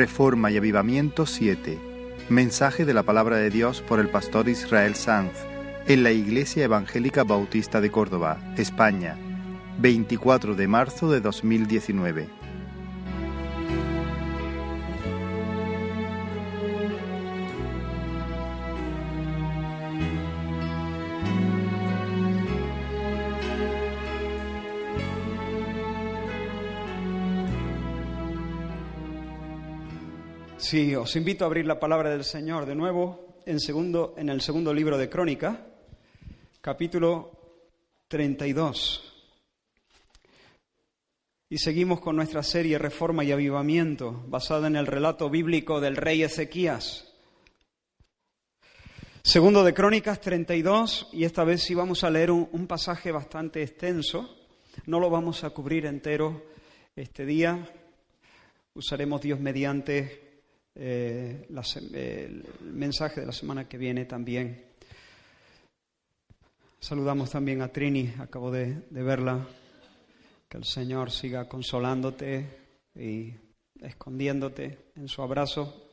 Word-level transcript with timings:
Reforma 0.00 0.50
y 0.50 0.56
Avivamiento 0.56 1.26
7. 1.26 1.78
Mensaje 2.30 2.86
de 2.86 2.94
la 2.94 3.02
palabra 3.02 3.36
de 3.36 3.50
Dios 3.50 3.82
por 3.82 4.00
el 4.00 4.08
pastor 4.08 4.48
Israel 4.48 4.94
Sanz 4.94 5.34
en 5.88 6.02
la 6.02 6.10
Iglesia 6.10 6.64
Evangélica 6.64 7.22
Bautista 7.22 7.82
de 7.82 7.90
Córdoba, 7.90 8.38
España, 8.56 9.18
24 9.78 10.54
de 10.54 10.68
marzo 10.68 11.10
de 11.10 11.20
2019. 11.20 12.39
Sí, 30.70 30.94
os 30.94 31.16
invito 31.16 31.42
a 31.42 31.48
abrir 31.48 31.66
la 31.66 31.80
palabra 31.80 32.10
del 32.10 32.22
Señor 32.22 32.64
de 32.64 32.76
nuevo 32.76 33.40
en, 33.44 33.58
segundo, 33.58 34.14
en 34.16 34.28
el 34.28 34.40
segundo 34.40 34.72
libro 34.72 34.96
de 34.98 35.08
Crónica, 35.08 35.66
capítulo 36.60 37.32
32. 38.06 39.02
Y 41.48 41.58
seguimos 41.58 42.00
con 42.00 42.14
nuestra 42.14 42.44
serie 42.44 42.78
Reforma 42.78 43.24
y 43.24 43.32
Avivamiento, 43.32 44.22
basada 44.28 44.68
en 44.68 44.76
el 44.76 44.86
relato 44.86 45.28
bíblico 45.28 45.80
del 45.80 45.96
rey 45.96 46.22
Ezequías. 46.22 47.12
Segundo 49.24 49.64
de 49.64 49.74
Crónicas 49.74 50.20
32, 50.20 51.08
y 51.12 51.24
esta 51.24 51.42
vez 51.42 51.64
sí 51.64 51.74
vamos 51.74 52.04
a 52.04 52.10
leer 52.10 52.30
un, 52.30 52.48
un 52.52 52.68
pasaje 52.68 53.10
bastante 53.10 53.60
extenso. 53.60 54.36
No 54.86 55.00
lo 55.00 55.10
vamos 55.10 55.42
a 55.42 55.50
cubrir 55.50 55.86
entero 55.86 56.46
este 56.94 57.26
día. 57.26 57.68
Usaremos 58.74 59.20
Dios 59.20 59.40
mediante 59.40 60.29
eh, 60.74 61.46
la, 61.50 61.62
el 61.92 62.44
mensaje 62.72 63.20
de 63.20 63.26
la 63.26 63.32
semana 63.32 63.68
que 63.68 63.78
viene 63.78 64.04
también. 64.04 64.64
Saludamos 66.78 67.30
también 67.30 67.62
a 67.62 67.68
Trini, 67.68 68.14
acabo 68.18 68.50
de, 68.50 68.82
de 68.88 69.02
verla. 69.02 69.46
Que 70.48 70.58
el 70.58 70.64
Señor 70.64 71.10
siga 71.10 71.48
consolándote 71.48 72.44
y 72.94 73.32
escondiéndote 73.80 74.90
en 74.96 75.06
su 75.06 75.22
abrazo. 75.22 75.90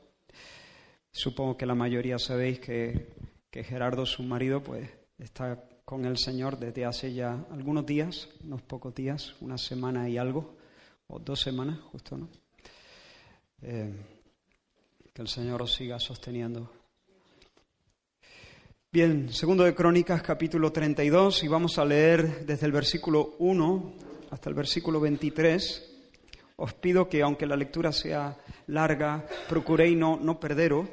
Supongo 1.12 1.58
que 1.58 1.66
la 1.66 1.76
mayoría 1.76 2.18
sabéis 2.18 2.60
que, 2.60 3.10
que 3.52 3.64
Gerardo, 3.64 4.06
su 4.06 4.24
marido, 4.24 4.64
pues 4.64 4.90
está 5.18 5.64
con 5.86 6.06
el 6.06 6.18
Señor 6.18 6.58
desde 6.60 6.86
hace 6.86 7.14
ya 7.14 7.46
algunos 7.52 7.86
días, 7.86 8.30
unos 8.44 8.62
pocos 8.62 8.94
días, 8.94 9.36
una 9.42 9.58
semana 9.58 10.10
y 10.10 10.18
algo, 10.18 10.58
o 11.08 11.20
dos 11.20 11.40
semanas, 11.40 11.80
justo, 11.80 12.18
¿no? 12.18 12.30
Eh, 13.62 13.94
que 15.18 15.24
el 15.24 15.30
Señor 15.30 15.64
os 15.64 15.74
siga 15.74 16.00
sosteniendo. 16.00 16.70
Bien, 18.92 19.34
segundo 19.34 19.64
de 19.64 19.74
Crónicas, 19.74 20.22
capítulo 20.22 20.72
32, 20.72 21.44
y 21.44 21.48
vamos 21.48 21.80
a 21.80 21.86
leer 21.86 22.46
desde 22.46 22.68
el 22.68 22.72
versículo 22.72 23.34
1 23.40 23.94
hasta 24.30 24.50
el 24.50 24.56
versículo 24.56 25.00
23. 25.00 25.92
Os 26.58 26.74
pido 26.76 27.10
que, 27.10 27.24
aunque 27.24 27.48
la 27.48 27.56
lectura 27.56 27.92
sea 27.92 28.38
larga, 28.68 29.26
procuréis 29.50 29.98
no, 29.98 30.18
no 30.18 30.40
perderos. 30.40 30.88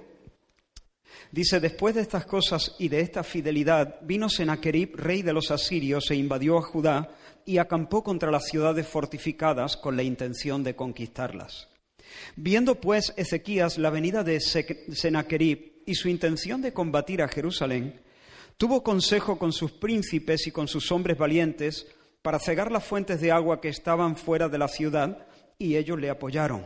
Dice, 1.31 1.61
después 1.61 1.95
de 1.95 2.01
estas 2.01 2.25
cosas 2.25 2.77
y 2.79 2.89
de 2.89 3.01
esta 3.01 3.25
fidelidad, 3.25 3.99
vino 4.01 4.31
Sennacherib, 4.31 4.97
rey 4.97 5.21
de 5.21 5.35
los 5.35 5.51
asirios, 5.51 6.11
e 6.11 6.15
invadió 6.15 6.57
a 6.57 6.63
Judá 6.63 7.11
y 7.45 7.59
acampó 7.59 8.03
contra 8.03 8.31
las 8.31 8.47
ciudades 8.47 8.89
fortificadas 8.89 9.77
con 9.77 9.99
la 9.99 10.03
intención 10.03 10.65
de 10.65 10.75
conquistarlas. 10.75 11.74
Viendo 12.37 12.81
pues 12.81 13.13
Ezequías 13.17 13.79
la 13.79 13.91
venida 13.91 14.25
de 14.25 14.41
Sennacherib 14.41 15.83
y 15.87 15.95
su 15.95 16.09
intención 16.09 16.63
de 16.63 16.73
combatir 16.73 17.23
a 17.23 17.29
Jerusalén, 17.29 18.01
tuvo 18.57 18.83
consejo 18.83 19.39
con 19.39 19.53
sus 19.53 19.73
príncipes 19.73 20.47
y 20.47 20.51
con 20.51 20.69
sus 20.69 20.91
hombres 20.93 21.19
valientes 21.19 21.87
para 22.23 22.39
cegar 22.39 22.73
las 22.73 22.85
fuentes 22.85 23.21
de 23.21 23.33
agua 23.33 23.61
que 23.61 23.69
estaban 23.69 24.17
fuera 24.17 24.49
de 24.49 24.59
la 24.59 24.69
ciudad, 24.69 25.27
y 25.59 25.77
ellos 25.77 26.01
le 26.01 26.11
apoyaron. 26.11 26.65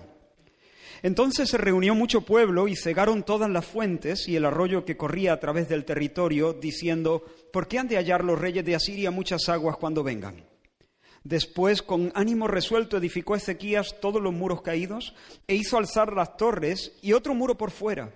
Entonces 1.02 1.48
se 1.48 1.58
reunió 1.58 1.94
mucho 1.94 2.22
pueblo 2.22 2.66
y 2.66 2.74
cegaron 2.74 3.22
todas 3.22 3.50
las 3.50 3.64
fuentes 3.64 4.28
y 4.28 4.36
el 4.36 4.44
arroyo 4.44 4.84
que 4.84 4.96
corría 4.96 5.32
a 5.32 5.40
través 5.40 5.68
del 5.68 5.84
territorio, 5.84 6.52
diciendo, 6.52 7.24
¿por 7.52 7.68
qué 7.68 7.78
han 7.78 7.88
de 7.88 7.96
hallar 7.96 8.24
los 8.24 8.38
reyes 8.38 8.64
de 8.64 8.74
Asiria 8.74 9.10
muchas 9.10 9.48
aguas 9.48 9.76
cuando 9.76 10.02
vengan? 10.02 10.44
Después, 11.28 11.82
con 11.82 12.10
ánimo 12.14 12.48
resuelto, 12.48 12.96
edificó 12.96 13.36
Ezequías 13.36 13.96
todos 14.00 14.22
los 14.22 14.32
muros 14.32 14.62
caídos 14.62 15.14
e 15.46 15.56
hizo 15.56 15.76
alzar 15.76 16.14
las 16.14 16.38
torres 16.38 16.96
y 17.02 17.12
otro 17.12 17.34
muro 17.34 17.58
por 17.58 17.70
fuera. 17.70 18.14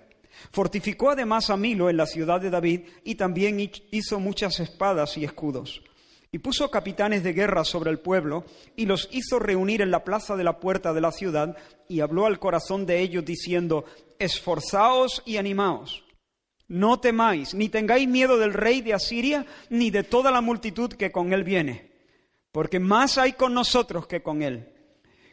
Fortificó 0.51 1.11
además 1.11 1.51
a 1.51 1.55
Milo 1.55 1.91
en 1.91 1.97
la 1.97 2.07
ciudad 2.07 2.41
de 2.41 2.49
David 2.49 2.87
y 3.03 3.13
también 3.13 3.59
hizo 3.91 4.19
muchas 4.19 4.59
espadas 4.59 5.15
y 5.15 5.25
escudos. 5.25 5.83
Y 6.31 6.39
puso 6.39 6.71
capitanes 6.71 7.23
de 7.23 7.33
guerra 7.33 7.63
sobre 7.65 7.91
el 7.91 7.99
pueblo 7.99 8.45
y 8.75 8.87
los 8.87 9.07
hizo 9.11 9.37
reunir 9.37 9.83
en 9.83 9.91
la 9.91 10.03
plaza 10.03 10.35
de 10.35 10.43
la 10.43 10.59
puerta 10.59 10.91
de 10.91 11.01
la 11.01 11.11
ciudad 11.11 11.55
y 11.87 11.99
habló 11.99 12.25
al 12.25 12.39
corazón 12.39 12.87
de 12.87 12.99
ellos 13.01 13.23
diciendo, 13.23 13.85
esforzaos 14.17 15.21
y 15.23 15.37
animaos. 15.37 16.03
No 16.67 16.99
temáis, 16.99 17.53
ni 17.53 17.69
tengáis 17.69 18.07
miedo 18.07 18.39
del 18.39 18.53
rey 18.55 18.81
de 18.81 18.95
Asiria, 18.95 19.45
ni 19.69 19.91
de 19.91 20.01
toda 20.01 20.31
la 20.31 20.41
multitud 20.41 20.91
que 20.93 21.11
con 21.11 21.31
él 21.31 21.43
viene 21.43 21.92
porque 22.53 22.79
más 22.79 23.17
hay 23.17 23.33
con 23.33 23.53
nosotros 23.53 24.07
que 24.07 24.21
con 24.21 24.43
Él. 24.43 24.69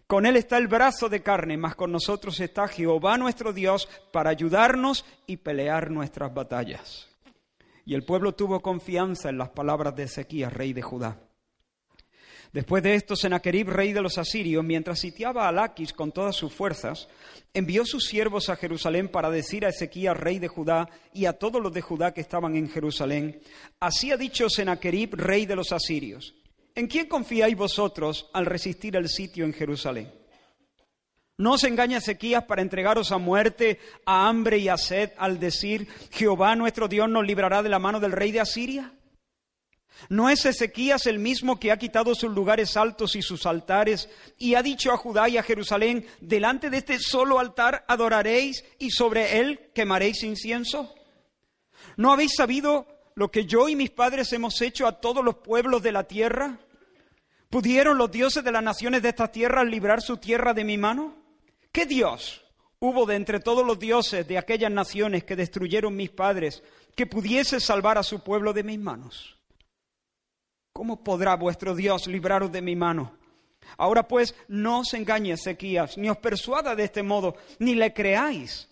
Con 0.08 0.26
Él 0.26 0.36
está 0.36 0.56
el 0.58 0.66
brazo 0.66 1.08
de 1.08 1.22
carne, 1.22 1.56
más 1.56 1.76
con 1.76 1.92
nosotros 1.92 2.40
está 2.40 2.66
Jehová 2.66 3.16
nuestro 3.18 3.52
Dios 3.52 3.88
para 4.10 4.30
ayudarnos 4.30 5.04
y 5.26 5.36
pelear 5.36 5.90
nuestras 5.90 6.34
batallas. 6.34 7.08
Y 7.84 7.94
el 7.94 8.04
pueblo 8.04 8.32
tuvo 8.32 8.60
confianza 8.60 9.28
en 9.28 9.38
las 9.38 9.50
palabras 9.50 9.94
de 9.94 10.04
Ezequías, 10.04 10.52
rey 10.52 10.72
de 10.72 10.82
Judá. 10.82 11.20
Después 12.52 12.82
de 12.82 12.94
esto, 12.94 13.14
Sennacherib, 13.14 13.68
rey 13.68 13.92
de 13.92 14.02
los 14.02 14.16
asirios, 14.18 14.64
mientras 14.64 14.98
sitiaba 14.98 15.46
a 15.46 15.52
Laquis 15.52 15.92
con 15.92 16.10
todas 16.10 16.34
sus 16.34 16.52
fuerzas, 16.52 17.06
envió 17.52 17.84
sus 17.84 18.06
siervos 18.06 18.48
a 18.48 18.56
Jerusalén 18.56 19.08
para 19.08 19.30
decir 19.30 19.64
a 19.66 19.68
Ezequías, 19.68 20.16
rey 20.16 20.38
de 20.38 20.48
Judá, 20.48 20.88
y 21.12 21.26
a 21.26 21.34
todos 21.34 21.62
los 21.62 21.72
de 21.72 21.82
Judá 21.82 22.12
que 22.12 22.22
estaban 22.22 22.56
en 22.56 22.68
Jerusalén, 22.68 23.40
así 23.78 24.10
ha 24.10 24.16
dicho 24.16 24.48
Sennacherib, 24.48 25.14
rey 25.14 25.46
de 25.46 25.54
los 25.54 25.70
asirios, 25.70 26.34
¿En 26.74 26.86
quién 26.86 27.06
confiáis 27.06 27.56
vosotros 27.56 28.30
al 28.32 28.46
resistir 28.46 28.96
el 28.96 29.08
sitio 29.08 29.44
en 29.44 29.52
Jerusalén? 29.52 30.12
¿No 31.36 31.52
os 31.52 31.64
engaña 31.64 31.98
Ezequías 31.98 32.44
para 32.44 32.60
entregaros 32.60 33.12
a 33.12 33.18
muerte, 33.18 33.80
a 34.04 34.28
hambre 34.28 34.58
y 34.58 34.68
a 34.68 34.76
sed 34.76 35.12
al 35.16 35.40
decir, 35.40 35.88
Jehová 36.10 36.54
nuestro 36.54 36.86
Dios 36.86 37.08
nos 37.08 37.26
librará 37.26 37.62
de 37.62 37.70
la 37.70 37.78
mano 37.78 37.98
del 37.98 38.12
rey 38.12 38.30
de 38.30 38.40
Asiria? 38.40 38.92
¿No 40.08 40.28
es 40.28 40.44
Ezequías 40.44 41.06
el 41.06 41.18
mismo 41.18 41.58
que 41.58 41.72
ha 41.72 41.78
quitado 41.78 42.14
sus 42.14 42.30
lugares 42.30 42.76
altos 42.76 43.16
y 43.16 43.22
sus 43.22 43.46
altares 43.46 44.08
y 44.38 44.54
ha 44.54 44.62
dicho 44.62 44.92
a 44.92 44.96
Judá 44.96 45.28
y 45.28 45.38
a 45.38 45.42
Jerusalén, 45.42 46.06
delante 46.20 46.70
de 46.70 46.76
este 46.76 46.98
solo 46.98 47.38
altar 47.38 47.84
adoraréis 47.88 48.64
y 48.78 48.90
sobre 48.90 49.38
él 49.38 49.70
quemaréis 49.74 50.22
incienso? 50.22 50.94
¿No 51.96 52.12
habéis 52.12 52.34
sabido 52.36 52.86
lo 53.14 53.30
que 53.30 53.44
yo 53.44 53.68
y 53.68 53.76
mis 53.76 53.90
padres 53.90 54.32
hemos 54.32 54.60
hecho 54.62 54.86
a 54.86 55.00
todos 55.00 55.24
los 55.24 55.36
pueblos 55.36 55.82
de 55.82 55.92
la 55.92 56.04
tierra? 56.04 56.58
¿Pudieron 57.48 57.98
los 57.98 58.10
dioses 58.10 58.44
de 58.44 58.52
las 58.52 58.62
naciones 58.62 59.02
de 59.02 59.08
esta 59.08 59.28
tierra 59.28 59.64
librar 59.64 60.00
su 60.00 60.16
tierra 60.18 60.54
de 60.54 60.64
mi 60.64 60.78
mano? 60.78 61.16
¿Qué 61.72 61.84
Dios 61.84 62.44
hubo 62.78 63.06
de 63.06 63.16
entre 63.16 63.40
todos 63.40 63.66
los 63.66 63.78
dioses 63.78 64.26
de 64.26 64.38
aquellas 64.38 64.70
naciones 64.70 65.24
que 65.24 65.36
destruyeron 65.36 65.96
mis 65.96 66.10
padres 66.10 66.62
que 66.94 67.06
pudiese 67.06 67.60
salvar 67.60 67.98
a 67.98 68.02
su 68.02 68.22
pueblo 68.22 68.52
de 68.52 68.62
mis 68.62 68.78
manos? 68.78 69.36
¿Cómo 70.72 71.02
podrá 71.02 71.34
vuestro 71.34 71.74
Dios 71.74 72.06
libraros 72.06 72.52
de 72.52 72.62
mi 72.62 72.76
mano? 72.76 73.18
Ahora 73.76 74.06
pues, 74.06 74.34
no 74.48 74.80
os 74.80 74.94
engañe 74.94 75.32
Ezequías, 75.32 75.98
ni 75.98 76.08
os 76.08 76.18
persuada 76.18 76.74
de 76.74 76.84
este 76.84 77.02
modo, 77.02 77.36
ni 77.58 77.74
le 77.74 77.92
creáis 77.92 78.69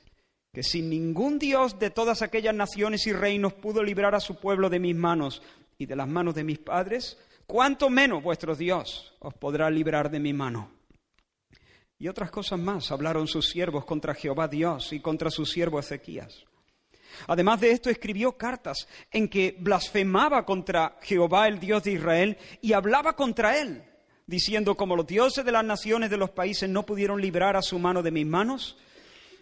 que 0.58 0.64
sin 0.64 0.90
ningún 0.90 1.38
Dios 1.38 1.78
de 1.78 1.88
todas 1.88 2.20
aquellas 2.20 2.52
naciones 2.52 3.06
y 3.06 3.12
reinos 3.12 3.52
pudo 3.52 3.80
librar 3.80 4.16
a 4.16 4.20
su 4.20 4.40
pueblo 4.40 4.68
de 4.68 4.80
mis 4.80 4.96
manos 4.96 5.40
y 5.78 5.86
de 5.86 5.94
las 5.94 6.08
manos 6.08 6.34
de 6.34 6.42
mis 6.42 6.58
padres, 6.58 7.16
cuánto 7.46 7.88
menos 7.88 8.24
vuestro 8.24 8.56
Dios 8.56 9.14
os 9.20 9.34
podrá 9.34 9.70
librar 9.70 10.10
de 10.10 10.18
mi 10.18 10.32
mano. 10.32 10.72
Y 11.96 12.08
otras 12.08 12.32
cosas 12.32 12.58
más 12.58 12.90
hablaron 12.90 13.28
sus 13.28 13.48
siervos 13.50 13.84
contra 13.84 14.14
Jehová 14.14 14.48
Dios 14.48 14.92
y 14.92 14.98
contra 14.98 15.30
su 15.30 15.46
siervo 15.46 15.78
Ezequías. 15.78 16.44
Además 17.28 17.60
de 17.60 17.70
esto, 17.70 17.88
escribió 17.88 18.36
cartas 18.36 18.88
en 19.12 19.28
que 19.28 19.56
blasfemaba 19.60 20.44
contra 20.44 20.98
Jehová, 21.02 21.46
el 21.46 21.60
Dios 21.60 21.84
de 21.84 21.92
Israel, 21.92 22.36
y 22.60 22.72
hablaba 22.72 23.14
contra 23.14 23.60
él, 23.60 23.84
diciendo, 24.26 24.76
como 24.76 24.96
los 24.96 25.06
dioses 25.06 25.44
de 25.44 25.52
las 25.52 25.64
naciones 25.64 26.10
de 26.10 26.16
los 26.16 26.30
países 26.30 26.68
no 26.68 26.84
pudieron 26.84 27.20
librar 27.20 27.56
a 27.56 27.62
su 27.62 27.78
mano 27.78 28.02
de 28.02 28.10
mis 28.10 28.26
manos, 28.26 28.76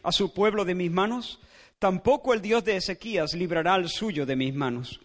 a 0.07 0.13
su 0.13 0.33
pueblo 0.33 0.65
de 0.65 0.77
mis 0.77 0.91
manos, 0.93 1.41
tampoco 1.81 2.33
el 2.33 2.41
Dios 2.41 2.63
de 2.63 2.77
Ezequías 2.77 3.35
librará 3.35 3.75
al 3.75 3.89
suyo 3.89 4.25
de 4.25 4.37
mis 4.37 4.55
manos. 4.55 5.01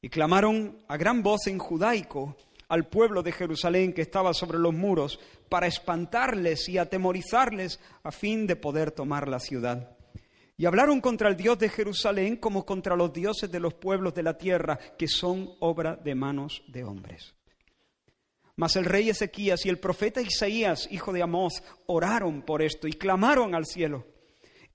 Y 0.00 0.08
clamaron 0.08 0.78
a 0.86 0.96
gran 0.96 1.20
voz 1.20 1.48
en 1.48 1.58
judaico, 1.58 2.36
al 2.68 2.86
pueblo 2.86 3.24
de 3.24 3.32
Jerusalén 3.32 3.92
que 3.92 4.02
estaba 4.02 4.32
sobre 4.32 4.60
los 4.60 4.72
muros 4.72 5.18
para 5.48 5.66
espantarles 5.66 6.68
y 6.68 6.78
atemorizarles 6.78 7.80
a 8.04 8.12
fin 8.12 8.46
de 8.46 8.54
poder 8.54 8.92
tomar 8.92 9.26
la 9.26 9.40
ciudad. 9.40 9.96
Y 10.56 10.64
hablaron 10.64 11.00
contra 11.00 11.28
el 11.28 11.36
Dios 11.36 11.58
de 11.58 11.68
Jerusalén 11.68 12.36
como 12.36 12.64
contra 12.64 12.94
los 12.94 13.12
dioses 13.12 13.50
de 13.50 13.58
los 13.58 13.74
pueblos 13.74 14.14
de 14.14 14.22
la 14.22 14.38
tierra, 14.38 14.78
que 14.96 15.08
son 15.08 15.50
obra 15.58 15.96
de 15.96 16.14
manos 16.14 16.62
de 16.68 16.84
hombres. 16.84 17.34
Mas 18.54 18.76
el 18.76 18.84
rey 18.84 19.10
Ezequías 19.10 19.66
y 19.66 19.70
el 19.70 19.80
profeta 19.80 20.20
Isaías, 20.20 20.86
hijo 20.92 21.12
de 21.12 21.22
Amós, 21.22 21.64
oraron 21.86 22.42
por 22.42 22.62
esto 22.62 22.86
y 22.86 22.92
clamaron 22.92 23.56
al 23.56 23.66
cielo. 23.66 24.06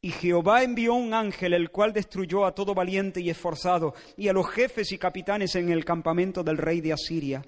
Y 0.06 0.12
Jehová 0.12 0.62
envió 0.62 0.94
un 0.94 1.16
ángel, 1.16 1.56
el 1.56 1.72
cual 1.72 1.92
destruyó 1.92 2.46
a 2.46 2.54
todo 2.54 2.76
valiente 2.76 3.22
y 3.22 3.32
esforzado, 3.32 3.96
y 4.16 4.28
a 4.28 4.34
los 4.34 4.48
jefes 4.48 4.92
y 4.92 5.00
capitanes 5.00 5.56
en 5.56 5.72
el 5.72 5.84
campamento 5.84 6.44
del 6.44 6.60
rey 6.60 6.80
de 6.80 6.94
Asiria. 6.94 7.44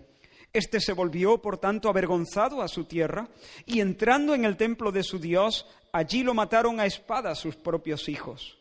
Este 0.52 0.80
se 0.80 0.94
volvió, 0.94 1.40
por 1.40 1.60
tanto, 1.60 1.88
avergonzado 1.88 2.64
a 2.64 2.68
su 2.68 2.86
tierra, 2.86 3.30
y 3.68 3.80
entrando 3.80 4.34
en 4.34 4.44
el 4.44 4.58
templo 4.58 4.92
de 4.92 5.04
su 5.04 5.20
Dios, 5.20 5.68
allí 5.92 6.24
lo 6.24 6.34
mataron 6.34 6.80
a 6.80 6.88
espada 6.88 7.36
sus 7.36 7.56
propios 7.56 8.10
hijos. 8.10 8.58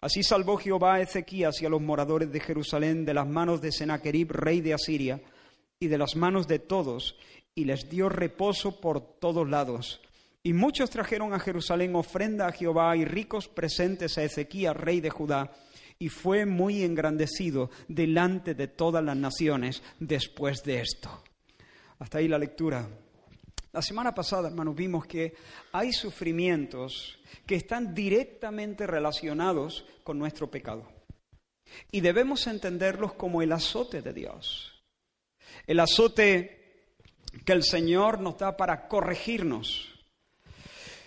Así 0.00 0.22
salvó 0.22 0.56
Jehová 0.56 0.94
a 0.94 1.00
Ezequías 1.00 1.60
y 1.60 1.66
a 1.66 1.70
los 1.70 1.82
moradores 1.82 2.30
de 2.30 2.38
Jerusalén 2.38 3.04
de 3.04 3.14
las 3.14 3.26
manos 3.26 3.60
de 3.60 3.72
Sennacherib, 3.72 4.30
rey 4.30 4.60
de 4.60 4.74
Asiria, 4.74 5.20
y 5.80 5.88
de 5.88 5.98
las 5.98 6.14
manos 6.14 6.46
de 6.46 6.60
todos, 6.60 7.16
y 7.56 7.64
les 7.64 7.90
dio 7.90 8.08
reposo 8.08 8.80
por 8.80 9.00
todos 9.00 9.50
lados. 9.50 10.00
Y 10.42 10.52
muchos 10.54 10.88
trajeron 10.88 11.34
a 11.34 11.38
Jerusalén 11.38 11.94
ofrenda 11.94 12.46
a 12.46 12.52
Jehová 12.52 12.96
y 12.96 13.04
ricos 13.04 13.48
presentes 13.48 14.16
a 14.16 14.24
Ezequías, 14.24 14.76
rey 14.76 15.00
de 15.00 15.10
Judá, 15.10 15.52
y 15.98 16.08
fue 16.08 16.46
muy 16.46 16.82
engrandecido 16.82 17.70
delante 17.88 18.54
de 18.54 18.68
todas 18.68 19.04
las 19.04 19.16
naciones 19.16 19.82
después 19.98 20.62
de 20.62 20.80
esto. 20.80 21.22
Hasta 21.98 22.18
ahí 22.18 22.28
la 22.28 22.38
lectura. 22.38 22.88
La 23.72 23.82
semana 23.82 24.14
pasada, 24.14 24.48
hermanos, 24.48 24.74
vimos 24.74 25.06
que 25.06 25.34
hay 25.72 25.92
sufrimientos 25.92 27.18
que 27.46 27.56
están 27.56 27.94
directamente 27.94 28.86
relacionados 28.86 29.84
con 30.02 30.18
nuestro 30.18 30.50
pecado. 30.50 30.90
Y 31.92 32.00
debemos 32.00 32.46
entenderlos 32.46 33.12
como 33.12 33.42
el 33.42 33.52
azote 33.52 34.00
de 34.00 34.12
Dios. 34.14 34.82
El 35.66 35.80
azote 35.80 36.88
que 37.44 37.52
el 37.52 37.62
Señor 37.62 38.20
nos 38.20 38.38
da 38.38 38.56
para 38.56 38.88
corregirnos. 38.88 39.99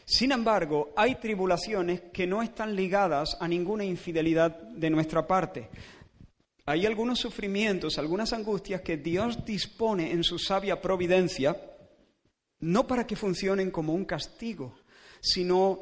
Sin 0.05 0.31
embargo, 0.31 0.91
hay 0.95 1.15
tribulaciones 1.15 2.01
que 2.11 2.27
no 2.27 2.41
están 2.43 2.75
ligadas 2.75 3.37
a 3.39 3.47
ninguna 3.47 3.85
infidelidad 3.85 4.51
de 4.51 4.89
nuestra 4.89 5.25
parte. 5.25 5.69
Hay 6.65 6.85
algunos 6.85 7.19
sufrimientos, 7.19 7.97
algunas 7.97 8.33
angustias 8.33 8.81
que 8.81 8.97
Dios 8.97 9.45
dispone 9.45 10.11
en 10.11 10.23
su 10.23 10.39
sabia 10.39 10.81
providencia, 10.81 11.55
no 12.59 12.87
para 12.87 13.05
que 13.05 13.15
funcionen 13.15 13.71
como 13.71 13.93
un 13.93 14.05
castigo, 14.05 14.75
sino 15.19 15.79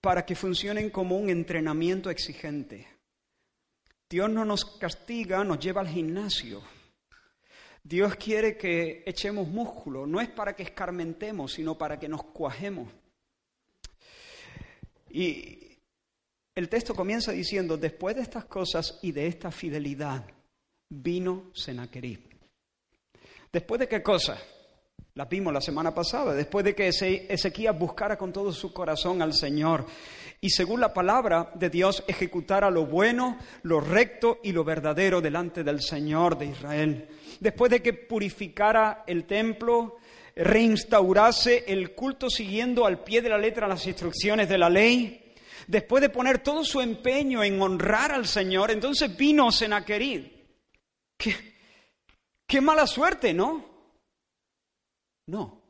para 0.00 0.24
que 0.24 0.34
funcionen 0.34 0.90
como 0.90 1.16
un 1.16 1.30
entrenamiento 1.30 2.10
exigente. 2.10 2.88
Dios 4.08 4.30
no 4.30 4.44
nos 4.44 4.64
castiga, 4.64 5.44
nos 5.44 5.60
lleva 5.60 5.80
al 5.80 5.88
gimnasio. 5.88 6.62
Dios 7.82 8.16
quiere 8.16 8.56
que 8.56 9.02
echemos 9.06 9.48
músculo, 9.48 10.06
no 10.06 10.20
es 10.20 10.28
para 10.28 10.54
que 10.54 10.64
escarmentemos, 10.64 11.52
sino 11.52 11.78
para 11.78 11.98
que 11.98 12.08
nos 12.08 12.24
cuajemos. 12.24 12.88
Y 15.10 15.78
el 16.54 16.68
texto 16.68 16.94
comienza 16.94 17.32
diciendo, 17.32 17.76
después 17.76 18.16
de 18.16 18.22
estas 18.22 18.44
cosas 18.44 18.98
y 19.02 19.12
de 19.12 19.26
esta 19.26 19.50
fidelidad, 19.50 20.24
vino 20.90 21.50
Senaquerib. 21.54 22.20
¿Después 23.52 23.80
de 23.80 23.88
qué 23.88 24.02
cosa? 24.02 24.38
La 25.14 25.24
vimos 25.24 25.52
la 25.52 25.60
semana 25.60 25.92
pasada, 25.92 26.34
después 26.34 26.64
de 26.64 26.74
que 26.74 26.88
Ezequías 26.88 27.76
buscara 27.76 28.16
con 28.16 28.32
todo 28.32 28.52
su 28.52 28.72
corazón 28.72 29.22
al 29.22 29.34
Señor 29.34 29.86
y 30.40 30.48
según 30.48 30.80
la 30.80 30.94
palabra 30.94 31.50
de 31.54 31.68
Dios 31.68 32.02
ejecutara 32.06 32.70
lo 32.70 32.86
bueno, 32.86 33.36
lo 33.62 33.80
recto 33.80 34.38
y 34.42 34.52
lo 34.52 34.64
verdadero 34.64 35.20
delante 35.20 35.62
del 35.62 35.82
Señor 35.82 36.38
de 36.38 36.46
Israel. 36.46 37.08
Después 37.40 37.70
de 37.70 37.82
que 37.82 37.92
purificara 37.92 39.04
el 39.06 39.24
templo, 39.24 39.98
reinstaurase 40.36 41.64
el 41.66 41.94
culto 41.94 42.30
siguiendo 42.30 42.86
al 42.86 43.02
pie 43.02 43.22
de 43.22 43.28
la 43.28 43.38
letra 43.38 43.68
las 43.68 43.86
instrucciones 43.86 44.48
de 44.48 44.58
la 44.58 44.68
ley, 44.68 45.34
después 45.66 46.00
de 46.00 46.10
poner 46.10 46.42
todo 46.42 46.64
su 46.64 46.80
empeño 46.80 47.42
en 47.44 47.60
honrar 47.60 48.12
al 48.12 48.26
Señor, 48.26 48.70
entonces 48.70 49.16
vino 49.16 49.50
Senaquerib. 49.50 50.30
Qué, 51.16 51.34
qué 52.46 52.60
mala 52.60 52.86
suerte, 52.86 53.32
¿no? 53.34 53.64
No. 55.26 55.62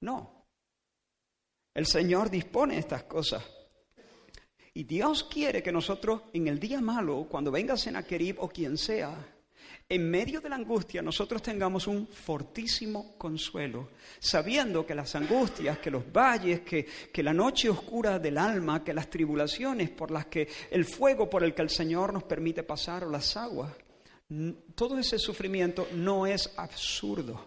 No. 0.00 0.46
El 1.74 1.86
Señor 1.86 2.30
dispone 2.30 2.78
estas 2.78 3.04
cosas. 3.04 3.44
Y 4.72 4.84
Dios 4.84 5.24
quiere 5.24 5.62
que 5.62 5.72
nosotros 5.72 6.22
en 6.32 6.48
el 6.48 6.58
día 6.58 6.80
malo, 6.80 7.26
cuando 7.28 7.50
venga 7.50 7.76
Senaquerib 7.76 8.36
o 8.38 8.48
quien 8.48 8.78
sea, 8.78 9.14
en 9.90 10.08
medio 10.08 10.40
de 10.40 10.48
la 10.48 10.54
angustia 10.54 11.02
nosotros 11.02 11.42
tengamos 11.42 11.88
un 11.88 12.06
fortísimo 12.06 13.18
consuelo, 13.18 13.88
sabiendo 14.20 14.86
que 14.86 14.94
las 14.94 15.16
angustias, 15.16 15.78
que 15.78 15.90
los 15.90 16.04
valles, 16.12 16.60
que, 16.60 16.86
que, 17.12 17.22
la 17.24 17.34
noche 17.34 17.68
oscura 17.68 18.20
del 18.20 18.38
alma, 18.38 18.84
que 18.84 18.94
las 18.94 19.10
tribulaciones 19.10 19.90
por 19.90 20.12
las 20.12 20.26
que 20.26 20.48
el 20.70 20.84
fuego 20.84 21.28
por 21.28 21.42
el 21.42 21.54
que 21.54 21.62
el 21.62 21.70
Señor 21.70 22.12
nos 22.12 22.22
permite 22.22 22.62
pasar 22.62 23.02
o 23.02 23.10
las 23.10 23.36
aguas, 23.36 23.72
todo 24.76 24.96
ese 24.96 25.18
sufrimiento 25.18 25.88
no 25.92 26.24
es 26.24 26.52
absurdo. 26.56 27.44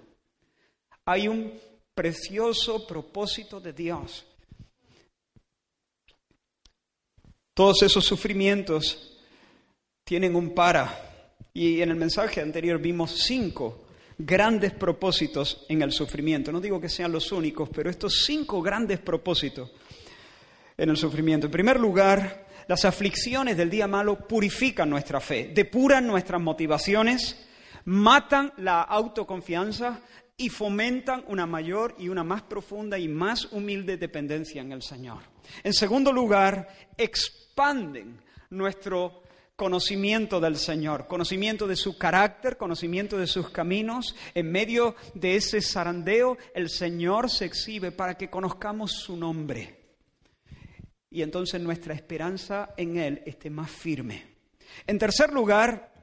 Hay 1.06 1.30
un 1.30 1.58
precioso 1.96 2.86
propósito 2.86 3.62
de 3.62 3.72
Dios. 3.72 4.26
Todos 7.54 7.84
esos 7.84 8.04
sufrimientos 8.04 9.18
tienen 10.04 10.36
un 10.36 10.54
para 10.54 11.13
y 11.54 11.82
en 11.82 11.92
el 11.92 11.96
mensaje 11.96 12.42
anterior 12.42 12.80
vimos 12.80 13.12
cinco 13.26 13.84
grandes 14.18 14.74
propósitos 14.74 15.66
en 15.70 15.82
el 15.82 15.92
sufrimiento. 15.92 16.52
No 16.52 16.60
digo 16.60 16.82
que 16.82 16.90
sean 16.90 17.12
los 17.12 17.32
únicos, 17.32 17.70
pero 17.70 17.90
estos 17.90 18.26
cinco 18.26 18.62
grandes 18.62 19.00
propósitos 19.00 19.72
en 20.76 20.90
el 20.90 20.98
sufrimiento. 20.98 21.46
En 21.48 21.52
primer 21.52 21.80
lugar, 21.80 22.48
las 22.68 22.86
aflicciones 22.86 23.56
del 23.56 23.70
día 23.70 23.88
malo 23.88 24.28
purifican 24.28 24.90
nuestra 24.90 25.20
fe, 25.20 25.52
depuran 25.54 26.08
nuestras 26.08 26.42
motivaciones, 26.42 27.46
matan 27.86 28.54
la 28.58 28.82
autoconfianza 28.82 30.00
y 30.36 30.50
fomentan 30.50 31.24
una 31.28 31.46
mayor 31.46 31.96
y 32.00 32.10
una 32.10 32.24
más 32.24 32.42
profunda 32.42 32.98
y 32.98 33.08
más 33.08 33.52
humilde 33.52 33.98
dependencia 33.98 34.62
en 34.62 34.72
el 34.72 34.82
Señor. 34.82 35.20
En 35.64 35.74
segundo 35.74 36.12
lugar, 36.12 36.68
expanden 36.98 38.20
nuestro 38.50 39.23
conocimiento 39.56 40.40
del 40.40 40.58
Señor, 40.58 41.08
conocimiento 41.08 41.68
de 41.68 41.76
su 41.76 41.98
carácter, 41.98 42.58
conocimiento 42.58 43.18
de 43.18 43.28
sus 43.28 43.50
caminos. 43.50 44.16
En 44.34 44.52
medio 44.52 44.96
de 45.14 45.36
ese 45.36 45.62
zarandeo, 45.62 46.38
el 46.56 46.70
Señor 46.70 47.30
se 47.30 47.46
exhibe 47.46 47.92
para 47.92 48.16
que 48.16 48.30
conozcamos 48.30 48.92
su 48.92 49.16
nombre. 49.16 49.80
Y 51.10 51.22
entonces 51.22 51.62
nuestra 51.62 51.94
esperanza 51.94 52.74
en 52.76 52.98
Él 52.98 53.22
esté 53.26 53.50
más 53.50 53.70
firme. 53.70 54.34
En 54.88 54.98
tercer 54.98 55.32
lugar, 55.32 55.94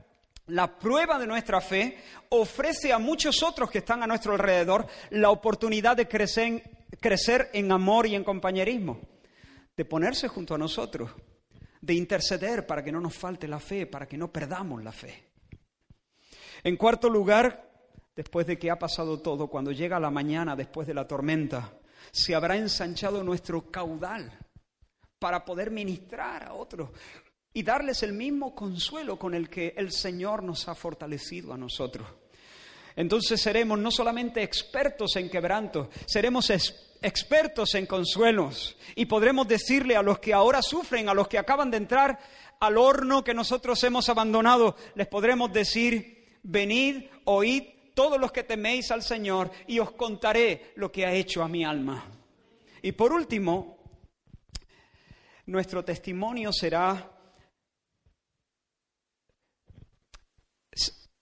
la 0.47 0.79
prueba 0.79 1.19
de 1.19 1.27
nuestra 1.27 1.61
fe 1.61 1.99
ofrece 2.29 2.93
a 2.93 2.99
muchos 2.99 3.43
otros 3.43 3.71
que 3.71 3.79
están 3.79 4.03
a 4.03 4.07
nuestro 4.07 4.33
alrededor 4.33 4.87
la 5.11 5.31
oportunidad 5.31 5.97
de 5.97 6.07
crecer, 6.07 7.51
en 7.53 7.73
amor 7.73 8.07
y 8.07 8.15
en 8.15 8.23
compañerismo, 8.23 9.01
de 9.77 9.85
ponerse 9.85 10.29
junto 10.29 10.55
a 10.55 10.59
nosotros 10.59 11.11
de 11.81 11.95
interceder 11.95 12.67
para 12.67 12.85
que 12.85 12.93
no 12.93 13.01
nos 13.01 13.15
falte 13.15 13.49
la 13.49 13.59
fe, 13.59 13.87
para 13.87 14.07
que 14.07 14.19
no 14.19 14.31
perdamos 14.31 14.83
la 14.83 14.93
fe. 14.93 15.31
En 16.63 16.77
cuarto 16.77 17.09
lugar, 17.09 17.71
después 18.15 18.47
de 18.47 18.59
que 18.59 18.71
ha 18.71 18.79
pasado 18.79 19.21
todo, 19.21 19.49
cuando 19.49 19.73
llega 19.73 19.99
la 19.99 20.11
mañana 20.11 20.55
después 20.55 20.87
de 20.87 20.95
la 20.95 21.09
tormenta, 21.09 21.73
se 22.13 22.35
habrá 22.35 22.57
ensanchado 22.57 23.23
nuestro 23.23 23.71
caudal 23.71 24.31
para 25.19 25.45
poder 25.45 25.71
ministrar 25.71 26.45
a 26.45 26.55
otros 26.55 26.91
y 27.53 27.63
darles 27.63 28.03
el 28.03 28.13
mismo 28.13 28.55
consuelo 28.55 29.19
con 29.19 29.35
el 29.35 29.49
que 29.49 29.75
el 29.77 29.91
Señor 29.91 30.43
nos 30.43 30.69
ha 30.69 30.75
fortalecido 30.75 31.53
a 31.53 31.59
nosotros. 31.59 32.07
Entonces 32.95 33.41
seremos 33.41 33.79
no 33.79 33.91
solamente 33.91 34.43
expertos 34.43 35.17
en 35.17 35.31
quebranto, 35.31 35.89
seremos 36.07 36.51
expertos 36.51 36.90
en 37.03 37.87
consuelos 37.87 38.77
y 38.95 39.07
podremos 39.07 39.49
decirle 39.49 39.97
a 39.97 40.03
los 40.03 40.19
que 40.19 40.35
ahora 40.35 40.63
sufren, 40.63 41.09
a 41.09 41.15
los 41.15 41.29
que 41.29 41.39
acaban 41.39 41.71
de 41.71 41.79
entrar 41.79 42.19
al 42.61 42.77
horno 42.77 43.25
que 43.25 43.35
nosotros 43.35 43.83
hemos 43.85 44.09
abandonado, 44.09 44.77
les 44.95 45.07
podremos 45.07 45.53
decir, 45.53 46.39
venid, 46.43 47.07
oíd 47.25 47.63
todos 47.95 48.21
los 48.21 48.33
que 48.33 48.45
teméis 48.45 48.91
al 48.91 49.03
Señor 49.03 49.51
y 49.67 49.79
os 49.79 49.93
contaré 49.93 50.73
lo 50.77 50.93
que 50.93 51.07
ha 51.07 51.13
hecho 51.13 51.43
a 51.43 51.49
mi 51.49 51.65
alma. 51.65 52.05
Y 52.83 52.93
por 52.93 53.13
último, 53.13 53.79
nuestro 55.47 55.85
testimonio 55.85 56.53
será 56.53 57.17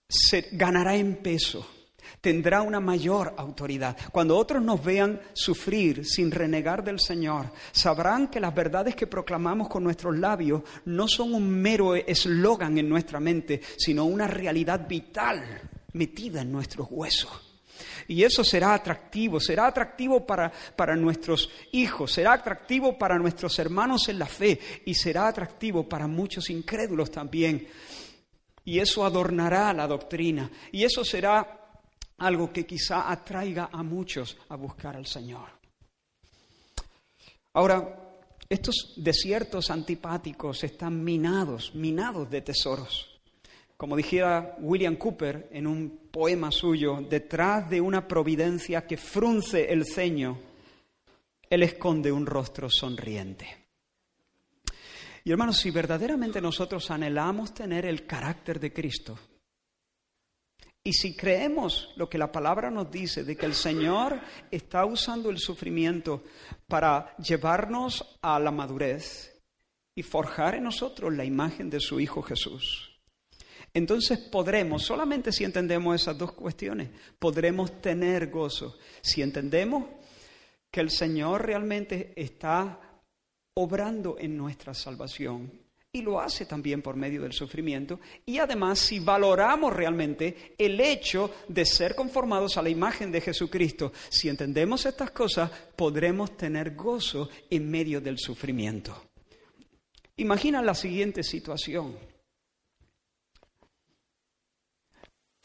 se 0.09 0.49
ganará 0.53 0.95
en 0.95 1.17
peso, 1.17 1.67
tendrá 2.21 2.61
una 2.61 2.79
mayor 2.79 3.33
autoridad. 3.37 3.97
Cuando 4.11 4.37
otros 4.37 4.63
nos 4.63 4.83
vean 4.83 5.19
sufrir 5.33 6.05
sin 6.05 6.31
renegar 6.31 6.83
del 6.83 6.99
Señor, 6.99 7.51
sabrán 7.71 8.27
que 8.27 8.39
las 8.39 8.53
verdades 8.53 8.95
que 8.95 9.07
proclamamos 9.07 9.69
con 9.69 9.83
nuestros 9.83 10.17
labios 10.17 10.63
no 10.85 11.07
son 11.07 11.33
un 11.33 11.49
mero 11.49 11.95
eslogan 11.95 12.77
en 12.77 12.89
nuestra 12.89 13.19
mente, 13.19 13.61
sino 13.77 14.05
una 14.05 14.27
realidad 14.27 14.87
vital 14.87 15.43
metida 15.93 16.41
en 16.41 16.51
nuestros 16.51 16.87
huesos. 16.89 17.49
Y 18.07 18.23
eso 18.23 18.43
será 18.43 18.73
atractivo, 18.73 19.39
será 19.39 19.67
atractivo 19.67 20.25
para, 20.25 20.51
para, 20.75 20.95
nuestros 20.95 21.49
hijos, 21.71 22.11
será 22.11 22.33
atractivo 22.33 22.97
para 22.97 23.17
nuestros 23.19 23.57
hermanos 23.59 24.09
en 24.09 24.19
la 24.19 24.25
fe 24.25 24.59
y 24.85 24.95
será 24.95 25.27
atractivo 25.27 25.87
para 25.87 26.07
muchos 26.07 26.49
incrédulos 26.49 27.11
también. 27.11 27.67
Y 28.65 28.79
eso 28.79 29.05
adornará 29.05 29.71
la 29.73 29.87
doctrina 29.87 30.49
y 30.71 30.83
eso 30.83 31.05
será 31.05 31.58
algo 32.19 32.51
que 32.51 32.65
quizá 32.65 33.11
atraiga 33.11 33.69
a 33.71 33.83
muchos 33.83 34.37
a 34.49 34.55
buscar 34.55 34.95
al 34.95 35.05
Señor. 35.05 35.47
Ahora, 37.53 38.09
estos 38.47 38.93
desiertos 38.97 39.69
antipáticos 39.69 40.63
están 40.63 41.03
minados, 41.03 41.73
minados 41.75 42.29
de 42.29 42.41
tesoros. 42.41 43.19
Como 43.77 43.95
dijera 43.95 44.55
William 44.59 44.97
Cooper 44.97 45.49
en 45.51 45.65
un 45.65 46.09
poema 46.11 46.51
suyo, 46.51 46.99
detrás 47.01 47.69
de 47.69 47.79
una 47.79 48.07
providencia 48.07 48.85
que 48.85 48.97
frunce 48.97 49.71
el 49.71 49.85
ceño, 49.85 50.37
él 51.49 51.63
esconde 51.63 52.11
un 52.11 52.25
rostro 52.25 52.69
sonriente. 52.69 53.65
Y 55.23 55.31
hermanos, 55.31 55.57
si 55.57 55.71
verdaderamente 55.71 56.41
nosotros 56.41 56.89
anhelamos 56.91 57.53
tener 57.53 57.85
el 57.85 58.05
carácter 58.05 58.59
de 58.59 58.73
Cristo, 58.73 59.17
y 60.89 60.93
si 60.93 61.13
creemos 61.13 61.91
lo 61.97 62.09
que 62.09 62.17
la 62.17 62.31
palabra 62.31 62.71
nos 62.71 62.89
dice, 62.89 63.23
de 63.23 63.35
que 63.35 63.45
el 63.45 63.53
Señor 63.53 64.19
está 64.49 64.85
usando 64.85 65.29
el 65.29 65.37
sufrimiento 65.37 66.23
para 66.67 67.15
llevarnos 67.17 68.17
a 68.23 68.39
la 68.39 68.49
madurez 68.49 69.39
y 69.93 70.01
forjar 70.01 70.55
en 70.55 70.63
nosotros 70.63 71.13
la 71.13 71.23
imagen 71.23 71.69
de 71.69 71.79
su 71.79 71.99
Hijo 71.99 72.23
Jesús, 72.23 72.99
entonces 73.71 74.17
podremos, 74.17 74.81
solamente 74.81 75.31
si 75.31 75.43
entendemos 75.43 76.01
esas 76.01 76.17
dos 76.17 76.31
cuestiones, 76.31 76.89
podremos 77.19 77.79
tener 77.79 78.31
gozo. 78.31 78.79
Si 79.01 79.21
entendemos 79.21 79.85
que 80.71 80.81
el 80.81 80.89
Señor 80.89 81.45
realmente 81.45 82.13
está 82.15 82.79
obrando 83.53 84.15
en 84.17 84.35
nuestra 84.35 84.73
salvación 84.73 85.51
y 85.91 86.01
lo 86.01 86.19
hace 86.19 86.45
también 86.45 86.81
por 86.81 86.95
medio 86.95 87.21
del 87.21 87.33
sufrimiento. 87.33 87.99
Y 88.25 88.37
además, 88.37 88.79
si 88.79 88.99
valoramos 88.99 89.73
realmente 89.73 90.53
el 90.57 90.79
hecho 90.79 91.33
de 91.47 91.65
ser 91.65 91.95
conformados 91.95 92.57
a 92.57 92.61
la 92.61 92.69
imagen 92.69 93.11
de 93.11 93.21
Jesucristo, 93.21 93.91
si 94.09 94.29
entendemos 94.29 94.85
estas 94.85 95.11
cosas, 95.11 95.49
podremos 95.75 96.37
tener 96.37 96.75
gozo 96.75 97.29
en 97.49 97.69
medio 97.69 98.01
del 98.01 98.19
sufrimiento. 98.19 99.09
Imagina 100.17 100.61
la 100.61 100.75
siguiente 100.75 101.23
situación. 101.23 101.95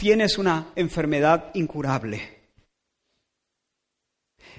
tienes 0.04 0.36
una 0.36 0.72
enfermedad 0.76 1.50
incurable, 1.54 2.50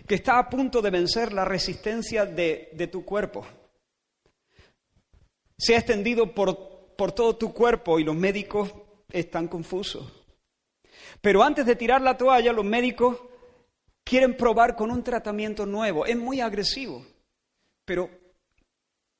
que 0.08 0.15
está 0.15 0.39
a 0.39 0.50
punto 0.50 0.82
de 0.82 0.89
vencer 0.89 1.34
la 1.34 1.46
resistencia 1.46 2.25
de, 2.25 2.89
tu 2.92 3.06
cuerpo. 3.06 3.46
Se 5.58 5.76
ha 5.76 5.80
extendido 5.80 6.34
por, 6.34 6.96
por 6.96 7.12
todo 7.12 7.36
tu 7.36 7.54
cuerpo 7.54 8.00
y 8.00 8.04
los 8.04 8.16
médicos 8.16 8.74
están 9.12 9.48
confusos. 9.48 10.12
Pero 11.22 11.44
antes 11.44 11.66
de 11.66 11.76
tirar 11.76 12.02
la 12.02 12.18
toalla, 12.18 12.52
los 12.54 12.66
médicos 12.66 13.18
quieren 14.04 14.38
probar 14.38 14.76
con 14.76 14.92
un 14.92 15.04
tratamiento 15.04 15.66
nuevo. 15.66 16.06
Es 16.06 16.18
muy 16.18 16.40
agresivo, 16.40 17.06
pero 17.84 18.10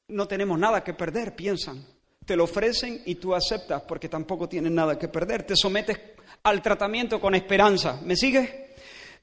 no 0.08 0.27
tenemos 0.27 0.60
nada 0.60 0.84
que 0.84 0.94
perder, 0.94 1.36
piensan. 1.36 1.86
Te 2.25 2.36
lo 2.36 2.46
ofrecen 2.46 3.01
y 3.06 3.15
tú 3.15 3.36
aceptas 3.36 3.84
porque 3.84 4.10
tampoco 4.10 4.50
tienes 4.50 4.72
nada 4.72 4.98
que 4.98 5.08
perder. 5.08 5.44
Te 5.44 5.56
sometes 5.56 6.00
al 6.44 6.62
tratamiento 6.62 7.20
con 7.20 7.36
esperanza. 7.36 8.00
¿Me 8.04 8.15
sigues? 8.15 8.50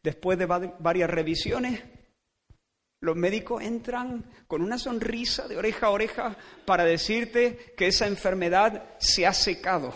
Después 0.02 0.38
de 0.38 0.46
varias 0.46 1.10
revisiones, 1.10 1.80
los 3.02 3.14
médicos 3.14 3.62
entran 3.62 4.24
con 4.46 4.62
una 4.62 4.78
sonrisa 4.78 5.46
de 5.46 5.58
oreja 5.58 5.88
a 5.88 5.90
oreja 5.90 6.36
para 6.64 6.84
decirte 6.84 7.74
que 7.76 7.88
esa 7.88 8.06
enfermedad 8.06 8.84
se 8.98 9.26
ha 9.26 9.34
secado. 9.34 9.92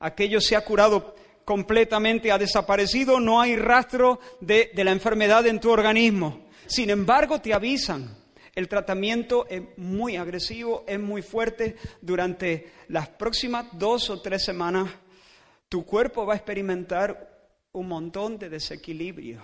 Aquello 0.00 0.40
se 0.40 0.56
ha 0.56 0.64
curado 0.64 1.14
completamente, 1.44 2.32
ha 2.32 2.38
desaparecido, 2.38 3.20
no 3.20 3.40
hay 3.40 3.54
rastro 3.56 4.18
de, 4.40 4.72
de 4.74 4.84
la 4.84 4.90
enfermedad 4.90 5.46
en 5.46 5.60
tu 5.60 5.70
organismo. 5.70 6.48
Sin 6.66 6.90
embargo, 6.90 7.40
te 7.40 7.54
avisan 7.54 8.24
el 8.54 8.68
tratamiento 8.68 9.46
es 9.48 9.62
muy 9.76 10.16
agresivo, 10.16 10.84
es 10.86 11.00
muy 11.00 11.22
fuerte. 11.22 11.76
Durante 12.00 12.72
las 12.88 13.08
próximas 13.08 13.66
dos 13.72 14.10
o 14.10 14.20
tres 14.20 14.44
semanas, 14.44 14.90
tu 15.68 15.84
cuerpo 15.84 16.24
va 16.24 16.34
a 16.34 16.36
experimentar 16.36 17.50
un 17.72 17.88
montón 17.88 18.38
de 18.38 18.48
desequilibrio. 18.48 19.42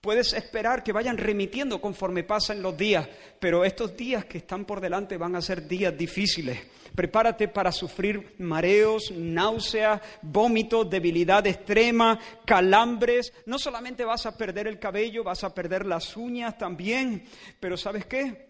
Puedes 0.00 0.32
esperar 0.34 0.82
que 0.82 0.92
vayan 0.92 1.16
remitiendo 1.16 1.80
conforme 1.80 2.24
pasan 2.24 2.62
los 2.62 2.76
días, 2.76 3.08
pero 3.40 3.64
estos 3.64 3.96
días 3.96 4.24
que 4.24 4.38
están 4.38 4.64
por 4.64 4.80
delante 4.80 5.16
van 5.16 5.36
a 5.36 5.42
ser 5.42 5.66
días 5.66 5.96
difíciles. 5.96 6.58
Prepárate 6.94 7.48
para 7.48 7.72
sufrir 7.72 8.34
mareos, 8.38 9.10
náuseas, 9.12 10.00
vómitos, 10.22 10.88
debilidad 10.88 11.46
extrema, 11.46 12.18
calambres. 12.44 13.32
No 13.46 13.58
solamente 13.58 14.04
vas 14.04 14.26
a 14.26 14.36
perder 14.36 14.66
el 14.66 14.78
cabello, 14.78 15.24
vas 15.24 15.44
a 15.44 15.54
perder 15.54 15.86
las 15.86 16.16
uñas 16.16 16.56
también, 16.58 17.24
pero 17.60 17.76
¿sabes 17.76 18.06
qué? 18.06 18.46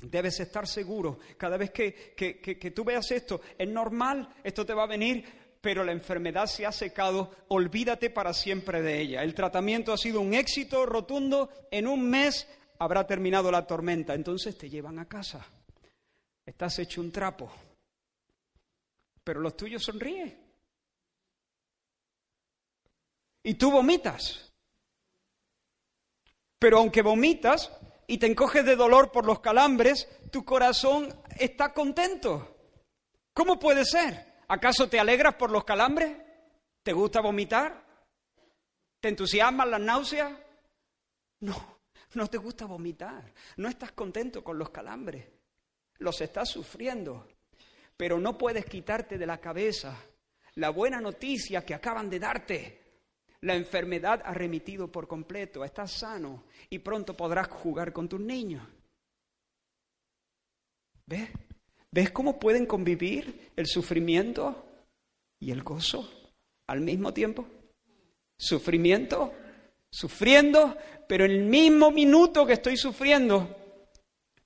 Debes 0.00 0.38
estar 0.40 0.66
seguro, 0.66 1.18
cada 1.36 1.56
vez 1.56 1.70
que, 1.70 2.14
que, 2.14 2.70
tú 2.70 2.84
veas 2.84 3.10
esto, 3.10 3.40
es 3.58 3.68
normal, 3.68 4.28
esto 4.44 4.64
te 4.64 4.72
va 4.72 4.84
a 4.84 4.88
venir, 4.88 5.24
pero 5.60 5.84
la 5.84 5.92
enfermedad 5.92 6.46
se 6.46 6.66
ha 6.66 6.72
secado, 6.72 7.34
olvídate 7.48 8.10
para 8.10 8.32
siempre 8.32 8.82
de 8.82 9.00
ella. 9.00 9.22
El 9.22 9.34
tratamiento 9.34 9.92
ha 9.92 9.96
sido 9.96 10.20
un 10.20 10.34
éxito 10.34 10.86
rotundo, 10.86 11.50
en 11.70 11.86
un 11.86 12.08
mes 12.08 12.46
habrá 12.78 13.06
terminado 13.06 13.50
la 13.50 13.66
tormenta, 13.66 14.14
entonces 14.14 14.56
te 14.56 14.70
llevan 14.70 14.98
a 14.98 15.08
casa. 15.08 15.44
Estás 16.46 16.78
hecho 16.78 17.00
un 17.00 17.12
trapo, 17.12 17.52
pero 19.24 19.40
los 19.40 19.56
tuyos 19.56 19.82
sonríen. 19.82 20.46
Y 23.42 23.54
tú 23.54 23.70
vomitas. 23.70 24.52
Pero 26.58 26.78
aunque 26.78 27.02
vomitas 27.02 27.70
y 28.06 28.18
te 28.18 28.26
encoges 28.26 28.64
de 28.64 28.76
dolor 28.76 29.12
por 29.12 29.26
los 29.26 29.40
calambres, 29.40 30.08
tu 30.30 30.44
corazón 30.44 31.14
está 31.38 31.72
contento. 31.72 32.56
¿Cómo 33.32 33.58
puede 33.58 33.84
ser? 33.84 34.27
¿Acaso 34.48 34.88
te 34.88 34.98
alegras 34.98 35.34
por 35.34 35.50
los 35.50 35.64
calambres? 35.64 36.16
¿Te 36.82 36.92
gusta 36.92 37.20
vomitar? 37.20 37.84
¿Te 39.00 39.08
entusiasman 39.08 39.70
las 39.70 39.80
náuseas? 39.80 40.32
No, 41.40 41.80
no 42.14 42.26
te 42.28 42.38
gusta 42.38 42.66
vomitar. 42.66 43.32
No 43.56 43.68
estás 43.68 43.92
contento 43.92 44.42
con 44.42 44.58
los 44.58 44.70
calambres. 44.70 45.26
Los 45.98 46.20
estás 46.20 46.48
sufriendo. 46.48 47.28
Pero 47.96 48.18
no 48.18 48.38
puedes 48.38 48.64
quitarte 48.64 49.18
de 49.18 49.26
la 49.26 49.38
cabeza 49.38 49.96
la 50.58 50.70
buena 50.70 51.00
noticia 51.00 51.64
que 51.64 51.74
acaban 51.74 52.10
de 52.10 52.18
darte. 52.18 52.84
La 53.42 53.54
enfermedad 53.54 54.20
ha 54.24 54.34
remitido 54.34 54.90
por 54.90 55.06
completo, 55.06 55.64
estás 55.64 55.92
sano 55.92 56.46
y 56.68 56.80
pronto 56.80 57.16
podrás 57.16 57.46
jugar 57.46 57.92
con 57.92 58.08
tus 58.08 58.20
niños. 58.20 58.66
¿Ves? 61.06 61.30
¿Ves 61.90 62.10
cómo 62.10 62.38
pueden 62.38 62.66
convivir 62.66 63.50
el 63.56 63.66
sufrimiento 63.66 64.66
y 65.40 65.50
el 65.50 65.62
gozo 65.62 66.08
al 66.66 66.80
mismo 66.80 67.14
tiempo? 67.14 67.46
Sufrimiento, 68.38 69.32
sufriendo, 69.90 70.76
pero 71.08 71.24
el 71.24 71.44
mismo 71.44 71.90
minuto 71.90 72.46
que 72.46 72.52
estoy 72.54 72.76
sufriendo, 72.76 73.56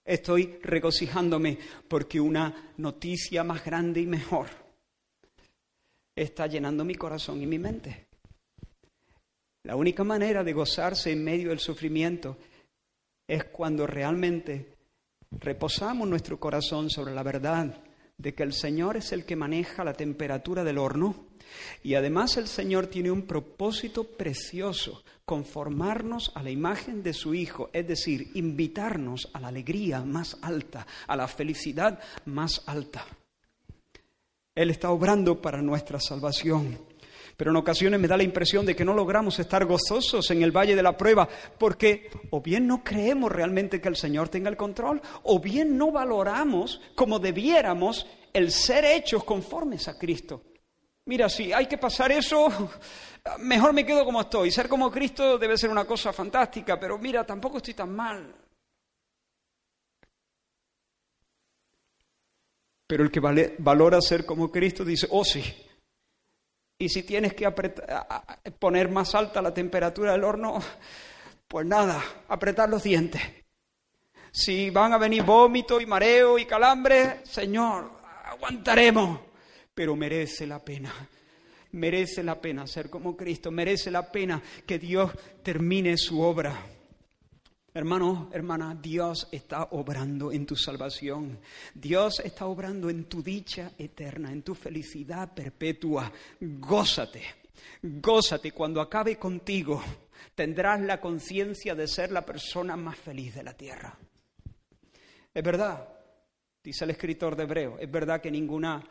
estoy 0.05 0.59
regocijándome 0.63 1.59
porque 1.89 2.21
una 2.21 2.73
noticia 2.77 3.43
más 3.43 3.65
grande 3.65 4.01
y 4.01 4.07
mejor 4.07 4.49
está 6.15 6.47
llenando 6.47 6.85
mi 6.85 6.95
corazón 6.95 7.43
y 7.43 7.47
mi 7.47 7.59
mente. 7.59 8.07
La 9.65 9.77
única 9.77 10.05
manera 10.05 10.43
de 10.43 10.53
gozarse 10.53 11.13
en 11.13 11.23
medio 11.23 11.51
del 11.51 11.61
sufrimiento 11.61 12.37
es 13.27 13.45
cuando 13.45 13.87
realmente 13.87 14.75
reposamos 15.39 16.09
nuestro 16.09 16.39
corazón 16.39 16.91
sobre 16.91 17.15
la 17.15 17.23
verdad 17.23 17.83
de 18.19 18.35
que 18.35 18.43
el 18.43 18.53
Señor 18.53 18.97
es 18.97 19.13
el 19.13 19.25
que 19.25 19.37
maneja 19.37 19.85
la 19.85 19.95
temperatura 19.95 20.65
del 20.65 20.79
horno 20.79 21.27
y 21.83 21.95
además 21.95 22.37
el 22.37 22.47
Señor 22.47 22.87
tiene 22.87 23.11
un 23.11 23.23
propósito 23.23 24.05
precioso, 24.05 25.03
conformarnos 25.25 26.33
a 26.35 26.43
la 26.43 26.51
imagen 26.51 27.03
de 27.03 27.13
su 27.13 27.35
Hijo, 27.35 27.71
es 27.73 27.87
decir, 27.87 28.31
invitarnos 28.35 29.29
a 29.33 29.41
la 29.41 29.49
alegría 29.49 30.01
más 30.03 30.39
alta, 30.43 30.87
a 31.07 31.17
la 31.17 31.29
felicidad 31.29 32.01
más 32.27 32.63
alta. 32.67 33.07
Él 34.55 34.71
está 34.71 34.91
obrando 34.91 35.41
para 35.41 35.63
nuestra 35.63 35.99
salvación. 35.99 36.92
Pero 37.37 37.51
en 37.51 37.57
ocasiones 37.57 37.99
me 37.99 38.09
da 38.09 38.17
la 38.17 38.23
impresión 38.23 38.67
de 38.67 38.77
que 38.77 38.85
no 38.85 38.95
logramos 38.95 39.39
estar 39.39 39.65
gozosos 39.65 40.31
en 40.31 40.43
el 40.43 40.57
valle 40.57 40.77
de 40.77 40.83
la 40.83 40.97
prueba 40.97 41.29
porque 41.59 42.11
o 42.31 42.41
bien 42.41 42.67
no 42.67 42.85
creemos 42.85 43.33
realmente 43.33 43.81
que 43.81 43.89
el 43.89 43.97
Señor 43.97 44.29
tenga 44.29 44.51
el 44.51 44.57
control 44.57 45.01
o 45.25 45.41
bien 45.41 45.77
no 45.77 45.93
valoramos 45.93 46.81
como 46.95 47.19
debiéramos 47.19 48.07
el 48.33 48.51
ser 48.51 48.85
hechos 48.85 49.25
conformes 49.25 49.89
a 49.89 49.99
Cristo. 49.99 50.43
Mira, 51.05 51.29
si 51.29 51.53
hay 51.53 51.67
que 51.67 51.79
pasar 51.79 52.13
eso, 52.13 52.71
mejor 53.41 53.73
me 53.73 53.85
quedo 53.85 54.05
como 54.05 54.21
estoy. 54.21 54.51
Ser 54.51 54.69
como 54.69 54.91
Cristo 54.91 55.39
debe 55.39 55.59
ser 55.59 55.71
una 55.71 55.85
cosa 55.85 56.13
fantástica, 56.13 56.79
pero 56.79 56.99
mira, 56.99 57.25
tampoco 57.25 57.57
estoy 57.59 57.75
tan 57.75 57.95
mal. 57.95 58.35
Pero 62.87 63.05
el 63.05 63.11
que 63.11 63.21
valora 63.59 64.01
ser 64.01 64.27
como 64.27 64.51
Cristo 64.53 64.85
dice, 64.85 65.07
oh 65.11 65.25
sí. 65.25 65.43
Y 66.83 66.89
si 66.89 67.05
tienes 67.05 67.35
que 67.35 67.49
poner 68.59 68.91
más 68.91 69.15
alta 69.15 69.41
la 69.41 69.55
temperatura 69.55 70.11
del 70.11 70.25
horno, 70.25 70.61
pues 71.47 71.65
nada, 71.65 72.03
apretar 72.27 72.69
los 72.69 72.83
dientes. 72.83 73.23
Si 74.33 74.69
van 74.71 74.93
a 74.93 74.99
venir 74.99 75.23
vómito 75.23 75.81
y 75.81 75.87
mareo 75.87 76.41
y 76.41 76.45
calambre, 76.45 77.21
Señor, 77.23 77.89
aguantaremos. 78.25 79.21
Pero 79.73 79.95
merece 79.95 80.45
la 80.45 80.59
pena. 80.59 80.93
Merece 81.71 82.25
la 82.25 82.41
pena 82.41 82.67
ser 82.67 82.91
como 82.91 83.17
Cristo. 83.17 83.53
Merece 83.53 83.93
la 83.93 84.11
pena 84.11 84.43
que 84.67 84.81
Dios 84.81 85.13
termine 85.45 85.97
su 85.97 86.21
obra. 86.21 86.67
Hermano, 87.75 88.29
hermana, 88.35 88.75
Dios 88.75 89.29
está 89.33 89.69
obrando 89.71 90.31
en 90.31 90.45
tu 90.45 90.55
salvación. 90.55 91.39
Dios 91.73 92.21
está 92.21 92.45
obrando 92.45 92.91
en 92.91 93.05
tu 93.05 93.23
dicha 93.23 93.73
eterna, 93.79 94.31
en 94.31 94.43
tu 94.43 94.55
felicidad 94.55 95.33
perpetua. 95.33 96.13
Gózate, 96.39 97.23
gózate. 97.83 98.53
Cuando 98.53 98.79
acabe 98.79 99.17
contigo, 99.17 99.83
tendrás 100.35 100.83
la 100.83 101.01
conciencia 101.01 101.75
de 101.75 101.89
ser 101.89 102.13
la 102.13 102.27
persona 102.27 102.77
más 102.77 102.99
feliz 102.99 103.35
de 103.35 103.43
la 103.43 103.55
tierra. 103.55 103.99
Es 105.33 105.43
verdad, 105.43 105.89
dice 106.63 106.85
el 106.85 106.91
escritor 106.91 107.35
de 107.37 107.45
Hebreo, 107.45 107.79
es 107.79 107.91
verdad 107.91 108.21
que 108.21 108.31
ninguna 108.31 108.85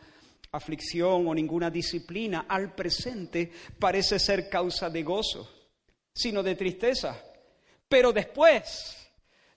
aflicción 0.53 1.27
o 1.27 1.35
ninguna 1.35 1.69
disciplina 1.69 2.47
al 2.50 2.73
presente 2.73 3.51
parece 3.77 4.17
ser 4.17 4.50
causa 4.50 4.89
de 4.89 5.03
gozo, 5.03 5.47
sino 6.11 6.41
de 6.41 6.55
tristeza 6.55 7.30
pero 7.91 8.13
después 8.13 8.98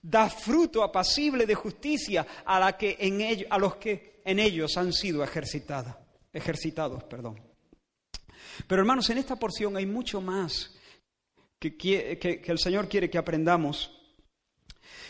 da 0.01 0.29
fruto 0.29 0.83
apacible 0.83 1.45
de 1.45 1.55
justicia 1.55 2.27
a, 2.43 2.59
la 2.59 2.77
que 2.77 2.97
en 2.99 3.47
a 3.49 3.57
los 3.57 3.77
que 3.77 4.19
en 4.25 4.39
ellos 4.39 4.75
han 4.75 4.91
sido 4.91 5.23
ejercitados. 5.23 7.03
Perdón. 7.05 7.39
Pero 8.67 8.81
hermanos, 8.81 9.09
en 9.09 9.19
esta 9.19 9.37
porción 9.37 9.77
hay 9.77 9.85
mucho 9.85 10.19
más 10.19 10.75
que, 11.57 11.77
que, 11.77 12.41
el 12.45 12.59
Señor 12.59 12.89
quiere 12.89 13.09
que 13.09 13.17
aprendamos. 13.17 13.89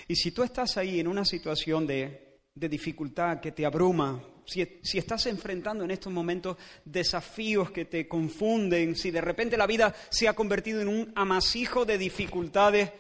Y 0.08 0.16
si 0.16 0.30
tú 0.30 0.44
estás 0.44 0.78
ahí 0.78 1.00
en 1.00 1.08
una 1.08 1.26
situación 1.26 1.88
de, 1.88 2.42
de 2.54 2.70
dificultad 2.70 3.40
que 3.40 3.54
te 3.54 3.66
abruma, 3.66 4.24
si, 4.46 4.80
si, 4.84 5.00
estás 5.00 5.26
enfrentando 5.26 5.84
en 5.84 5.90
estos 5.90 6.14
momentos 6.14 6.58
desafíos 6.86 7.72
que 7.72 7.86
te 7.86 8.08
confunden, 8.08 8.96
si 8.96 9.10
de 9.10 9.22
repente 9.22 9.58
la 9.58 9.66
vida 9.66 9.96
se 10.10 10.28
ha 10.28 10.34
convertido 10.34 10.82
en 10.82 10.88
un 10.88 11.12
amasijo 11.16 11.86
de 11.86 11.98
dificultades 11.98 12.92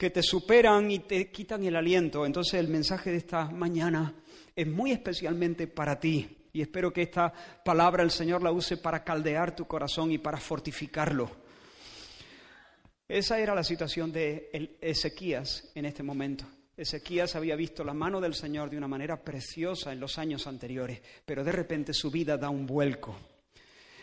que 0.00 0.08
te 0.08 0.22
superan 0.22 0.90
y 0.90 1.00
te 1.00 1.30
quitan 1.30 1.62
el 1.62 1.76
aliento. 1.76 2.24
Entonces 2.24 2.54
el 2.54 2.68
mensaje 2.68 3.10
de 3.10 3.18
esta 3.18 3.50
mañana 3.50 4.14
es 4.56 4.66
muy 4.66 4.92
especialmente 4.92 5.66
para 5.66 6.00
ti. 6.00 6.48
Y 6.54 6.62
espero 6.62 6.90
que 6.90 7.02
esta 7.02 7.30
palabra 7.62 8.02
el 8.02 8.10
Señor 8.10 8.42
la 8.42 8.50
use 8.50 8.78
para 8.78 9.04
caldear 9.04 9.54
tu 9.54 9.66
corazón 9.66 10.10
y 10.10 10.16
para 10.16 10.38
fortificarlo. 10.38 11.30
Esa 13.06 13.40
era 13.40 13.54
la 13.54 13.62
situación 13.62 14.10
de 14.10 14.78
Ezequías 14.80 15.70
en 15.74 15.84
este 15.84 16.02
momento. 16.02 16.46
Ezequías 16.74 17.36
había 17.36 17.54
visto 17.54 17.84
la 17.84 17.92
mano 17.92 18.22
del 18.22 18.32
Señor 18.32 18.70
de 18.70 18.78
una 18.78 18.88
manera 18.88 19.22
preciosa 19.22 19.92
en 19.92 20.00
los 20.00 20.16
años 20.16 20.46
anteriores, 20.46 21.02
pero 21.26 21.44
de 21.44 21.52
repente 21.52 21.92
su 21.92 22.10
vida 22.10 22.38
da 22.38 22.48
un 22.48 22.64
vuelco. 22.64 23.18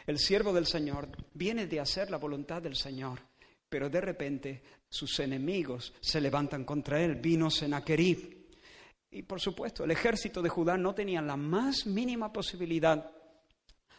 El 0.06 0.20
siervo 0.20 0.54
del 0.54 0.68
Señor 0.68 1.10
viene 1.34 1.66
de 1.66 1.80
hacer 1.80 2.12
la 2.12 2.18
voluntad 2.18 2.62
del 2.62 2.76
Señor, 2.76 3.20
pero 3.70 3.90
de 3.90 4.02
repente 4.02 4.64
sus 4.90 5.20
enemigos 5.20 5.94
se 6.00 6.22
levantan 6.22 6.64
contra 6.64 7.02
él. 7.02 7.16
Vino 7.16 7.50
Senaquerib. 7.50 8.38
Y 9.12 9.24
por 9.24 9.40
supuesto, 9.40 9.84
el 9.84 9.92
ejército 9.92 10.42
de 10.42 10.50
Judá 10.50 10.78
no 10.78 10.94
tenía 10.94 11.22
la 11.22 11.38
más 11.38 11.86
mínima 11.86 12.32
posibilidad 12.32 13.12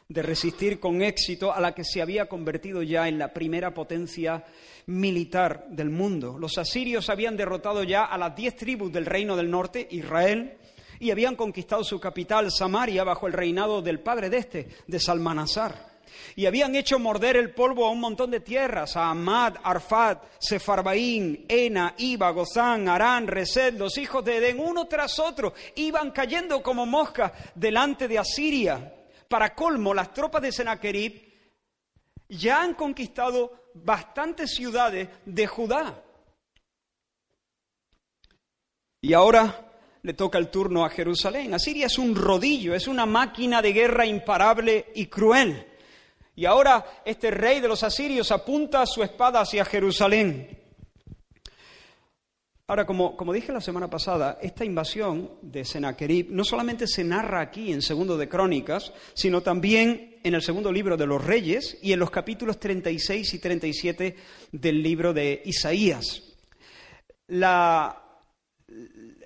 de 0.09 0.23
resistir 0.23 0.81
con 0.81 1.03
éxito 1.03 1.53
a 1.53 1.61
la 1.61 1.75
que 1.75 1.85
se 1.85 2.01
había 2.01 2.27
convertido 2.27 2.83
ya 2.83 3.09
en 3.09 3.19
la 3.19 3.33
primera 3.35 3.75
potencia 3.75 4.45
militar 4.87 5.67
del 5.69 5.91
mundo. 5.91 6.39
Los 6.39 6.57
asirios 6.57 7.11
habían 7.11 7.37
derrotado 7.37 7.85
ya 7.85 8.05
a 8.05 8.17
las 8.17 8.35
diez 8.35 8.57
tribus 8.57 8.91
del 8.91 9.05
reino 9.05 9.37
del 9.37 9.51
norte, 9.51 9.87
Israel, 9.91 10.57
y 10.99 11.11
habían 11.11 11.37
conquistado 11.37 11.85
su 11.85 12.01
capital, 12.01 12.51
Samaria, 12.51 13.05
bajo 13.05 13.27
el 13.27 13.35
reinado 13.35 13.83
del 13.83 14.01
padre 14.01 14.31
de 14.31 14.39
este, 14.39 14.69
de 14.87 14.99
Salmanasar 14.99 15.98
y 16.37 16.47
habían 16.47 16.75
hecho 16.75 16.99
morder 16.99 17.37
el 17.37 17.55
polvo 17.55 17.87
a 17.87 17.91
un 17.91 18.01
montón 18.01 18.31
de 18.31 18.41
tierras, 18.41 18.97
a 18.97 19.11
Amad, 19.11 19.57
Arfat, 19.63 20.25
Sefarbaín, 20.39 21.47
Ena, 21.49 21.95
Iba, 21.99 22.31
Gozán, 22.31 22.89
Arán, 22.89 23.27
Resed, 23.27 23.75
los 23.75 23.99
hijos 23.99 24.25
de 24.25 24.37
Edén, 24.37 24.61
uno 24.61 24.87
tras 24.87 25.19
otro, 25.19 25.55
iban 25.77 26.11
cayendo 26.11 26.63
como 26.63 26.87
moscas 26.87 27.33
delante 27.55 28.09
de 28.09 28.19
Asiria. 28.19 28.95
Para 29.29 29.55
colmo, 29.55 29.93
las 29.93 30.13
tropas 30.13 30.43
de 30.43 30.53
Sennacherib 30.53 31.29
ya 32.29 32.63
han 32.63 32.75
conquistado 32.75 33.71
bastantes 33.75 34.55
ciudades 34.55 35.09
de 35.25 35.47
Judá. 35.47 36.03
Y 39.01 39.13
ahora 39.13 39.69
le 40.03 40.15
toca 40.15 40.39
el 40.39 40.49
turno 40.49 40.85
a 40.85 40.91
Jerusalén. 40.91 41.55
Asiria 41.55 41.87
es 41.87 41.99
un 41.99 42.15
rodillo, 42.15 42.75
es 42.75 42.89
una 42.89 43.07
máquina 43.07 43.63
de 43.63 43.73
guerra 43.73 44.07
imparable 44.07 44.87
y 44.95 45.07
cruel. 45.07 45.67
Y 46.39 46.47
ahora 46.47 47.03
este 47.05 47.33
rey 47.33 47.59
de 47.59 47.67
los 47.67 47.83
asirios 47.83 48.31
apunta 48.31 48.87
su 48.87 49.03
espada 49.03 49.41
hacia 49.41 49.65
Jerusalén. 49.65 50.57
Ahora, 52.69 52.87
como, 52.87 53.17
como, 53.17 53.33
dije 53.33 53.53
la 53.53 53.61
semana 53.61 53.91
pasada, 53.91 54.39
esta 54.41 54.65
invasión 54.65 55.33
de 55.43 55.65
Sennacherib 55.65 56.29
no 56.31 56.45
solamente 56.45 56.87
se 56.87 57.03
narra 57.03 57.41
aquí 57.41 57.73
en 57.73 57.83
Segundo 57.83 58.17
de 58.17 58.29
Crónicas, 58.29 58.93
sino 59.15 59.41
también 59.41 60.21
en 60.23 60.33
el 60.33 60.43
segundo 60.43 60.71
libro 60.71 60.97
de 60.97 61.07
los 61.07 61.25
Reyes 61.25 61.77
y 61.83 61.93
en 61.93 61.99
los 61.99 62.13
capítulos 62.13 62.61
36 62.61 63.35
y 63.35 63.39
37 63.41 64.17
del 64.53 64.81
libro 64.81 65.13
de 65.13 65.43
Isaías. 65.45 66.23
La, 67.27 68.08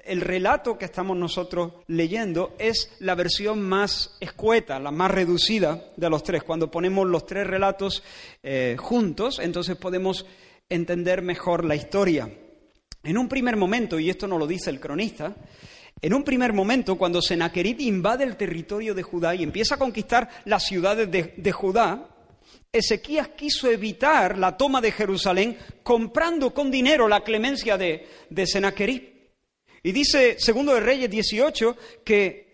el 0.05 0.21
relato 0.21 0.79
que 0.79 0.85
estamos 0.85 1.17
nosotros 1.17 1.73
leyendo 1.87 2.55
es 2.59 2.93
la 3.01 3.15
versión 3.15 3.62
más 3.62 4.17
escueta, 4.21 4.79
la 4.79 4.91
más 4.91 5.11
reducida 5.11 5.85
de 5.97 6.11
los 6.11 6.23
tres. 6.23 6.43
Cuando 6.43 6.71
ponemos 6.71 7.07
los 7.07 7.27
tres 7.27 7.47
relatos 7.47 8.03
eh, 8.43 8.77
juntos, 8.79 9.38
entonces 9.38 9.77
podemos 9.77 10.27
entender 10.69 11.23
mejor 11.23 11.65
la 11.65 11.77
historia. 11.77 12.31
En 13.05 13.19
un 13.19 13.29
primer 13.29 13.57
momento, 13.57 13.99
y 13.99 14.11
esto 14.11 14.27
no 14.27 14.38
lo 14.38 14.47
dice 14.47 14.71
el 14.71 14.81
cronista, 14.81 15.35
en 16.01 16.15
un 16.15 16.25
primer 16.25 16.53
momento, 16.53 16.97
cuando 16.97 17.23
Sennacherib 17.23 17.81
invade 17.81 18.25
el 18.25 18.37
territorio 18.37 18.95
de 18.95 19.03
Judá 19.03 19.35
y 19.35 19.43
empieza 19.43 19.77
a 19.77 19.79
conquistar 19.79 20.29
las 20.47 20.65
ciudades 20.65 21.11
de, 21.11 21.53
Judá, 21.53 22.09
Ezequías 22.73 23.29
quiso 23.29 23.71
evitar 23.71 24.38
la 24.38 24.57
toma 24.57 24.81
de 24.81 24.91
Jerusalén 24.91 25.57
comprando 25.83 26.53
con 26.53 26.71
dinero 26.71 27.07
la 27.07 27.23
clemencia 27.23 27.77
de, 27.77 28.09
de. 28.31 28.47
Y 29.83 29.92
dice 29.92 30.37
Segundo 30.38 30.75
de 30.75 30.81
Reyes 30.81 31.11
18 31.11 31.77
que 32.05 32.53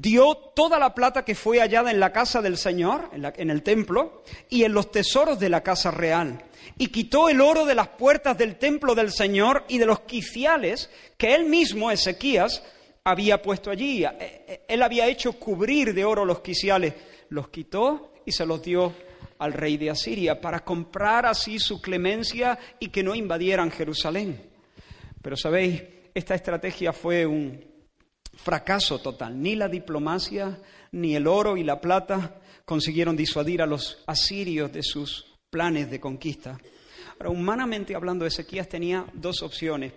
dio 0.00 0.34
toda 0.54 0.78
la 0.78 0.94
plata 0.94 1.24
que 1.24 1.34
fue 1.34 1.60
hallada 1.60 1.90
en 1.90 2.00
la 2.00 2.12
casa 2.12 2.42
del 2.42 2.56
Señor, 2.56 3.10
en, 3.12 3.50
el 3.50 3.62
templo, 3.62 4.22
y 4.50 4.64
en 4.64 4.72
los 4.72 4.90
tesoros 4.90 5.38
de 5.38 5.48
la 5.48 5.62
casa 5.62 5.90
real. 5.90 6.44
Y 6.78 6.88
quitó 6.88 7.28
el 7.28 7.40
oro 7.40 7.64
de 7.64 7.74
las 7.74 7.88
puertas 7.88 8.36
del 8.36 8.56
templo 8.56 8.94
del 8.94 9.12
Señor 9.12 9.64
y 9.68 9.78
de 9.78 9.86
los 9.86 10.00
quiciales 10.00 10.90
que 11.16 11.34
él 11.34 11.44
mismo, 11.44 11.90
Ezequías, 11.90 12.64
había 13.04 13.40
puesto 13.40 13.70
allí. 13.70 14.04
E, 14.04 14.08
e, 14.20 14.64
él 14.68 14.82
había 14.82 15.06
hecho 15.06 15.34
cubrir 15.34 15.94
de 15.94 16.04
oro 16.04 16.24
los 16.24 16.40
quiciales. 16.40 16.94
Los 17.28 17.48
quitó 17.48 18.14
y 18.24 18.32
se 18.32 18.46
los 18.46 18.62
dio 18.62 18.92
al 19.38 19.52
rey 19.52 19.76
de 19.76 19.90
Asiria 19.90 20.40
para 20.40 20.64
comprar 20.64 21.26
así 21.26 21.58
su 21.58 21.80
clemencia 21.80 22.58
y 22.80 22.88
que 22.88 23.02
no 23.02 23.14
invadieran 23.14 23.70
Jerusalén. 23.70 24.40
Pero 25.22 25.36
sabéis, 25.36 25.82
esta 26.14 26.36
estrategia 26.36 26.92
fue 26.92 27.26
un 27.26 27.60
fracaso 28.36 29.00
total. 29.00 29.40
Ni 29.40 29.56
la 29.56 29.68
diplomacia, 29.68 30.60
ni 30.92 31.16
el 31.16 31.26
oro 31.26 31.56
y 31.56 31.64
la 31.64 31.80
plata 31.80 32.40
consiguieron 32.64 33.16
disuadir 33.16 33.60
a 33.60 33.66
los 33.66 34.02
asirios 34.06 34.72
de 34.72 34.82
sus 34.82 35.26
planes 35.50 35.90
de 35.90 36.00
conquista. 36.00 36.58
Ahora, 37.14 37.30
humanamente 37.30 37.94
hablando, 37.94 38.26
Ezequías 38.26 38.68
tenía 38.68 39.06
dos 39.12 39.42
opciones. 39.42 39.92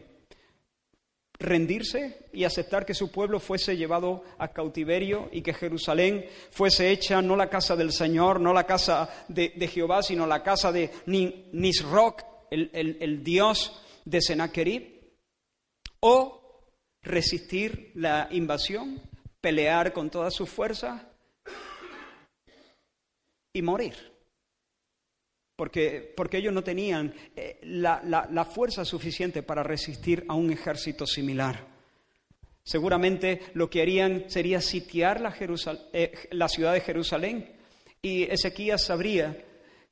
rendirse 1.40 2.30
y 2.34 2.46
aceptar 2.46 2.84
que 2.84 2.96
su 2.96 3.12
pueblo 3.12 3.40
fuese 3.40 3.78
llevado 3.78 4.24
a 4.40 4.48
cautiverio 4.48 5.30
y 5.32 5.44
que 5.44 5.54
Jerusalén 5.54 6.26
fuese 6.50 6.90
hecha 6.90 7.22
no 7.22 7.36
la 7.36 7.48
casa 7.48 7.76
del 7.76 7.92
Señor, 7.92 8.40
no 8.40 8.54
la 8.54 8.66
casa 8.66 9.08
de, 9.28 9.70
Jehová, 9.72 10.02
sino 10.02 10.26
la 10.26 10.42
casa 10.42 10.72
de 10.72 10.90
Nisroch, 11.06 12.24
el, 12.50 12.72
el 12.74 13.24
dios 13.24 13.80
de 14.04 14.20
Sennacherib, 14.20 14.97
o 16.00 16.64
resistir 17.02 17.92
la 17.96 18.28
invasión, 18.32 19.02
pelear 19.42 19.94
con 19.94 20.10
todas 20.10 20.34
sus 20.34 20.50
fuerzas 20.50 21.02
y 23.54 23.62
morir 23.62 24.18
porque, 25.58 26.14
porque 26.16 26.38
ellos 26.38 26.54
no 26.54 26.64
tenían 26.64 27.14
eh, 27.36 27.60
la, 27.64 28.46
fuerza 28.46 28.86
suficiente 28.86 29.42
para 29.42 29.64
resistir 29.64 30.24
a 30.28 30.36
un 30.36 30.52
ejército 30.52 31.08
similar. 31.08 31.66
Seguramente 32.64 33.42
lo 33.56 33.68
que 33.70 33.82
harían 33.82 34.30
sería 34.30 34.62
sitiar 34.62 35.20
la, 35.20 35.36
eh, 35.94 36.14
la 36.32 36.48
ciudad 36.48 36.74
de 36.74 36.82
Jerusalén 36.82 37.58
y 38.02 38.24
Ezequías 38.24 38.84
sabría 38.84 39.46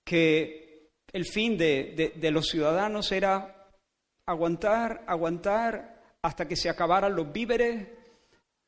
que 0.04 0.92
el 1.12 1.26
fin 1.26 1.58
de, 1.58 2.14
de 2.16 2.32
los 2.32 2.48
ciudadanos 2.48 3.12
era 3.12 3.72
aguantar, 4.28 5.04
aguantar 5.08 5.95
hasta 6.26 6.48
que 6.48 6.56
se 6.56 6.70
acabaran 6.70 7.16
los 7.16 7.32
víveres, 7.32 7.88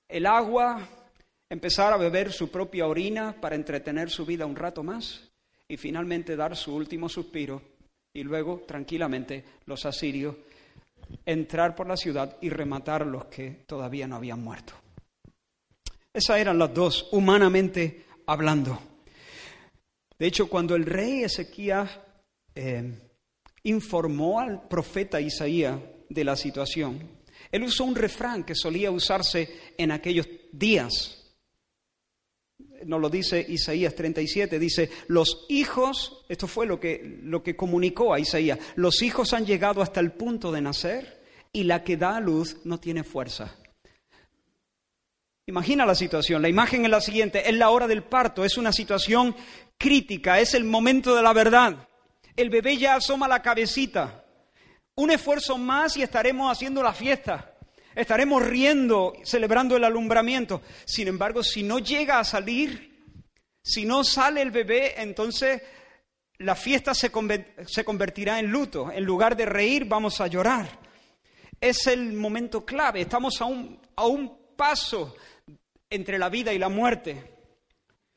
el 0.07 0.27
agua, 0.27 0.87
empezar 1.49 1.91
a 1.91 1.97
beber 1.97 2.31
su 2.31 2.51
propia 2.51 2.85
orina 2.85 3.35
para 3.41 3.55
entretener 3.55 4.11
su 4.11 4.27
vida 4.27 4.45
un 4.45 4.55
rato 4.55 4.83
más 4.83 5.27
y 5.67 5.75
finalmente 5.75 6.35
dar 6.35 6.55
su 6.55 6.75
último 6.75 7.09
suspiro 7.09 7.59
y 8.13 8.21
luego 8.21 8.63
tranquilamente 8.67 9.43
los 9.65 9.87
asirios 9.87 10.35
entrar 11.25 11.75
por 11.75 11.87
la 11.87 11.97
ciudad 11.97 12.37
y 12.41 12.49
rematar 12.49 13.07
los 13.07 13.25
que 13.25 13.63
todavía 13.65 14.07
no 14.07 14.17
habían 14.17 14.43
muerto. 14.43 14.73
Esas 16.13 16.37
eran 16.37 16.59
las 16.59 16.71
dos, 16.71 17.09
humanamente 17.11 18.05
hablando. 18.27 18.79
De 20.19 20.27
hecho, 20.27 20.47
cuando 20.47 20.75
el 20.75 20.85
rey 20.85 21.23
Ezequías 21.23 21.89
eh, 22.53 22.99
informó 23.63 24.39
al 24.39 24.67
profeta 24.67 25.19
Isaías 25.19 25.79
de 26.07 26.23
la 26.23 26.35
situación, 26.35 27.16
él 27.51 27.63
usó 27.63 27.83
un 27.83 27.95
refrán 27.95 28.43
que 28.43 28.55
solía 28.55 28.91
usarse 28.91 29.73
en 29.77 29.91
aquellos 29.91 30.27
días. 30.51 31.36
Nos 32.86 33.01
lo 33.01 33.10
dice 33.10 33.45
Isaías 33.47 33.95
37, 33.95 34.60
dice, 34.60 34.89
los 35.07 35.45
hijos, 35.49 36.25
esto 36.29 36.47
fue 36.47 36.65
lo 36.65 36.79
que, 36.79 37.19
lo 37.23 37.43
que 37.43 37.55
comunicó 37.55 38.13
a 38.13 38.19
Isaías, 38.19 38.60
los 38.75 39.01
hijos 39.01 39.33
han 39.33 39.45
llegado 39.45 39.81
hasta 39.81 39.99
el 39.99 40.12
punto 40.12 40.51
de 40.51 40.62
nacer 40.62 41.23
y 41.51 41.63
la 41.63 41.83
que 41.83 41.97
da 41.97 42.17
a 42.17 42.19
luz 42.19 42.57
no 42.65 42.79
tiene 42.79 43.03
fuerza. 43.03 43.57
Imagina 45.47 45.86
la 45.86 45.95
situación, 45.95 46.41
la 46.41 46.49
imagen 46.49 46.83
es 46.83 46.91
la 46.91 46.99
siguiente, 46.99 47.49
es 47.49 47.55
la 47.55 47.69
hora 47.69 47.88
del 47.88 48.03
parto, 48.03 48.43
es 48.43 48.57
una 48.57 48.73
situación 48.73 49.33
crítica, 49.77 50.39
es 50.39 50.53
el 50.53 50.65
momento 50.65 51.15
de 51.15 51.23
la 51.23 51.31
verdad. 51.31 51.88
El 52.36 52.49
bebé 52.49 52.77
ya 52.77 52.95
asoma 52.95 53.27
la 53.27 53.41
cabecita, 53.41 54.25
un 54.97 55.12
esfuerzo 55.12 55.57
más 55.57 55.95
y 55.95 56.03
estaremos 56.03 56.51
haciendo 56.51 56.83
la 56.83 56.93
fiesta 56.93 57.53
estaremos 57.97 58.45
riendo, 58.45 59.13
celebrando 59.23 59.75
el 59.75 59.83
alumbramiento. 59.83 60.62
Sin 60.86 61.07
embargo, 61.07 61.41
si 61.41 61.63
no 61.63 61.79
llega 61.79 62.19
a 62.19 62.23
salir, 62.23 62.95
si 63.63 63.86
no 63.86 64.03
sale 64.03 64.41
el 64.43 64.51
bebé, 64.51 65.01
entonces 65.01 65.63
la 66.38 66.55
fiesta 66.55 66.93
se, 66.93 67.10
convertirá 67.10 68.39
en 68.39 68.51
luto. 68.51 68.91
En 68.91 69.03
lugar 69.03 69.36
de 69.36 69.47
reír, 69.47 69.86
vamos 69.86 70.21
a 70.21 70.27
llorar. 70.27 70.67
Es 71.60 71.88
el 71.88 72.13
momento 72.13 72.63
clave. 72.63 73.01
Estamos 73.01 73.41
a 73.41 73.45
un, 73.45 73.81
a 73.95 74.05
un 74.05 74.55
paso 74.55 75.15
entre 75.89 76.19
la 76.19 76.29
vida 76.29 76.53
y 76.53 76.60
la 76.60 76.69
muerte. 76.69 77.33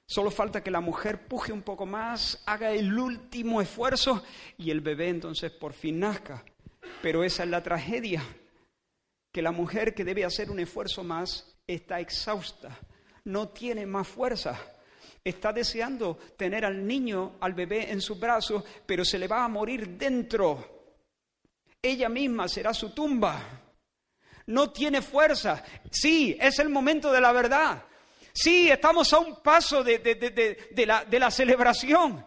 Solo 0.05 0.31
falta 0.31 0.63
que 0.63 0.71
la 0.71 0.81
mujer 0.81 1.27
puje 1.27 1.53
un 1.53 1.63
poco 1.63 1.87
más, 1.87 2.43
haga 2.45 2.71
el 2.73 2.99
último 2.99 3.63
esfuerzo 3.63 4.25
y 4.59 4.71
el 4.71 4.83
bebé 4.83 5.09
entonces 5.09 5.53
por 5.53 5.73
fin 5.73 6.01
nazca. 6.01 6.45
Pero 7.03 7.25
esa 7.25 7.45
es 7.45 7.49
la 7.51 7.63
tragedia 7.63 8.23
que 9.33 9.43
la 9.43 9.53
mujer 9.53 9.95
que 9.95 10.05
debe 10.05 10.25
hacer 10.25 10.51
un 10.51 10.61
esfuerzo 10.61 11.05
más 11.05 11.57
está 11.67 12.01
exhausta, 12.01 12.79
no 13.25 13.49
tiene 13.49 13.87
más 13.87 14.09
fuerza. 14.09 14.59
Está 15.23 15.53
deseando 15.53 16.17
tener 16.37 16.65
al 16.65 16.87
niño, 16.87 17.37
al 17.41 17.53
bebé 17.53 17.91
en 17.91 18.01
sus 18.01 18.19
brazos, 18.19 18.65
pero 18.87 19.05
se 19.05 19.19
le 19.19 19.29
va 19.29 19.45
a 19.45 19.49
morir 19.49 19.89
dentro. 19.99 20.97
Ella 21.83 22.09
misma 22.09 22.49
será 22.49 22.75
su 22.75 22.91
tumba. 22.91 23.41
No 24.47 24.71
tiene 24.71 25.03
fuerza. 25.03 25.63
Sí, 25.91 26.37
es 26.41 26.59
el 26.59 26.71
momento 26.71 27.13
de 27.13 27.21
la 27.21 27.33
verdad. 27.33 27.85
Sí, 28.33 28.71
estamos 28.71 29.13
a 29.13 29.19
un 29.19 29.43
paso 29.43 29.83
de, 29.83 29.99
de, 29.99 30.87
la, 30.87 31.31
celebración. 31.31 32.25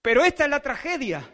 Pero 0.00 0.24
esta 0.24 0.44
es 0.44 0.50
la 0.50 0.60
tragedia. 0.60 1.33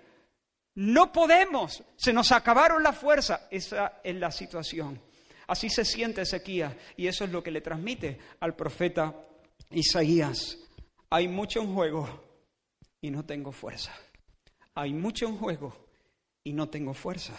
No 0.80 1.12
podemos, 1.12 1.84
se 1.94 2.10
nos 2.10 2.32
acabaron 2.32 2.82
las 2.82 2.96
fuerzas. 2.96 3.42
Esa 3.50 4.00
es 4.02 4.16
la 4.16 4.30
situación. 4.30 4.98
Así 5.46 5.68
se 5.68 5.84
siente 5.84 6.22
Ezequías 6.22 6.74
y 6.96 7.06
eso 7.06 7.24
es 7.24 7.30
lo 7.30 7.42
que 7.42 7.50
le 7.50 7.60
transmite 7.60 8.18
al 8.40 8.56
profeta 8.56 9.14
Isaías. 9.72 10.56
Hay 11.10 11.28
mucho 11.28 11.60
en 11.60 11.74
juego 11.74 12.24
y 12.98 13.10
no 13.10 13.26
tengo 13.26 13.52
fuerza. 13.52 13.92
Hay 14.74 14.94
mucho 14.94 15.26
en 15.26 15.36
juego 15.36 15.86
y 16.44 16.54
no 16.54 16.70
tengo 16.70 16.94
fuerza. 16.94 17.34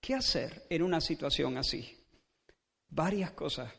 ¿Qué 0.00 0.14
hacer 0.14 0.64
en 0.70 0.82
una 0.82 1.02
situación 1.02 1.58
así? 1.58 1.94
Varias 2.88 3.32
cosas, 3.32 3.70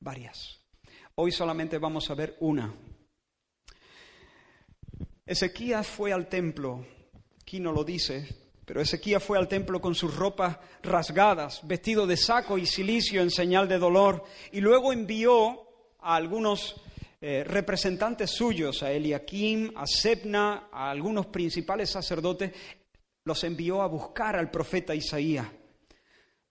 varias. 0.00 0.58
Hoy 1.16 1.32
solamente 1.32 1.76
vamos 1.76 2.08
a 2.08 2.14
ver 2.14 2.38
una. 2.40 2.74
Ezequías 5.26 5.86
fue 5.86 6.14
al 6.14 6.30
templo 6.30 6.95
Aquí 7.46 7.60
no 7.60 7.70
lo 7.70 7.84
dice, 7.84 8.26
pero 8.64 8.80
Ezequías 8.80 9.22
fue 9.22 9.38
al 9.38 9.46
templo 9.46 9.80
con 9.80 9.94
sus 9.94 10.16
ropas 10.16 10.58
rasgadas, 10.82 11.60
vestido 11.62 12.04
de 12.04 12.16
saco 12.16 12.58
y 12.58 12.66
silicio 12.66 13.22
en 13.22 13.30
señal 13.30 13.68
de 13.68 13.78
dolor, 13.78 14.24
y 14.50 14.60
luego 14.60 14.92
envió 14.92 15.60
a 16.00 16.16
algunos 16.16 16.74
eh, 17.20 17.44
representantes 17.44 18.32
suyos, 18.32 18.82
a 18.82 18.90
Eliakim, 18.90 19.72
a 19.76 19.86
Sebna, 19.86 20.70
a 20.72 20.90
algunos 20.90 21.26
principales 21.26 21.88
sacerdotes, 21.88 22.50
los 23.22 23.44
envió 23.44 23.80
a 23.80 23.86
buscar 23.86 24.34
al 24.34 24.50
profeta 24.50 24.92
Isaías, 24.92 25.46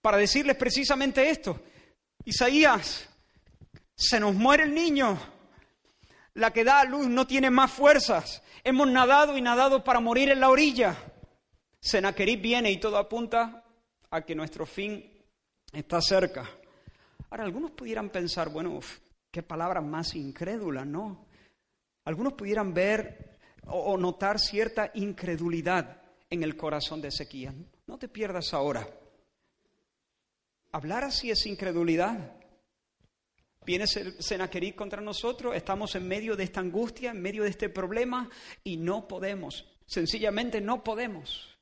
para 0.00 0.16
decirles 0.16 0.56
precisamente 0.56 1.28
esto. 1.28 1.60
Isaías, 2.24 3.06
se 3.94 4.18
nos 4.18 4.34
muere 4.34 4.62
el 4.62 4.72
niño, 4.72 5.18
la 6.36 6.52
que 6.52 6.64
da 6.64 6.80
a 6.80 6.84
luz 6.84 7.08
no 7.08 7.26
tiene 7.26 7.50
más 7.50 7.72
fuerzas, 7.72 8.42
Hemos 8.66 8.88
nadado 8.88 9.38
y 9.38 9.40
nadado 9.40 9.84
para 9.84 10.00
morir 10.00 10.28
en 10.28 10.40
la 10.40 10.50
orilla. 10.50 10.96
Senaquerib 11.78 12.40
viene 12.40 12.68
y 12.72 12.80
todo 12.80 12.96
apunta 12.96 13.62
a 14.10 14.22
que 14.22 14.34
nuestro 14.34 14.66
fin 14.66 15.08
está 15.72 16.00
cerca. 16.00 16.50
Ahora, 17.30 17.44
algunos 17.44 17.70
pudieran 17.70 18.10
pensar, 18.10 18.48
bueno, 18.48 18.80
qué 19.30 19.44
palabra 19.44 19.80
más 19.80 20.16
incrédula, 20.16 20.84
¿no? 20.84 21.28
Algunos 22.06 22.32
pudieran 22.32 22.74
ver 22.74 23.38
o, 23.68 23.96
notar 23.96 24.40
cierta 24.40 24.90
incredulidad 24.94 26.02
en 26.28 26.42
el 26.42 26.56
corazón 26.56 27.00
de 27.00 27.06
Ezequiel. 27.06 27.68
No 27.86 27.98
te 27.98 28.08
pierdas 28.08 28.52
ahora. 28.52 28.84
Hablar 30.72 31.04
así 31.04 31.30
es 31.30 31.46
incredulidad. 31.46 32.34
Viene 33.66 33.88
Senaquerib 33.88 34.76
contra 34.76 35.02
nosotros, 35.02 35.56
estamos 35.56 35.96
en 35.96 36.06
medio 36.06 36.36
de 36.36 36.44
esta 36.44 36.60
angustia, 36.60 37.10
en 37.10 37.20
medio 37.20 37.42
de 37.42 37.48
este 37.48 37.68
problema 37.68 38.30
y 38.62 38.76
no 38.76 39.08
podemos, 39.08 39.66
sencillamente 39.84 40.60
no 40.60 40.84
podemos. 40.84 41.58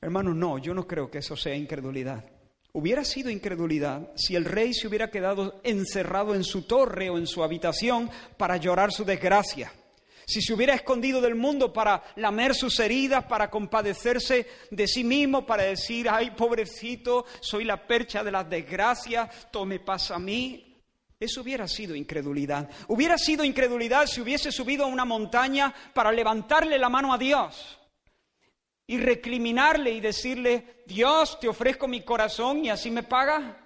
Hermanos, 0.00 0.34
no, 0.34 0.56
yo 0.56 0.72
no 0.72 0.86
creo 0.86 1.10
que 1.10 1.18
eso 1.18 1.36
sea 1.36 1.54
incredulidad. 1.54 2.24
Hubiera 2.72 3.04
sido 3.04 3.28
incredulidad 3.28 4.10
si 4.16 4.34
el 4.34 4.46
rey 4.46 4.72
se 4.72 4.88
hubiera 4.88 5.10
quedado 5.10 5.60
encerrado 5.62 6.34
en 6.34 6.42
su 6.42 6.62
torre 6.62 7.10
o 7.10 7.18
en 7.18 7.26
su 7.26 7.44
habitación 7.44 8.08
para 8.38 8.56
llorar 8.56 8.92
su 8.92 9.04
desgracia 9.04 9.74
si 10.32 10.40
se 10.40 10.54
hubiera 10.54 10.74
escondido 10.74 11.20
del 11.20 11.34
mundo 11.34 11.72
para 11.72 12.02
lamer 12.16 12.54
sus 12.54 12.80
heridas, 12.80 13.24
para 13.24 13.50
compadecerse 13.50 14.46
de 14.70 14.88
sí 14.88 15.04
mismo, 15.04 15.44
para 15.44 15.64
decir, 15.64 16.08
ay, 16.08 16.30
pobrecito, 16.30 17.26
soy 17.40 17.64
la 17.64 17.86
percha 17.86 18.24
de 18.24 18.32
las 18.32 18.48
desgracias, 18.48 19.50
todo 19.50 19.66
me 19.66 19.80
pasa 19.80 20.14
a 20.14 20.18
mí, 20.18 20.72
eso 21.22 21.42
hubiera 21.42 21.68
sido 21.68 21.94
incredulidad. 21.94 22.68
Hubiera 22.88 23.16
sido 23.16 23.44
incredulidad 23.44 24.06
si 24.06 24.20
hubiese 24.20 24.50
subido 24.50 24.84
a 24.84 24.88
una 24.88 25.04
montaña 25.04 25.72
para 25.94 26.10
levantarle 26.10 26.78
la 26.78 26.88
mano 26.88 27.12
a 27.14 27.18
Dios 27.18 27.78
y 28.88 28.98
recriminarle 28.98 29.92
y 29.92 30.00
decirle, 30.00 30.82
Dios, 30.84 31.38
te 31.38 31.46
ofrezco 31.46 31.86
mi 31.86 32.02
corazón 32.02 32.64
y 32.64 32.70
así 32.70 32.90
me 32.90 33.04
paga. 33.04 33.56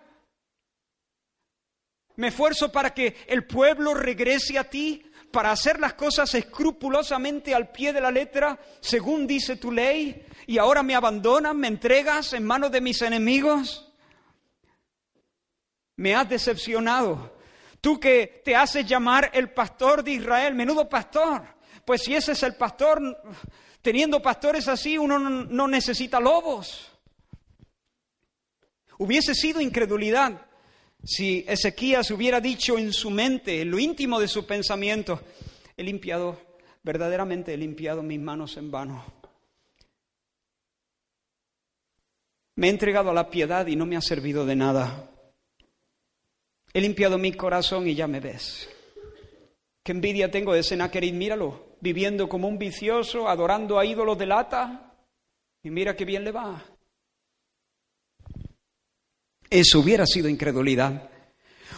Me 2.17 2.29
esfuerzo 2.29 2.71
para 2.71 2.93
que 2.93 3.17
el 3.27 3.47
pueblo 3.47 3.95
regrese 3.95 4.59
a 4.59 4.65
ti, 4.65 5.11
para 5.37 5.51
hacer 5.51 5.79
las 5.79 5.93
cosas 5.93 6.35
escrupulosamente 6.35 7.55
al 7.55 7.69
pie 7.69 7.93
de 7.93 8.01
la 8.01 8.11
letra, 8.11 8.59
según 8.81 9.27
dice 9.27 9.57
tu 9.57 9.71
ley, 9.71 10.25
y 10.47 10.57
ahora 10.57 10.83
me 10.83 10.95
abandonas, 10.95 11.55
me 11.55 11.69
entregas 11.69 12.33
en 12.33 12.47
manos 12.47 12.73
de 12.73 12.81
mis 12.81 13.03
enemigos. 13.03 13.87
Me 15.97 16.15
has 16.15 16.27
decepcionado. 16.27 17.37
Tú 17.83 18.01
que 18.01 18.41
te 18.47 18.57
haces 18.57 18.87
llamar 18.87 19.31
el 19.35 19.51
pastor 19.51 20.03
de 20.03 20.13
Israel, 20.13 20.55
menudo 20.55 20.89
pastor. 20.89 21.43
Pues 21.85 22.01
si 22.01 22.15
ese 22.15 22.33
es 22.33 22.43
el 22.43 22.55
pastor, 22.55 23.03
teniendo 23.83 24.23
pastores 24.23 24.67
así, 24.69 24.97
uno 24.97 25.19
no 25.19 25.69
necesita 25.69 26.19
lobos. 26.19 26.91
Hubiese 28.97 29.35
sido 29.35 29.61
incredulidad 29.61 30.46
si 31.07 31.45
Ezequías 31.47 32.11
hubiera 32.11 32.41
dicho 32.41 32.77
en 32.77 32.93
su 32.93 33.11
mente, 33.11 33.61
en 33.61 33.71
lo 33.71 33.79
íntimo 33.79 34.19
de 34.19 34.27
su 34.27 34.45
pensamiento, 34.45 35.21
he 35.77 35.85
limpiado, 35.85 36.41
verdaderamente 36.83 37.55
he 37.55 37.57
limpiado 37.57 38.03
mis 38.03 38.19
manos 38.19 38.57
en 38.57 38.73
vano. 38.73 39.05
Me 42.57 42.67
he 42.67 42.71
entregado 42.71 43.11
a 43.11 43.15
la 43.15 43.31
piedad 43.31 43.67
y 43.69 43.77
no 43.77 43.87
me 43.87 43.97
ha 43.97 44.01
servido 44.01 44.45
de 44.45 44.57
nada. 44.57 45.09
He 46.73 46.81
limpiado 46.81 47.19
mi 47.19 47.33
corazón 47.33 47.87
y 47.87 47.95
ya 47.95 48.09
me 48.09 48.19
ves. 48.19 48.69
Qué 49.85 49.93
envidia 49.93 50.29
tengo 50.31 50.55
de 50.55 50.65
Senaquerid, 50.65 51.15
míralo, 51.15 51.77
viviendo 51.81 52.29
como 52.29 52.49
un 52.49 52.59
vicioso, 52.59 53.29
adorando 53.29 53.79
a 53.79 53.85
ídolos 53.85 54.19
de 54.19 54.27
lata. 54.27 54.93
Y 55.63 55.71
mira 55.71 55.95
qué 55.95 56.05
bien 56.05 56.25
le 56.25 56.33
va. 56.33 56.76
Eso 59.51 59.81
hubiera 59.81 60.07
sido 60.07 60.29
incredulidad. 60.29 61.11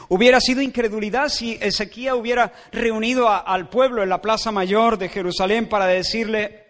Hubiera 0.09 0.41
sido 0.41 0.63
incredulidad 0.63 1.29
si 1.29 1.59
Ezequiel 1.61 2.15
hubiera 2.15 2.53
reunido 2.73 3.29
al 3.29 3.69
pueblo 3.69 4.03
en 4.03 4.09
la 4.09 4.23
plaza 4.23 4.51
mayor 4.51 4.97
de 4.97 5.11
Jerusalén 5.11 5.69
para 5.69 5.87
decirle, 5.87 6.65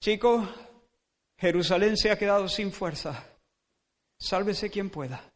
chicos, 0.00 0.48
Jerusalén 1.38 1.96
se 1.96 2.12
ha 2.12 2.18
quedado 2.18 2.48
sin 2.48 2.70
fuerza, 2.70 3.26
sálvese 4.16 4.70
quien 4.70 4.90
pueda. 4.90 5.32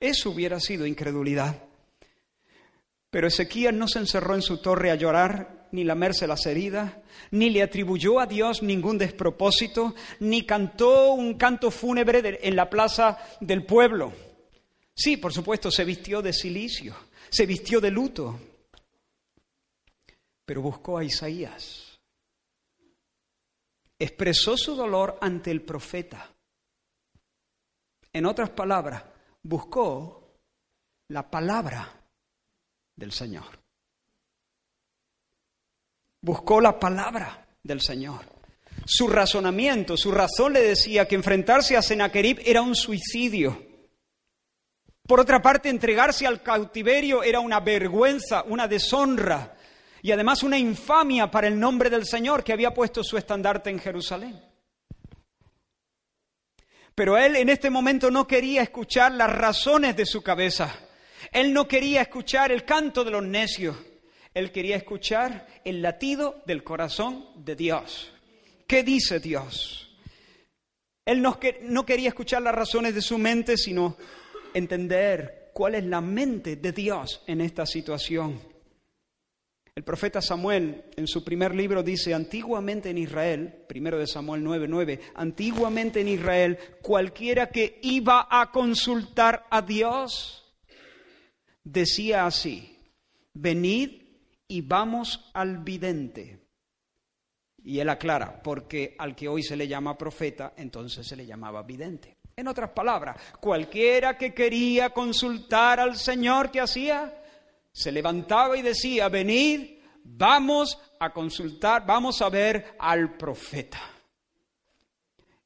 Eso 0.00 0.30
hubiera 0.30 0.58
sido 0.58 0.84
incredulidad. 0.84 1.62
Pero 3.14 3.28
Ezequiel 3.28 3.78
no 3.78 3.86
se 3.86 4.00
encerró 4.00 4.34
en 4.34 4.42
su 4.42 4.58
torre 4.58 4.90
a 4.90 4.96
llorar, 4.96 5.68
ni 5.70 5.84
lamerse 5.84 6.26
las 6.26 6.46
heridas, 6.46 6.96
ni 7.30 7.48
le 7.48 7.62
atribuyó 7.62 8.18
a 8.18 8.26
Dios 8.26 8.60
ningún 8.60 8.98
despropósito, 8.98 9.94
ni 10.18 10.44
cantó 10.44 11.12
un 11.12 11.34
canto 11.34 11.70
fúnebre 11.70 12.40
en 12.42 12.56
la 12.56 12.68
plaza 12.68 13.16
del 13.40 13.64
pueblo. 13.64 14.12
Sí, 14.96 15.16
por 15.16 15.32
supuesto, 15.32 15.70
se 15.70 15.84
vistió 15.84 16.22
de 16.22 16.32
silicio, 16.32 16.96
se 17.30 17.46
vistió 17.46 17.80
de 17.80 17.92
luto, 17.92 18.36
pero 20.44 20.60
buscó 20.60 20.98
a 20.98 21.04
Isaías. 21.04 21.96
Expresó 23.96 24.56
su 24.56 24.74
dolor 24.74 25.18
ante 25.20 25.52
el 25.52 25.62
profeta. 25.62 26.34
En 28.12 28.26
otras 28.26 28.50
palabras, 28.50 29.04
buscó 29.40 30.34
la 31.06 31.30
palabra 31.30 32.00
del 32.96 33.12
Señor. 33.12 33.60
Buscó 36.20 36.60
la 36.60 36.78
palabra 36.78 37.46
del 37.62 37.80
Señor. 37.80 38.34
Su 38.86 39.08
razonamiento, 39.08 39.96
su 39.96 40.10
razón 40.10 40.52
le 40.52 40.62
decía 40.62 41.06
que 41.06 41.14
enfrentarse 41.14 41.76
a 41.76 41.82
Sennacherib 41.82 42.40
era 42.44 42.62
un 42.62 42.74
suicidio. 42.74 43.66
Por 45.06 45.20
otra 45.20 45.42
parte, 45.42 45.68
entregarse 45.68 46.26
al 46.26 46.42
cautiverio 46.42 47.22
era 47.22 47.40
una 47.40 47.60
vergüenza, 47.60 48.42
una 48.44 48.66
deshonra 48.66 49.56
y 50.02 50.12
además 50.12 50.42
una 50.42 50.58
infamia 50.58 51.30
para 51.30 51.46
el 51.46 51.58
nombre 51.58 51.90
del 51.90 52.06
Señor 52.06 52.42
que 52.42 52.52
había 52.52 52.74
puesto 52.74 53.02
su 53.02 53.16
estandarte 53.16 53.70
en 53.70 53.78
Jerusalén. 53.78 54.40
Pero 56.94 57.18
él 57.18 57.36
en 57.36 57.48
este 57.48 57.70
momento 57.70 58.10
no 58.10 58.26
quería 58.26 58.62
escuchar 58.62 59.12
las 59.12 59.30
razones 59.30 59.96
de 59.96 60.06
su 60.06 60.22
cabeza. 60.22 60.83
Él 61.32 61.52
no 61.52 61.66
quería 61.68 62.02
escuchar 62.02 62.52
el 62.52 62.64
canto 62.64 63.04
de 63.04 63.10
los 63.10 63.24
necios. 63.24 63.76
Él 64.32 64.50
quería 64.50 64.76
escuchar 64.76 65.46
el 65.64 65.80
latido 65.80 66.42
del 66.46 66.64
corazón 66.64 67.26
de 67.36 67.54
Dios. 67.54 68.12
¿Qué 68.66 68.82
dice 68.82 69.20
Dios? 69.20 69.84
Él 71.04 71.20
no, 71.20 71.38
quería 71.86 72.08
escuchar 72.08 72.42
las 72.42 72.54
razones 72.54 72.94
de 72.94 73.02
su 73.02 73.18
mente, 73.18 73.56
sino 73.56 73.96
entender 74.54 75.50
cuál 75.52 75.74
es 75.74 75.84
la 75.84 76.00
mente 76.00 76.56
de 76.56 76.72
Dios 76.72 77.22
en 77.26 77.42
esta 77.42 77.66
situación. 77.66 78.40
El 79.76 79.82
profeta 79.82 80.22
Samuel 80.22 80.84
en 80.96 81.06
su 81.06 81.22
primer 81.24 81.54
libro 81.54 81.82
dice, 81.82 82.14
antiguamente 82.14 82.90
en 82.90 82.98
Israel, 82.98 83.52
primero 83.68 83.98
de 83.98 84.06
Samuel 84.06 84.42
9:9, 84.42 85.00
antiguamente 85.16 86.00
en 86.00 86.08
Israel, 86.08 86.58
cualquiera 86.80 87.50
que 87.50 87.80
iba 87.82 88.26
a 88.30 88.50
consultar 88.50 89.46
a 89.50 89.62
Dios, 89.62 90.43
decía 91.64 92.26
así, 92.26 92.78
venid 93.32 94.02
y 94.46 94.60
vamos 94.60 95.30
al 95.32 95.58
vidente. 95.58 96.38
Y 97.64 97.80
él 97.80 97.88
aclara, 97.88 98.42
porque 98.42 98.94
al 98.98 99.16
que 99.16 99.26
hoy 99.26 99.42
se 99.42 99.56
le 99.56 99.66
llama 99.66 99.96
profeta, 99.96 100.52
entonces 100.56 101.06
se 101.06 101.16
le 101.16 101.24
llamaba 101.24 101.62
vidente. 101.62 102.18
En 102.36 102.46
otras 102.48 102.70
palabras, 102.70 103.16
cualquiera 103.40 104.18
que 104.18 104.34
quería 104.34 104.90
consultar 104.90 105.80
al 105.80 105.96
Señor, 105.96 106.50
¿qué 106.50 106.60
hacía? 106.60 107.22
Se 107.72 107.90
levantaba 107.90 108.56
y 108.56 108.62
decía, 108.62 109.08
venid, 109.08 109.78
vamos 110.02 110.78
a 111.00 111.10
consultar, 111.12 111.86
vamos 111.86 112.20
a 112.20 112.28
ver 112.28 112.74
al 112.78 113.16
profeta. 113.16 113.80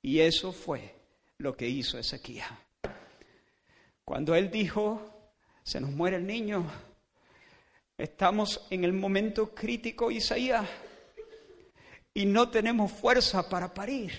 Y 0.03 0.19
eso 0.19 0.53
fue 0.53 0.95
lo 1.39 1.57
que 1.57 1.69
hizo 1.69 1.99
Ezequiel. 1.99 2.45
Cuando 4.05 4.35
él 4.35 4.51
dijo, 4.51 5.18
se 5.69 5.83
nos 5.83 5.91
muere 5.91 6.17
el 6.17 6.27
niño. 6.27 6.65
Estamos 7.99 8.67
en 8.71 8.85
el 8.85 8.95
momento 8.95 9.55
crítico, 9.55 10.11
Isaías, 10.11 10.67
y 12.15 12.25
no 12.25 12.49
tenemos 12.49 12.91
fuerza 12.91 13.47
para 13.47 13.75
parir. 13.75 14.11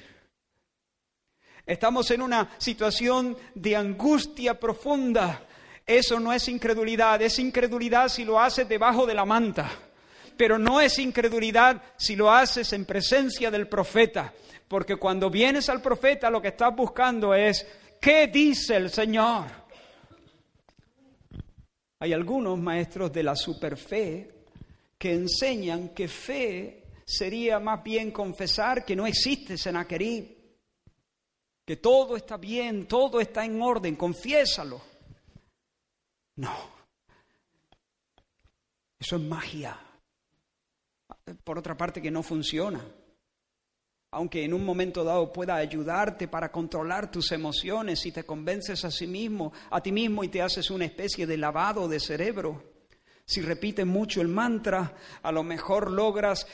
Estamos 1.66 2.12
en 2.12 2.22
una 2.22 2.52
situación 2.60 3.36
de 3.56 3.76
angustia 3.76 4.60
profunda. 4.60 5.42
Eso 5.88 6.20
no 6.20 6.32
es 6.32 6.48
incredulidad, 6.50 7.20
es 7.24 7.40
incredulidad 7.40 8.10
si 8.10 8.26
lo 8.26 8.40
haces 8.40 8.70
debajo 8.70 9.08
de 9.08 9.16
la 9.16 9.26
manta, 9.26 9.72
pero 10.38 10.60
no 10.60 10.80
es 10.80 11.00
incredulidad 11.00 11.82
si 11.98 12.16
lo 12.16 12.32
haces 12.32 12.74
en 12.74 12.86
presencia 12.86 13.50
del 13.50 13.68
profeta, 13.68 14.32
porque 14.68 14.98
cuando 14.98 15.32
vienes 15.32 15.68
al 15.68 15.82
profeta 15.82 16.30
lo 16.30 16.44
que 16.44 16.50
estás 16.50 16.76
buscando 16.76 17.34
es, 17.34 17.66
¿qué 18.00 18.28
dice 18.28 18.76
el 18.76 18.92
Señor? 18.92 19.69
Hay 22.00 22.14
algunos 22.14 22.58
maestros 22.58 23.12
de 23.12 23.24
la 23.24 23.36
superfe 23.36 24.46
que 24.98 25.14
enseñan 25.14 25.90
que 25.90 26.08
fe 26.08 26.84
sería 27.06 27.60
más 27.60 27.84
bien 27.84 28.12
confesar 28.12 28.86
que 28.86 28.96
no 28.96 29.06
existe 29.06 29.58
Senaquerí, 29.58 30.38
que 31.66 31.78
todo 31.78 32.16
está 32.16 32.38
bien, 32.38 32.88
todo 32.88 33.20
está 33.20 33.44
en 33.44 33.62
orden, 33.62 33.96
confiésalo. 33.96 34.82
No, 36.36 36.56
eso 38.98 39.16
es 39.18 39.22
magia. 39.22 39.80
Por 41.44 41.60
otra 41.60 41.76
parte, 41.76 42.02
que 42.02 42.12
no 42.12 42.24
funciona 42.24 42.84
aunque 44.12 44.44
en 44.44 44.54
un 44.54 44.66
momento 44.66 45.04
dado 45.04 45.32
pueda 45.32 45.56
ayudarte 45.56 46.28
para 46.28 46.52
controlar 46.52 47.12
tus 47.12 47.32
emociones 47.32 48.00
si 48.00 48.12
te 48.12 48.24
convences 48.24 48.84
a 48.84 48.92
sí 48.92 49.06
mismo, 49.06 49.54
a 49.70 49.82
ti 49.82 49.92
mismo 49.92 50.24
y 50.24 50.30
te 50.30 50.42
haces 50.42 50.72
una 50.72 50.86
especie 50.86 51.28
de 51.28 51.38
lavado 51.38 51.88
de 51.88 52.00
cerebro. 52.00 52.64
Si 53.26 53.42
repites 53.42 53.86
mucho 53.86 54.22
el 54.22 54.28
mantra, 54.28 54.96
a 55.22 55.32
lo 55.32 55.44
mejor 55.44 55.92
logras 55.92 56.48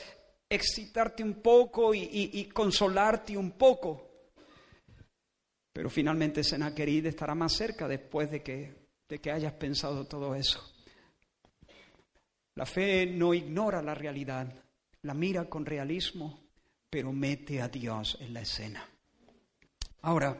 excitarte 0.48 1.22
un 1.22 1.40
poco 1.40 1.94
y, 1.94 2.44
consolarte 2.52 3.36
un 3.36 3.52
poco. 3.52 4.02
Pero 5.72 5.88
finalmente 5.88 6.44
Senaquerid 6.44 7.06
estará 7.06 7.34
más 7.34 7.54
cerca 7.54 7.88
después 7.88 8.30
de 8.30 8.42
que, 8.42 8.88
de 9.08 9.18
que 9.18 9.32
hayas 9.32 9.54
pensado 9.54 10.04
todo 10.04 10.34
eso. 10.34 10.62
La 12.54 12.66
fe 12.66 13.06
no 13.06 13.32
ignora 13.32 13.82
la 13.82 13.94
realidad, 13.94 14.52
la 15.02 15.14
mira 15.14 15.48
con 15.48 15.64
realismo 15.64 16.45
pero 16.96 17.12
mete 17.12 17.60
a 17.60 17.68
Dios 17.68 18.16
en 18.22 18.32
la 18.32 18.40
escena. 18.40 18.82
Ahora, 20.00 20.34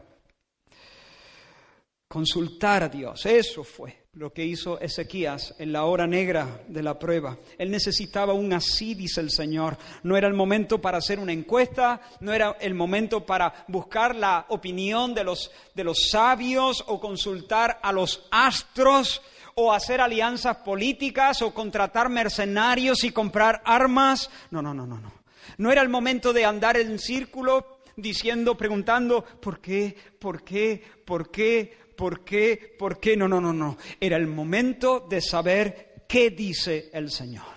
consultar 2.09 2.85
a 2.85 2.89
Dios, 2.89 3.27
eso 3.27 3.63
fue 3.63 4.07
lo 4.15 4.33
que 4.33 4.43
hizo 4.43 4.81
Ezequías 4.81 5.55
en 5.59 5.71
la 5.71 5.85
hora 5.85 6.07
negra 6.07 6.63
de 6.67 6.83
la 6.83 6.99
prueba. 6.99 7.37
Él 7.59 7.71
necesitaba 7.71 8.33
un 8.33 8.55
así, 8.55 8.95
dice 8.95 9.21
el 9.21 9.31
Señor. 9.31 9.77
No 10.03 10.17
era 10.17 10.29
el 10.29 10.33
momento 10.33 10.81
para 10.81 10.97
hacer 10.97 11.19
una 11.19 11.35
encuesta, 11.35 12.01
no 12.21 12.33
era 12.33 12.57
el 12.59 12.73
momento 12.73 13.27
para 13.27 13.67
buscar 13.69 14.17
la 14.17 14.47
opinión 14.49 15.13
de 15.13 15.25
los, 15.25 15.51
de 15.75 15.85
los 15.85 16.09
sabios 16.11 16.83
o 16.87 16.99
consultar 16.99 17.81
a 17.83 17.93
los 17.93 18.27
astros 18.31 19.21
o 19.57 19.75
hacer 19.75 20.01
alianzas 20.01 20.57
políticas 20.57 21.43
o 21.43 21.53
contratar 21.53 22.09
mercenarios 22.09 23.05
y 23.05 23.11
comprar 23.11 23.61
armas. 23.67 24.31
No, 24.51 24.63
no, 24.63 24.73
no, 24.73 24.87
no, 24.87 24.99
no. 24.99 25.16
No 25.59 25.73
era 25.73 25.83
el 25.83 25.89
momento 25.89 26.33
de 26.33 26.45
andar 26.45 26.77
en 26.77 26.99
círculo 26.99 27.81
diciendo, 27.97 28.57
preguntando, 28.57 29.25
¿por 29.25 29.61
qué? 29.61 29.97
¿Por 30.19 30.45
qué? 30.45 30.83
¿Por 31.05 31.31
qué? 31.31 31.87
¿Por 31.97 32.25
qué? 32.25 32.77
¿Por 32.79 33.01
qué? 33.01 33.17
No, 33.17 33.27
no, 33.27 33.41
no, 33.41 33.53
no. 33.53 33.79
Era 33.99 34.17
el 34.17 34.27
momento 34.27 35.01
de 35.01 35.21
saber 35.21 36.05
qué 36.09 36.31
dice 36.31 36.91
el 36.93 37.11
Señor. 37.11 37.57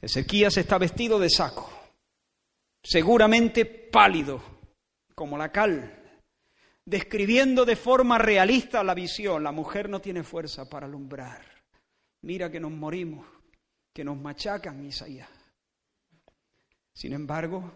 Ezequías 0.00 0.56
está 0.56 0.78
vestido 0.78 1.18
de 1.18 1.28
saco, 1.28 1.70
seguramente 2.82 3.66
pálido, 3.66 4.42
como 5.14 5.36
la 5.36 5.52
cal, 5.52 6.22
describiendo 6.86 7.66
de 7.66 7.76
forma 7.76 8.16
realista 8.16 8.82
la 8.82 8.94
visión. 8.94 9.44
La 9.44 9.52
mujer 9.52 9.90
no 9.90 10.00
tiene 10.00 10.22
fuerza 10.22 10.68
para 10.70 10.86
alumbrar. 10.86 11.44
Mira 12.22 12.50
que 12.50 12.60
nos 12.60 12.72
morimos, 12.72 13.26
que 14.00 14.04
nos 14.04 14.18
machacan, 14.18 14.82
Isaías. 14.82 15.28
Sin 16.94 17.12
embargo, 17.12 17.70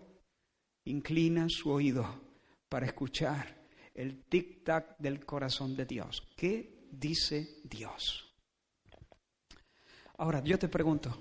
inclina 0.86 1.44
su 1.50 1.70
oído 1.70 2.18
para 2.66 2.86
escuchar 2.86 3.68
el 3.92 4.24
tic-tac 4.24 4.96
del 4.96 5.26
corazón 5.26 5.76
de 5.76 5.84
Dios. 5.84 6.26
¿Qué 6.34 6.88
dice 6.90 7.60
Dios? 7.64 8.34
Ahora, 10.16 10.42
yo 10.42 10.58
te 10.58 10.68
pregunto, 10.68 11.14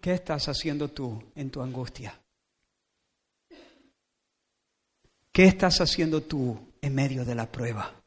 ¿qué 0.00 0.12
estás 0.12 0.46
haciendo 0.46 0.92
tú 0.92 1.32
en 1.34 1.50
tu 1.50 1.62
angustia? 1.62 2.16
¿Qué 5.32 5.46
estás 5.46 5.80
haciendo 5.80 6.22
tú 6.22 6.74
en 6.80 6.94
medio 6.94 7.24
de 7.24 7.34
la 7.34 7.50
prueba? 7.50 7.99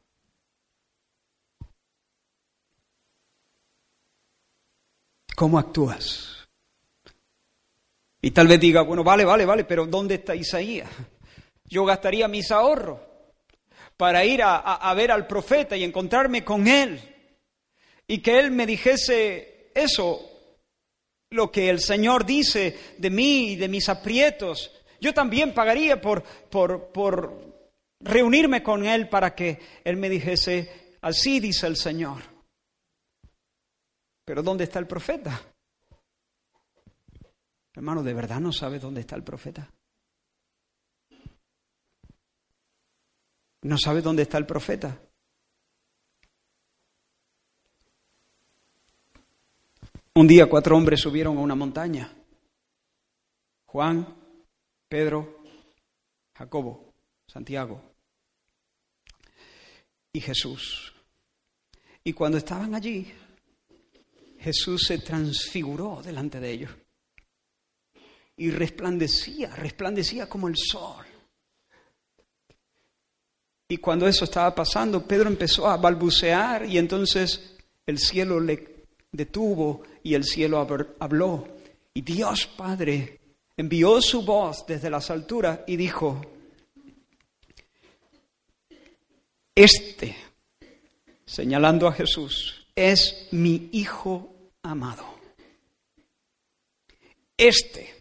¿Cómo 5.35 5.57
actúas? 5.57 6.47
Y 8.21 8.31
tal 8.31 8.47
vez 8.47 8.59
diga, 8.59 8.81
bueno, 8.81 9.03
vale, 9.03 9.25
vale, 9.25 9.45
vale, 9.45 9.65
pero 9.65 9.85
¿dónde 9.85 10.15
está 10.15 10.35
Isaías? 10.35 10.89
Yo 11.65 11.85
gastaría 11.85 12.27
mis 12.27 12.51
ahorros 12.51 12.99
para 13.97 14.23
ir 14.25 14.41
a, 14.43 14.93
ver 14.95 15.11
al 15.11 15.27
profeta 15.27 15.75
y 15.75 15.83
encontrarme 15.83 16.43
con 16.43 16.67
él 16.67 16.99
y 18.07 18.19
que 18.19 18.39
él 18.39 18.51
me 18.51 18.65
dijese 18.65 19.71
eso, 19.75 20.29
lo 21.31 21.51
que 21.51 21.69
el 21.69 21.79
Señor 21.79 22.25
dice 22.25 22.77
de 22.97 23.09
mí 23.09 23.51
y 23.51 23.55
de 23.55 23.67
mis 23.67 23.89
aprietos. 23.89 24.71
Yo 25.01 25.13
también 25.13 25.53
pagaría 25.53 25.99
por, 25.99 26.23
por, 26.23 26.91
por 26.91 27.67
reunirme 27.99 28.61
con 28.61 28.85
él 28.85 29.09
para 29.09 29.33
que 29.35 29.59
él 29.83 29.97
me 29.97 30.09
dijese, 30.09 30.95
así 31.01 31.39
dice 31.39 31.67
el 31.67 31.75
Señor. 31.75 32.32
Pero 34.25 34.41
¿dónde 34.41 34.63
está 34.63 34.79
el 34.79 34.87
profeta? 34.87 35.41
Hermano, 37.73 38.03
¿de 38.03 38.13
verdad 38.13 38.39
no 38.39 38.51
sabe 38.51 38.79
dónde 38.79 39.01
está 39.01 39.15
el 39.15 39.23
profeta? 39.23 39.69
No 43.63 43.77
sabe 43.77 44.01
dónde 44.01 44.23
está 44.23 44.37
el 44.37 44.45
profeta. 44.45 44.99
Un 50.15 50.27
día 50.27 50.47
cuatro 50.47 50.77
hombres 50.77 51.01
subieron 51.01 51.37
a 51.37 51.41
una 51.41 51.55
montaña. 51.55 52.13
Juan, 53.65 54.15
Pedro, 54.87 55.43
Jacobo, 56.35 56.93
Santiago 57.27 57.81
y 60.11 60.19
Jesús. 60.19 60.93
Y 62.03 62.13
cuando 62.13 62.37
estaban 62.37 62.75
allí, 62.75 63.11
Jesús 64.43 64.83
se 64.87 64.97
transfiguró 64.97 66.01
delante 66.03 66.39
de 66.41 66.51
ellos 66.51 66.71
y 68.35 68.51
resplandecía, 68.51 69.55
resplandecía 69.55 70.27
como 70.27 70.49
el 70.49 70.57
sol. 70.57 71.05
Y 73.69 73.77
cuando 73.77 74.05
eso 74.05 74.25
estaba 74.25 74.53
pasando, 74.53 75.07
Pedro 75.07 75.29
empezó 75.29 75.67
a 75.67 75.77
balbucear 75.77 76.65
y 76.65 76.77
entonces 76.77 77.55
el 77.85 77.97
cielo 77.97 78.39
le 78.39 78.85
detuvo 79.11 79.83
y 80.03 80.13
el 80.13 80.25
cielo 80.25 80.59
habló. 80.99 81.47
Y 81.93 82.01
Dios 82.01 82.45
Padre 82.45 83.21
envió 83.55 84.01
su 84.01 84.23
voz 84.23 84.65
desde 84.67 84.89
las 84.89 85.09
alturas 85.09 85.61
y 85.67 85.77
dijo, 85.77 86.19
este, 89.55 90.17
señalando 91.25 91.87
a 91.87 91.93
Jesús, 91.93 92.67
es 92.75 93.29
mi 93.31 93.69
Hijo 93.71 94.32
amado. 94.63 95.05
Este, 97.37 97.93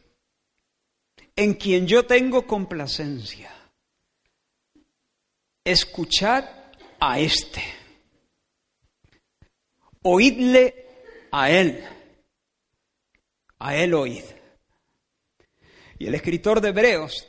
en 1.37 1.55
quien 1.55 1.87
yo 1.87 2.07
tengo 2.07 2.47
complacencia 2.47 3.51
escuchad 5.65 6.45
a 6.99 7.19
éste, 7.21 7.63
oídle 10.03 10.87
a 11.31 11.51
él, 11.51 11.85
a 13.59 13.77
él 13.77 13.95
oíd. 13.95 14.25
Y 15.99 16.07
el 16.07 16.15
escritor 16.15 16.61
de 16.61 16.71
Hebreos 16.71 17.27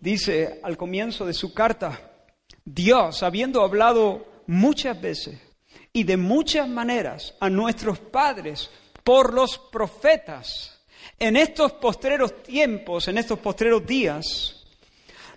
dice 0.00 0.60
al 0.62 0.76
comienzo 0.76 1.26
de 1.26 1.34
su 1.34 1.52
carta, 1.52 2.26
Dios, 2.64 3.22
habiendo 3.22 3.62
hablado 3.62 4.42
muchas 4.46 5.00
veces 5.00 5.49
y 5.92 6.04
de 6.04 6.16
muchas 6.16 6.68
maneras 6.68 7.34
a 7.40 7.50
nuestros 7.50 7.98
padres 7.98 8.70
por 9.04 9.32
los 9.32 9.58
profetas, 9.58 10.78
en 11.18 11.36
estos 11.36 11.72
postreros 11.72 12.42
tiempos, 12.42 13.08
en 13.08 13.18
estos 13.18 13.38
postreros 13.38 13.86
días, 13.86 14.64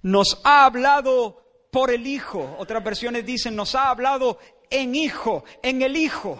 nos 0.01 0.39
ha 0.43 0.65
hablado 0.65 1.41
por 1.71 1.91
el 1.91 2.05
Hijo. 2.05 2.55
Otras 2.59 2.83
versiones 2.83 3.25
dicen, 3.25 3.55
nos 3.55 3.73
ha 3.75 3.89
hablado 3.89 4.37
en 4.69 4.95
Hijo, 4.95 5.43
en 5.61 5.81
el 5.81 5.97
Hijo, 5.97 6.39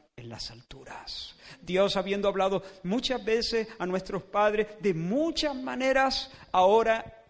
en 0.15 0.29
las 0.29 0.51
alturas. 0.51 1.35
Dios, 1.61 1.95
habiendo 1.95 2.27
hablado 2.27 2.63
muchas 2.83 3.23
veces 3.23 3.67
a 3.79 3.85
nuestros 3.85 4.23
padres 4.23 4.67
de 4.79 4.93
muchas 4.93 5.55
maneras, 5.55 6.31
ahora 6.51 7.25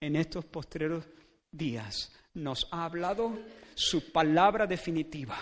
en 0.00 0.16
estos 0.16 0.44
postreros 0.44 1.04
días 1.50 2.12
nos 2.34 2.66
ha 2.70 2.84
hablado 2.84 3.38
su 3.74 4.12
palabra 4.12 4.66
definitiva 4.66 5.36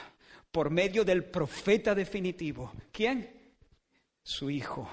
por 0.50 0.70
medio 0.70 1.04
del 1.04 1.24
profeta 1.24 1.94
definitivo. 1.94 2.72
¿Quién? 2.92 3.28
Su 4.22 4.50
Hijo. 4.50 4.88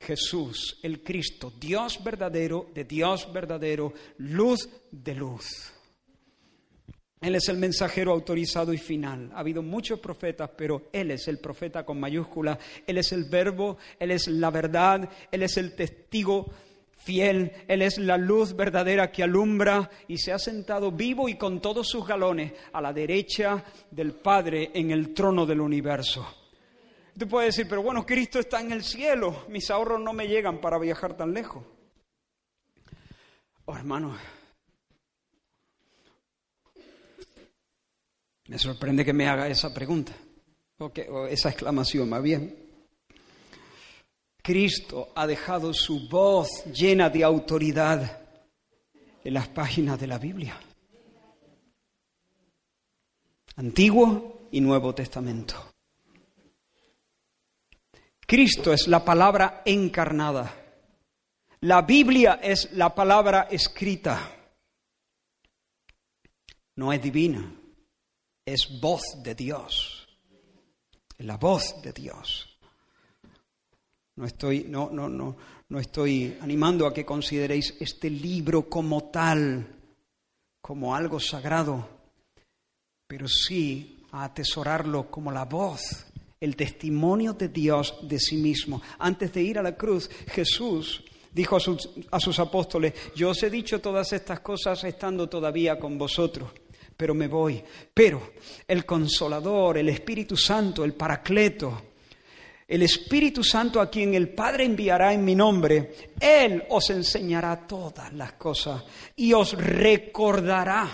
Jesús, 0.00 0.78
el 0.82 1.02
Cristo, 1.02 1.52
Dios 1.58 2.02
verdadero, 2.02 2.70
de 2.72 2.84
Dios 2.84 3.30
verdadero, 3.30 3.92
luz 4.16 4.68
de 4.90 5.14
luz. 5.14 5.74
Él 7.20 7.34
es 7.34 7.48
el 7.50 7.58
mensajero 7.58 8.12
autorizado 8.12 8.72
y 8.72 8.78
final. 8.78 9.30
Ha 9.34 9.40
habido 9.40 9.62
muchos 9.62 10.00
profetas, 10.00 10.50
pero 10.56 10.88
Él 10.90 11.10
es 11.10 11.28
el 11.28 11.38
profeta 11.38 11.84
con 11.84 12.00
mayúscula. 12.00 12.58
Él 12.86 12.96
es 12.96 13.12
el 13.12 13.24
verbo, 13.24 13.76
Él 13.98 14.10
es 14.10 14.26
la 14.28 14.50
verdad, 14.50 15.08
Él 15.30 15.42
es 15.42 15.58
el 15.58 15.74
testigo 15.74 16.50
fiel, 16.96 17.52
Él 17.68 17.82
es 17.82 17.98
la 17.98 18.16
luz 18.16 18.56
verdadera 18.56 19.10
que 19.10 19.22
alumbra 19.22 19.90
y 20.08 20.16
se 20.16 20.32
ha 20.32 20.38
sentado 20.38 20.92
vivo 20.92 21.28
y 21.28 21.36
con 21.36 21.60
todos 21.60 21.88
sus 21.88 22.06
galones 22.06 22.52
a 22.72 22.80
la 22.80 22.92
derecha 22.92 23.64
del 23.90 24.12
Padre 24.12 24.70
en 24.72 24.90
el 24.90 25.12
trono 25.12 25.44
del 25.44 25.60
universo. 25.60 26.26
Tú 27.18 27.28
puedes 27.28 27.54
decir, 27.54 27.68
pero 27.68 27.82
bueno, 27.82 28.06
Cristo 28.06 28.38
está 28.38 28.62
en 28.62 28.72
el 28.72 28.82
cielo, 28.82 29.44
mis 29.48 29.70
ahorros 29.70 30.00
no 30.00 30.14
me 30.14 30.26
llegan 30.26 30.58
para 30.58 30.78
viajar 30.78 31.18
tan 31.18 31.34
lejos. 31.34 31.64
Oh, 33.66 33.76
hermano, 33.76 34.16
Me 38.50 38.58
sorprende 38.58 39.04
que 39.04 39.12
me 39.12 39.28
haga 39.28 39.46
esa 39.46 39.72
pregunta, 39.72 40.12
o, 40.78 40.86
o 40.86 41.26
esa 41.28 41.50
exclamación 41.50 42.08
más 42.08 42.20
bien. 42.20 42.52
Cristo 44.42 45.12
ha 45.14 45.24
dejado 45.24 45.72
su 45.72 46.08
voz 46.08 46.64
llena 46.64 47.08
de 47.10 47.22
autoridad 47.22 48.26
en 49.22 49.34
las 49.34 49.46
páginas 49.46 50.00
de 50.00 50.06
la 50.08 50.18
Biblia. 50.18 50.58
Antiguo 53.54 54.48
y 54.50 54.60
Nuevo 54.60 54.96
Testamento. 54.96 55.54
Cristo 58.26 58.72
es 58.72 58.88
la 58.88 59.04
palabra 59.04 59.62
encarnada. 59.64 60.52
La 61.60 61.82
Biblia 61.82 62.40
es 62.42 62.72
la 62.72 62.92
palabra 62.96 63.46
escrita. 63.48 64.28
No 66.74 66.92
es 66.92 67.00
divina, 67.00 67.59
es 68.52 68.80
voz 68.80 69.02
de 69.22 69.34
Dios. 69.34 70.08
La 71.18 71.36
voz 71.36 71.80
de 71.82 71.92
Dios. 71.92 72.58
No 74.16 74.24
estoy, 74.24 74.64
no, 74.68 74.90
no, 74.90 75.08
no, 75.08 75.36
no 75.68 75.78
estoy 75.78 76.36
animando 76.40 76.86
a 76.86 76.92
que 76.92 77.04
consideréis 77.04 77.76
este 77.80 78.10
libro 78.10 78.68
como 78.68 79.04
tal, 79.04 79.66
como 80.60 80.94
algo 80.94 81.20
sagrado, 81.20 81.88
pero 83.06 83.28
sí 83.28 84.04
a 84.12 84.24
atesorarlo 84.24 85.10
como 85.10 85.30
la 85.30 85.44
voz, 85.44 86.06
el 86.38 86.56
testimonio 86.56 87.34
de 87.34 87.48
Dios 87.48 87.98
de 88.02 88.18
sí 88.18 88.36
mismo. 88.36 88.82
Antes 88.98 89.32
de 89.32 89.42
ir 89.42 89.58
a 89.58 89.62
la 89.62 89.76
cruz, 89.76 90.10
Jesús 90.28 91.04
dijo 91.32 91.56
a 91.56 91.60
sus, 91.60 91.88
a 92.10 92.18
sus 92.18 92.38
apóstoles, 92.40 92.94
yo 93.14 93.30
os 93.30 93.42
he 93.42 93.50
dicho 93.50 93.80
todas 93.80 94.12
estas 94.12 94.40
cosas 94.40 94.82
estando 94.84 95.28
todavía 95.28 95.78
con 95.78 95.96
vosotros 95.96 96.50
pero 97.00 97.14
me 97.14 97.28
voy. 97.28 97.64
Pero 97.94 98.32
el 98.68 98.84
consolador, 98.84 99.78
el 99.78 99.88
Espíritu 99.88 100.36
Santo, 100.36 100.84
el 100.84 100.92
Paracleto, 100.92 101.84
el 102.68 102.82
Espíritu 102.82 103.42
Santo 103.42 103.80
a 103.80 103.88
quien 103.88 104.12
el 104.12 104.28
Padre 104.34 104.66
enviará 104.66 105.14
en 105.14 105.24
mi 105.24 105.34
nombre, 105.34 105.94
Él 106.20 106.62
os 106.68 106.90
enseñará 106.90 107.66
todas 107.66 108.12
las 108.12 108.34
cosas 108.34 108.84
y 109.16 109.32
os 109.32 109.54
recordará 109.54 110.90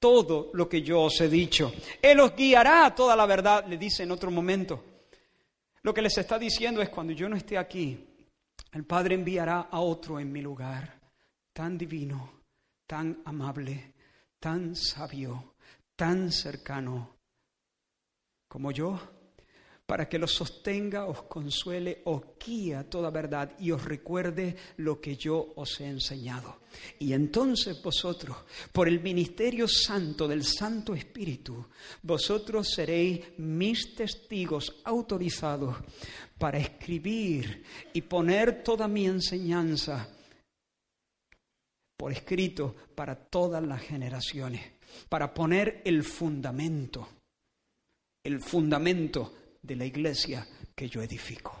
todo 0.00 0.50
lo 0.52 0.68
que 0.68 0.82
yo 0.82 1.02
os 1.02 1.20
he 1.20 1.28
dicho. 1.28 1.72
Él 2.02 2.18
os 2.18 2.34
guiará 2.34 2.86
a 2.86 2.92
toda 2.92 3.14
la 3.14 3.24
verdad, 3.24 3.64
le 3.68 3.78
dice 3.78 4.02
en 4.02 4.10
otro 4.10 4.32
momento. 4.32 4.84
Lo 5.82 5.94
que 5.94 6.02
les 6.02 6.18
está 6.18 6.40
diciendo 6.40 6.82
es 6.82 6.88
cuando 6.88 7.12
yo 7.12 7.28
no 7.28 7.36
esté 7.36 7.56
aquí, 7.56 8.04
el 8.72 8.84
Padre 8.84 9.14
enviará 9.14 9.68
a 9.70 9.78
otro 9.78 10.18
en 10.18 10.32
mi 10.32 10.42
lugar, 10.42 10.98
tan 11.52 11.78
divino, 11.78 12.32
tan 12.84 13.22
amable, 13.26 13.89
tan 14.40 14.74
sabio, 14.74 15.54
tan 15.94 16.32
cercano 16.32 17.16
como 18.48 18.72
yo 18.72 18.98
para 19.90 20.08
que 20.08 20.20
los 20.20 20.32
sostenga, 20.32 21.06
os 21.06 21.22
consuele, 21.22 22.02
os 22.04 22.22
guíe 22.38 22.76
a 22.76 22.88
toda 22.88 23.10
verdad 23.10 23.58
y 23.58 23.72
os 23.72 23.84
recuerde 23.84 24.54
lo 24.76 25.00
que 25.00 25.16
yo 25.16 25.52
os 25.56 25.80
he 25.80 25.86
enseñado. 25.88 26.60
Y 27.00 27.12
entonces 27.12 27.82
vosotros, 27.82 28.36
por 28.70 28.86
el 28.86 29.00
ministerio 29.00 29.66
santo 29.66 30.28
del 30.28 30.44
Santo 30.44 30.94
Espíritu, 30.94 31.66
vosotros 32.02 32.70
seréis 32.70 33.36
mis 33.38 33.96
testigos 33.96 34.80
autorizados 34.84 35.74
para 36.38 36.58
escribir 36.58 37.64
y 37.92 38.02
poner 38.02 38.62
toda 38.62 38.86
mi 38.86 39.06
enseñanza 39.06 40.08
por 42.00 42.12
escrito 42.12 42.74
para 42.94 43.14
todas 43.14 43.62
las 43.62 43.82
generaciones, 43.82 44.62
para 45.10 45.34
poner 45.34 45.82
el 45.84 46.02
fundamento, 46.02 47.06
el 48.24 48.40
fundamento 48.40 49.34
de 49.60 49.76
la 49.76 49.84
iglesia 49.84 50.46
que 50.74 50.88
yo 50.88 51.02
edifico. 51.02 51.60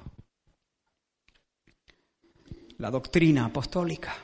La 2.78 2.90
doctrina 2.90 3.44
apostólica. 3.44 4.16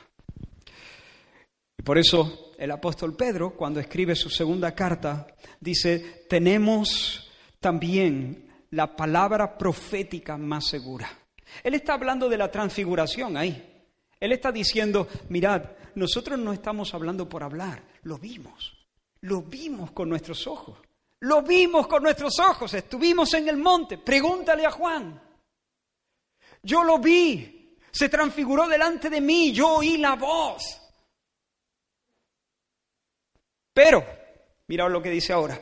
Y 1.77 1.83
por 1.83 1.99
eso 1.99 2.53
el 2.57 2.71
apóstol 2.71 3.15
Pedro, 3.15 3.55
cuando 3.55 3.79
escribe 3.79 4.15
su 4.15 4.31
segunda 4.31 4.73
carta, 4.73 5.27
dice, 5.59 6.25
tenemos 6.27 7.29
también 7.59 8.63
la 8.71 8.95
palabra 8.95 9.55
profética 9.55 10.35
más 10.35 10.65
segura. 10.65 11.11
Él 11.63 11.75
está 11.75 11.93
hablando 11.93 12.27
de 12.27 12.37
la 12.39 12.49
transfiguración 12.49 13.37
ahí. 13.37 13.76
Él 14.19 14.31
está 14.31 14.51
diciendo, 14.51 15.07
mirad, 15.29 15.63
nosotros 15.95 16.39
no 16.39 16.53
estamos 16.53 16.93
hablando 16.93 17.27
por 17.27 17.43
hablar, 17.43 17.83
lo 18.03 18.17
vimos, 18.17 18.87
lo 19.21 19.41
vimos 19.41 19.91
con 19.91 20.09
nuestros 20.09 20.47
ojos. 20.47 20.79
Lo 21.19 21.41
vimos 21.41 21.87
con 21.87 22.03
nuestros 22.03 22.37
ojos, 22.39 22.73
estuvimos 22.75 23.33
en 23.33 23.49
el 23.49 23.57
monte. 23.57 23.97
Pregúntale 23.97 24.65
a 24.65 24.71
Juan. 24.71 25.19
Yo 26.61 26.83
lo 26.83 26.99
vi, 26.99 27.75
se 27.91 28.09
transfiguró 28.09 28.67
delante 28.67 29.09
de 29.09 29.21
mí, 29.21 29.51
yo 29.51 29.77
oí 29.77 29.97
la 29.97 30.15
voz. 30.15 30.79
Pero, 33.73 34.05
mira 34.67 34.87
lo 34.89 35.01
que 35.01 35.09
dice 35.09 35.33
ahora, 35.33 35.59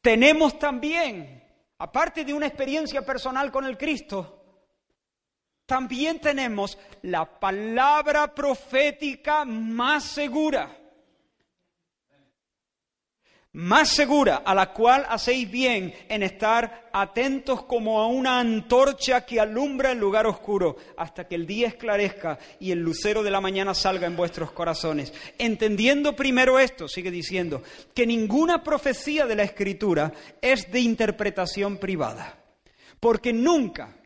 tenemos 0.00 0.58
también, 0.58 1.42
aparte 1.78 2.24
de 2.24 2.34
una 2.34 2.46
experiencia 2.46 3.04
personal 3.04 3.50
con 3.50 3.64
el 3.64 3.78
Cristo, 3.78 4.41
también 5.72 6.20
tenemos 6.20 6.76
la 7.00 7.24
palabra 7.24 8.34
profética 8.34 9.46
más 9.46 10.04
segura 10.04 10.68
más 13.54 13.90
segura, 13.90 14.42
a 14.46 14.54
la 14.54 14.72
cual 14.72 15.06
hacéis 15.08 15.50
bien 15.50 15.94
en 16.08 16.22
estar 16.22 16.90
atentos 16.92 17.64
como 17.64 18.00
a 18.00 18.06
una 18.06 18.38
antorcha 18.38 19.26
que 19.26 19.40
alumbra 19.40 19.92
el 19.92 19.98
lugar 19.98 20.26
oscuro, 20.26 20.76
hasta 20.96 21.26
que 21.26 21.36
el 21.36 21.46
día 21.46 21.68
esclarezca 21.68 22.38
y 22.60 22.70
el 22.70 22.80
lucero 22.80 23.22
de 23.22 23.30
la 23.30 23.42
mañana 23.42 23.74
salga 23.74 24.06
en 24.06 24.16
vuestros 24.16 24.52
corazones. 24.52 25.12
Entendiendo 25.38 26.16
primero 26.16 26.58
esto, 26.58 26.86
sigue 26.88 27.10
diciendo, 27.10 27.62
que 27.94 28.06
ninguna 28.06 28.62
profecía 28.62 29.26
de 29.26 29.36
la 29.36 29.42
Escritura 29.42 30.12
es 30.40 30.70
de 30.72 30.80
interpretación 30.80 31.76
privada, 31.76 32.38
porque 33.00 33.34
nunca, 33.34 33.96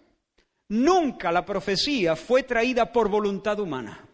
nunca 0.69 1.33
la 1.33 1.45
profecía 1.45 2.17
fue 2.17 2.43
traída 2.43 2.93
por 2.93 3.09
voluntad 3.09 3.59
humana 3.61 4.07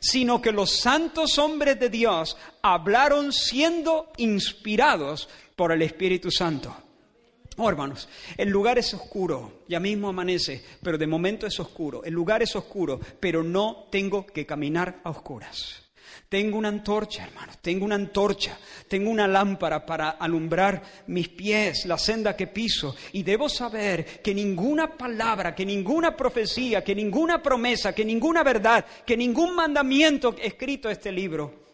sino 0.00 0.40
que 0.40 0.52
los 0.52 0.78
santos 0.78 1.38
hombres 1.38 1.78
de 1.78 1.88
Dios 1.88 2.36
hablaron 2.62 3.32
siendo 3.32 4.12
inspirados 4.16 5.28
por 5.56 5.72
el 5.72 5.82
Espíritu 5.82 6.30
Santo. 6.30 6.76
Oh, 7.56 7.68
hermanos, 7.68 8.08
el 8.36 8.48
lugar 8.48 8.78
es 8.78 8.94
oscuro, 8.94 9.64
ya 9.68 9.80
mismo 9.80 10.08
amanece, 10.08 10.64
pero 10.82 10.96
de 10.96 11.08
momento 11.08 11.46
es 11.46 11.58
oscuro. 11.58 12.04
El 12.04 12.14
lugar 12.14 12.42
es 12.42 12.54
oscuro, 12.54 13.00
pero 13.18 13.42
no 13.42 13.88
tengo 13.90 14.24
que 14.24 14.46
caminar 14.46 15.00
a 15.02 15.10
oscuras. 15.10 15.87
Tengo 16.28 16.58
una 16.58 16.68
antorcha, 16.68 17.24
hermano, 17.24 17.54
tengo 17.62 17.86
una 17.86 17.94
antorcha, 17.94 18.58
tengo 18.86 19.10
una 19.10 19.26
lámpara 19.26 19.86
para 19.86 20.10
alumbrar 20.10 20.82
mis 21.06 21.30
pies, 21.30 21.86
la 21.86 21.96
senda 21.96 22.36
que 22.36 22.46
piso, 22.46 22.94
y 23.12 23.22
debo 23.22 23.48
saber 23.48 24.20
que 24.20 24.34
ninguna 24.34 24.94
palabra, 24.94 25.54
que 25.54 25.64
ninguna 25.64 26.14
profecía, 26.14 26.84
que 26.84 26.94
ninguna 26.94 27.42
promesa, 27.42 27.94
que 27.94 28.04
ninguna 28.04 28.42
verdad, 28.42 28.84
que 29.06 29.16
ningún 29.16 29.54
mandamiento 29.54 30.36
escrito 30.38 30.88
en 30.88 30.92
este 30.92 31.10
libro 31.10 31.68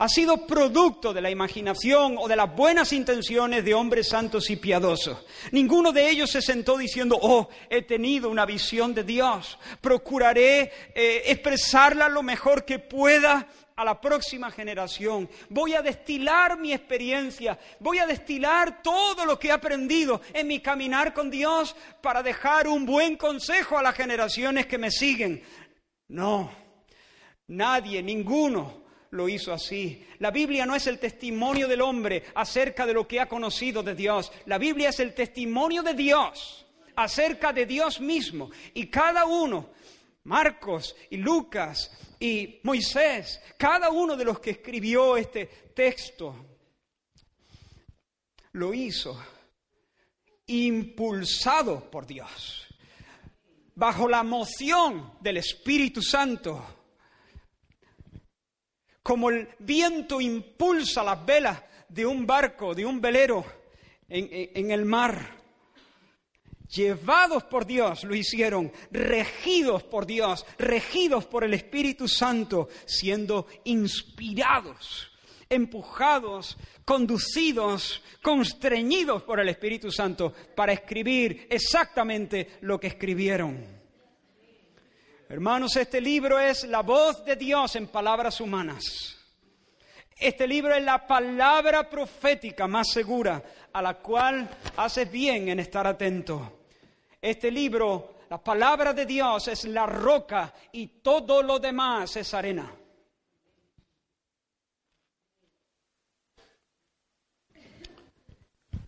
ha 0.00 0.08
sido 0.08 0.46
producto 0.46 1.12
de 1.12 1.20
la 1.20 1.28
imaginación 1.28 2.16
o 2.18 2.28
de 2.28 2.36
las 2.36 2.54
buenas 2.54 2.92
intenciones 2.92 3.64
de 3.64 3.74
hombres 3.74 4.08
santos 4.08 4.48
y 4.48 4.54
piadosos. 4.54 5.18
Ninguno 5.50 5.90
de 5.90 6.08
ellos 6.08 6.30
se 6.30 6.40
sentó 6.40 6.78
diciendo, 6.78 7.18
oh, 7.20 7.48
he 7.68 7.82
tenido 7.82 8.30
una 8.30 8.46
visión 8.46 8.94
de 8.94 9.02
Dios, 9.02 9.58
procuraré 9.80 10.70
eh, 10.94 11.22
expresarla 11.26 12.08
lo 12.08 12.22
mejor 12.22 12.64
que 12.64 12.78
pueda 12.78 13.48
a 13.78 13.84
la 13.84 14.00
próxima 14.00 14.50
generación. 14.50 15.30
Voy 15.48 15.74
a 15.74 15.82
destilar 15.82 16.58
mi 16.58 16.72
experiencia, 16.72 17.56
voy 17.78 17.98
a 17.98 18.06
destilar 18.06 18.82
todo 18.82 19.24
lo 19.24 19.38
que 19.38 19.48
he 19.48 19.52
aprendido 19.52 20.20
en 20.34 20.48
mi 20.48 20.58
caminar 20.58 21.14
con 21.14 21.30
Dios 21.30 21.76
para 22.02 22.20
dejar 22.20 22.66
un 22.66 22.84
buen 22.84 23.16
consejo 23.16 23.78
a 23.78 23.82
las 23.82 23.94
generaciones 23.94 24.66
que 24.66 24.78
me 24.78 24.90
siguen. 24.90 25.44
No, 26.08 26.50
nadie, 27.46 28.02
ninguno 28.02 28.82
lo 29.10 29.28
hizo 29.28 29.52
así. 29.52 30.04
La 30.18 30.32
Biblia 30.32 30.66
no 30.66 30.74
es 30.74 30.88
el 30.88 30.98
testimonio 30.98 31.68
del 31.68 31.80
hombre 31.80 32.24
acerca 32.34 32.84
de 32.84 32.94
lo 32.94 33.06
que 33.06 33.20
ha 33.20 33.28
conocido 33.28 33.84
de 33.84 33.94
Dios. 33.94 34.32
La 34.46 34.58
Biblia 34.58 34.88
es 34.88 34.98
el 34.98 35.14
testimonio 35.14 35.84
de 35.84 35.94
Dios 35.94 36.66
acerca 36.96 37.52
de 37.52 37.64
Dios 37.64 38.00
mismo. 38.00 38.50
Y 38.74 38.88
cada 38.88 39.24
uno, 39.24 39.70
Marcos 40.28 40.94
y 41.08 41.16
Lucas 41.16 41.90
y 42.20 42.60
Moisés, 42.62 43.40
cada 43.56 43.88
uno 43.90 44.14
de 44.14 44.26
los 44.26 44.38
que 44.38 44.50
escribió 44.50 45.16
este 45.16 45.46
texto, 45.74 46.34
lo 48.52 48.74
hizo 48.74 49.18
impulsado 50.46 51.90
por 51.90 52.06
Dios, 52.06 52.66
bajo 53.74 54.06
la 54.06 54.22
moción 54.22 55.14
del 55.20 55.38
Espíritu 55.38 56.02
Santo, 56.02 56.62
como 59.02 59.30
el 59.30 59.48
viento 59.60 60.20
impulsa 60.20 61.02
las 61.02 61.24
velas 61.24 61.62
de 61.88 62.04
un 62.04 62.26
barco, 62.26 62.74
de 62.74 62.84
un 62.84 63.00
velero 63.00 63.44
en, 64.08 64.70
el 64.70 64.84
mar 64.84 65.37
llevados 66.70 67.44
por 67.44 67.66
Dios, 67.66 68.04
lo 68.04 68.14
hicieron, 68.14 68.72
regidos 68.90 69.82
por 69.82 70.06
Dios, 70.06 70.44
regidos 70.58 71.24
por 71.26 71.44
el 71.44 71.54
Espíritu 71.54 72.08
Santo, 72.08 72.68
siendo 72.86 73.46
inspirados 73.64 75.10
empujados, 75.50 76.56
conducidos, 76.84 78.02
constreñidos 78.22 79.22
por 79.22 79.40
el 79.40 79.48
Espíritu 79.48 79.90
Santo 79.90 80.32
para 80.54 80.72
escribir 80.72 81.46
exactamente 81.50 82.58
lo 82.62 82.78
que 82.78 82.88
escribieron. 82.88 83.78
Hermanos, 85.28 85.76
este 85.76 86.00
libro 86.00 86.38
es 86.38 86.64
la 86.64 86.82
voz 86.82 87.24
de 87.24 87.36
Dios 87.36 87.76
en 87.76 87.88
palabras 87.88 88.40
humanas. 88.40 89.16
Este 90.16 90.48
libro 90.48 90.74
es 90.74 90.82
la 90.82 91.06
palabra 91.06 91.88
profética 91.88 92.66
más 92.66 92.90
segura 92.90 93.42
a 93.72 93.82
la 93.82 93.94
cual 93.94 94.48
haces 94.76 95.10
bien 95.10 95.48
en 95.48 95.60
estar 95.60 95.86
atento. 95.86 96.57
Este 97.20 97.50
libro, 97.50 98.18
la 98.30 98.42
palabra 98.42 98.92
de 98.92 99.04
Dios 99.04 99.48
es 99.48 99.64
la 99.64 99.86
roca 99.86 100.54
y 100.72 100.86
todo 101.02 101.42
lo 101.42 101.58
demás 101.58 102.16
es 102.16 102.32
arena. 102.32 102.72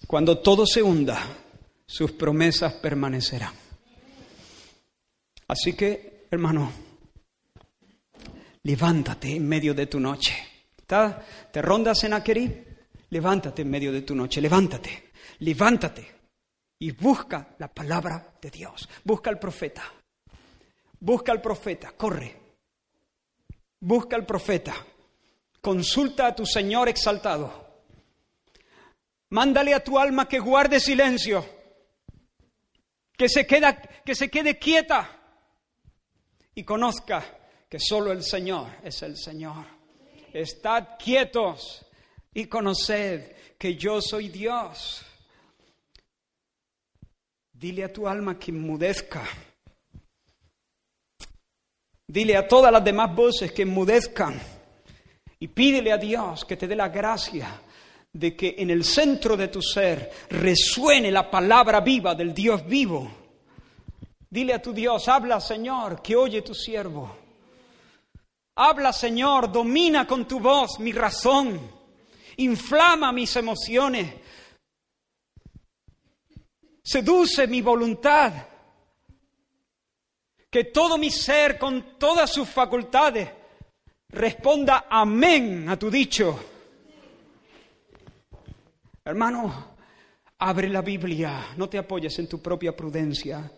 Cuando 0.06 0.38
todo 0.38 0.66
se 0.66 0.82
hunda, 0.82 1.20
sus 1.86 2.12
promesas 2.12 2.74
permanecerán. 2.74 3.54
Así 5.48 5.72
que, 5.74 6.26
hermano, 6.30 6.72
levántate 8.62 9.36
en 9.36 9.48
medio 9.48 9.74
de 9.74 9.86
tu 9.86 9.98
noche. 9.98 10.34
¿Te 10.86 11.62
rondas 11.62 12.02
en 12.04 12.12
Aquerí? 12.12 12.64
Levántate 13.10 13.62
en 13.62 13.70
medio 13.70 13.92
de 13.92 14.02
tu 14.02 14.14
noche, 14.14 14.40
levántate, 14.40 15.10
levántate 15.40 16.19
y 16.80 16.92
busca 16.92 17.54
la 17.58 17.68
palabra 17.68 18.34
de 18.40 18.50
Dios. 18.50 18.88
Busca 19.04 19.30
al 19.30 19.38
profeta. 19.38 19.84
Busca 20.98 21.30
al 21.30 21.40
profeta, 21.40 21.92
corre. 21.92 22.36
Busca 23.78 24.16
al 24.16 24.26
profeta. 24.26 24.74
Consulta 25.60 26.26
a 26.26 26.34
tu 26.34 26.46
Señor 26.46 26.88
exaltado. 26.88 27.68
Mándale 29.28 29.74
a 29.74 29.84
tu 29.84 29.98
alma 29.98 30.26
que 30.26 30.40
guarde 30.40 30.80
silencio, 30.80 31.44
que 33.16 33.28
se, 33.28 33.46
queda, 33.46 33.80
que 33.80 34.14
se 34.14 34.28
quede 34.28 34.58
quieta 34.58 35.20
y 36.54 36.64
conozca 36.64 37.22
que 37.68 37.78
solo 37.78 38.10
el 38.10 38.24
Señor 38.24 38.78
es 38.82 39.02
el 39.02 39.16
Señor. 39.16 39.66
Estad 40.32 40.96
quietos 40.98 41.86
y 42.32 42.46
conoced 42.46 43.56
que 43.56 43.76
yo 43.76 44.00
soy 44.00 44.30
Dios. 44.30 45.04
Dile 47.60 47.84
a 47.84 47.92
tu 47.92 48.08
alma 48.08 48.38
que 48.38 48.52
enmudezca. 48.52 49.22
Dile 52.06 52.34
a 52.34 52.48
todas 52.48 52.72
las 52.72 52.82
demás 52.82 53.14
voces 53.14 53.52
que 53.52 53.62
enmudezcan. 53.62 54.40
Y 55.38 55.48
pídele 55.48 55.92
a 55.92 55.98
Dios 55.98 56.46
que 56.46 56.56
te 56.56 56.66
dé 56.66 56.74
la 56.74 56.88
gracia 56.88 57.60
de 58.14 58.34
que 58.34 58.54
en 58.56 58.70
el 58.70 58.82
centro 58.82 59.36
de 59.36 59.48
tu 59.48 59.60
ser 59.60 60.10
resuene 60.30 61.10
la 61.10 61.30
palabra 61.30 61.80
viva 61.80 62.14
del 62.14 62.32
Dios 62.32 62.66
vivo. 62.66 63.10
Dile 64.30 64.54
a 64.54 64.62
tu 64.62 64.72
Dios, 64.72 65.06
habla 65.08 65.38
Señor, 65.38 66.00
que 66.00 66.16
oye 66.16 66.40
tu 66.40 66.54
siervo. 66.54 67.14
Habla 68.56 68.90
Señor, 68.94 69.52
domina 69.52 70.06
con 70.06 70.26
tu 70.26 70.40
voz 70.40 70.80
mi 70.80 70.92
razón, 70.92 71.60
inflama 72.38 73.12
mis 73.12 73.36
emociones, 73.36 74.14
seduce 76.82 77.46
mi 77.46 77.60
voluntad, 77.60 78.32
que 80.50 80.64
todo 80.64 80.98
mi 80.98 81.10
ser 81.10 81.58
con 81.58 81.98
todas 81.98 82.32
sus 82.32 82.48
facultades 82.48 83.28
responda 84.08 84.86
amén 84.90 85.68
a 85.68 85.78
tu 85.78 85.90
dicho. 85.90 86.38
Hermano, 89.04 89.76
abre 90.38 90.68
la 90.68 90.82
Biblia, 90.82 91.48
no 91.56 91.68
te 91.68 91.78
apoyes 91.78 92.18
en 92.18 92.28
tu 92.28 92.40
propia 92.40 92.76
prudencia. 92.76 93.50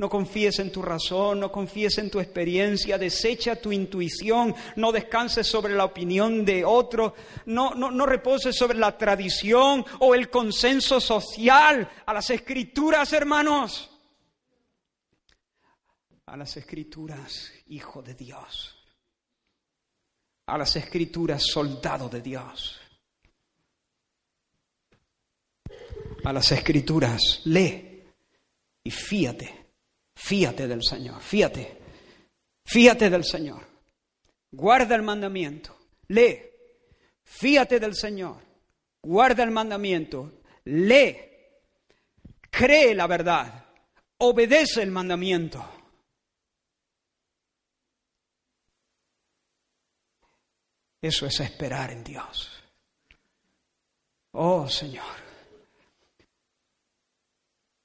No 0.00 0.08
confíes 0.08 0.58
en 0.60 0.72
tu 0.72 0.80
razón, 0.80 1.40
no 1.40 1.52
confíes 1.52 1.98
en 1.98 2.10
tu 2.10 2.20
experiencia, 2.20 2.96
desecha 2.96 3.56
tu 3.56 3.70
intuición, 3.70 4.54
no 4.76 4.92
descanses 4.92 5.46
sobre 5.46 5.74
la 5.74 5.84
opinión 5.84 6.42
de 6.42 6.64
otro, 6.64 7.14
no, 7.44 7.74
no, 7.74 7.90
no 7.90 8.06
reposes 8.06 8.56
sobre 8.56 8.78
la 8.78 8.96
tradición 8.96 9.84
o 9.98 10.14
el 10.14 10.30
consenso 10.30 11.02
social. 11.02 11.86
A 12.06 12.14
las 12.14 12.30
escrituras, 12.30 13.12
hermanos. 13.12 13.90
A 16.24 16.34
las 16.34 16.56
escrituras, 16.56 17.52
hijo 17.66 18.00
de 18.00 18.14
Dios. 18.14 18.82
A 20.46 20.56
las 20.56 20.76
escrituras, 20.76 21.42
soldado 21.44 22.08
de 22.08 22.22
Dios. 22.22 22.80
a 26.24 26.32
las 26.34 26.52
escrituras, 26.52 27.40
lee 27.44 28.04
y 28.84 28.90
fíate, 28.90 29.59
fíate 30.20 30.68
del 30.68 30.84
Señor, 30.84 31.20
fíate, 31.20 31.78
fíate 32.64 33.08
del 33.08 33.24
Señor. 33.24 33.66
Guarda 34.52 34.94
el 34.94 35.02
mandamiento, 35.02 35.76
lee, 36.08 36.38
fíate 37.24 37.80
del 37.80 37.94
Señor, 37.94 38.36
guarda 39.02 39.42
el 39.42 39.50
mandamiento, 39.50 40.42
lee, 40.64 41.16
cree 42.50 42.94
la 42.94 43.06
verdad, 43.06 43.64
obedece 44.18 44.82
el 44.82 44.90
mandamiento. 44.90 45.64
Eso 51.00 51.24
es 51.24 51.40
esperar 51.40 51.92
en 51.92 52.04
Dios. 52.04 52.62
Oh 54.32 54.68
Señor 54.68 55.29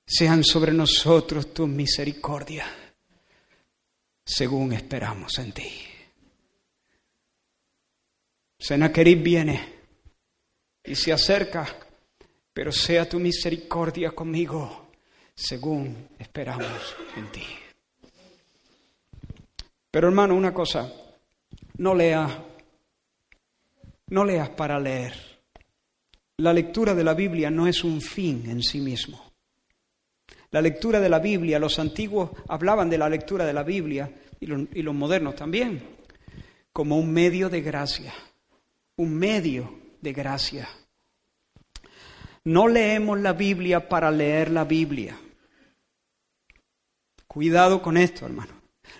sean 0.05 0.43
sobre 0.43 0.71
nosotros 0.71 1.53
tu 1.53 1.67
misericordia, 1.67 2.65
según 4.23 4.73
esperamos 4.73 5.37
en 5.39 5.51
ti. 5.51 5.71
Senaquerib 8.57 9.21
viene 9.21 9.73
y 10.83 10.95
se 10.95 11.11
acerca, 11.11 11.67
pero 12.53 12.71
sea 12.71 13.09
tu 13.09 13.19
misericordia 13.19 14.11
conmigo, 14.11 14.89
según 15.33 16.09
esperamos 16.19 16.95
en 17.15 17.31
ti. 17.31 17.45
Pero 19.91 20.07
hermano, 20.07 20.35
una 20.35 20.53
cosa, 20.53 20.91
no 21.77 21.95
lea, 21.95 22.43
no 24.07 24.25
leas 24.25 24.49
para 24.49 24.79
leer. 24.79 25.13
La 26.37 26.53
lectura 26.53 26.93
de 26.93 27.03
la 27.03 27.13
Biblia 27.13 27.49
no 27.49 27.65
es 27.67 27.83
un 27.83 28.01
fin 28.01 28.49
en 28.49 28.61
sí 28.61 28.81
mismo. 28.81 29.24
La 30.51 30.61
lectura 30.61 30.99
de 30.99 31.09
la 31.09 31.19
Biblia, 31.19 31.59
los 31.59 31.79
antiguos 31.79 32.31
hablaban 32.47 32.89
de 32.89 32.97
la 32.97 33.09
lectura 33.09 33.45
de 33.45 33.53
la 33.53 33.63
Biblia 33.63 34.09
y 34.39 34.45
los, 34.47 34.95
modernos 34.95 35.35
también, 35.35 35.81
como 36.71 36.97
un 36.97 37.11
medio 37.11 37.49
de 37.49 37.61
gracia, 37.61 38.13
un 38.97 39.15
medio 39.15 39.79
de 40.01 40.13
gracia. 40.13 40.69
No 42.43 42.67
leemos 42.67 43.19
la 43.19 43.33
Biblia 43.33 43.89
para 43.89 44.11
leer 44.11 44.51
la 44.51 44.65
Biblia. 44.65 45.17
Cuidado 47.27 47.81
con 47.81 47.97
esto, 47.97 48.25
hermano. 48.25 48.53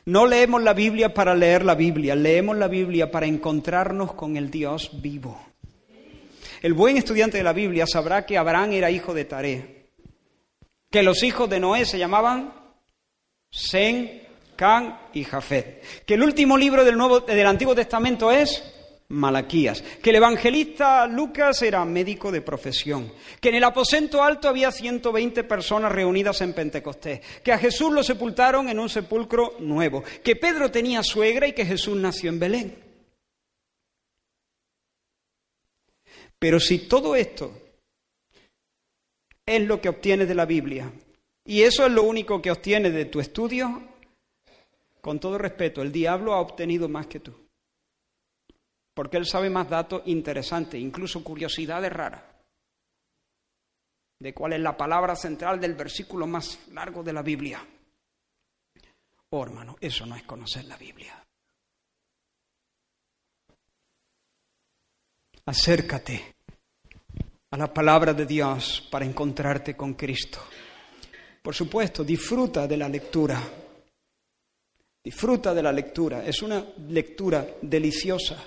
No 0.05 0.25
leemos 0.25 0.61
la 0.63 0.73
Biblia 0.73 1.13
para 1.13 1.35
leer 1.35 1.63
la 1.63 1.75
Biblia, 1.75 2.15
leemos 2.15 2.57
la 2.57 2.67
Biblia 2.67 3.11
para 3.11 3.27
encontrarnos 3.27 4.13
con 4.13 4.35
el 4.35 4.49
Dios 4.49 5.01
vivo. 5.01 5.39
El 6.61 6.73
buen 6.73 6.97
estudiante 6.97 7.37
de 7.37 7.43
la 7.43 7.53
Biblia 7.53 7.85
sabrá 7.85 8.25
que 8.25 8.37
Abraham 8.37 8.71
era 8.71 8.89
hijo 8.89 9.13
de 9.13 9.25
Taré, 9.25 9.74
que 10.89 11.03
los 11.03 11.23
hijos 11.23 11.49
de 11.49 11.59
Noé 11.59 11.85
se 11.85 11.99
llamaban 11.99 12.53
Sen, 13.49 14.23
Can 14.55 14.99
y 15.13 15.23
Jafet. 15.23 16.05
Que 16.05 16.15
el 16.15 16.23
último 16.23 16.57
libro 16.57 16.83
del, 16.83 16.97
Nuevo, 16.97 17.21
del 17.21 17.47
Antiguo 17.47 17.75
Testamento 17.75 18.31
es 18.31 18.63
Malaquías. 19.09 19.81
Que 20.01 20.09
el 20.09 20.17
evangelista 20.17 21.07
Lucas 21.07 21.61
era 21.61 21.83
médico 21.85 22.31
de 22.31 22.41
profesión. 22.41 23.11
Que 23.39 23.49
en 23.49 23.55
el 23.55 23.63
aposento 23.63 24.23
alto 24.23 24.47
había 24.47 24.71
120 24.71 25.43
personas 25.43 25.91
reunidas 25.91 26.41
en 26.41 26.53
Pentecostés. 26.53 27.21
Que 27.43 27.51
a 27.51 27.57
Jesús 27.57 27.91
lo 27.91 28.03
sepultaron 28.03 28.69
en 28.69 28.79
un 28.79 28.89
sepulcro 28.89 29.55
nuevo. 29.59 30.03
Que 30.23 30.35
Pedro 30.35 30.71
tenía 30.71 31.03
suegra 31.03 31.47
y 31.47 31.53
que 31.53 31.65
Jesús 31.65 31.97
nació 31.97 32.29
en 32.29 32.39
Belén. 32.39 32.85
Pero 36.39 36.59
si 36.59 36.79
todo 36.79 37.15
esto 37.15 37.64
es 39.45 39.61
lo 39.61 39.79
que 39.79 39.89
obtienes 39.89 40.27
de 40.27 40.35
la 40.35 40.45
Biblia 40.45 40.91
y 41.45 41.61
eso 41.61 41.85
es 41.85 41.91
lo 41.91 42.03
único 42.03 42.41
que 42.41 42.51
obtienes 42.51 42.93
de 42.93 43.05
tu 43.05 43.19
estudio, 43.19 43.83
con 44.99 45.19
todo 45.19 45.37
respeto, 45.37 45.83
el 45.83 45.91
diablo 45.91 46.33
ha 46.33 46.39
obtenido 46.39 46.89
más 46.89 47.05
que 47.05 47.19
tú. 47.19 47.33
Porque 48.95 49.17
él 49.17 49.27
sabe 49.27 49.49
más 49.49 49.69
datos 49.69 50.01
interesantes, 50.05 50.81
incluso 50.81 51.23
curiosidades 51.23 51.93
raras, 51.93 52.23
de 54.19 54.33
cuál 54.33 54.53
es 54.53 54.61
la 54.61 54.75
palabra 54.75 55.15
central 55.15 55.59
del 55.59 55.75
versículo 55.75 56.25
más 56.25 56.67
largo 56.69 57.03
de 57.03 57.13
la 57.13 57.21
Biblia. 57.21 57.63
Oh, 59.29 59.43
hermano, 59.43 59.75
eso 59.79 60.05
no 60.07 60.15
es 60.15 60.23
conocer 60.23 60.65
la 60.65 60.77
Biblia. 60.77 61.21
Acércate 65.45 66.34
a 67.55 67.57
la 67.57 67.73
palabra 67.73 68.13
de 68.13 68.25
Dios 68.25 68.85
para 68.91 69.05
encontrarte 69.05 69.77
con 69.77 69.93
Cristo. 69.93 70.39
Por 71.41 71.55
supuesto, 71.55 72.03
disfruta 72.03 72.67
de 72.67 72.75
la 72.75 72.89
lectura. 72.89 73.41
Disfruta 75.01 75.53
de 75.53 75.63
la 75.63 75.71
lectura. 75.71 76.25
Es 76.25 76.41
una 76.41 76.61
lectura 76.89 77.47
deliciosa. 77.61 78.43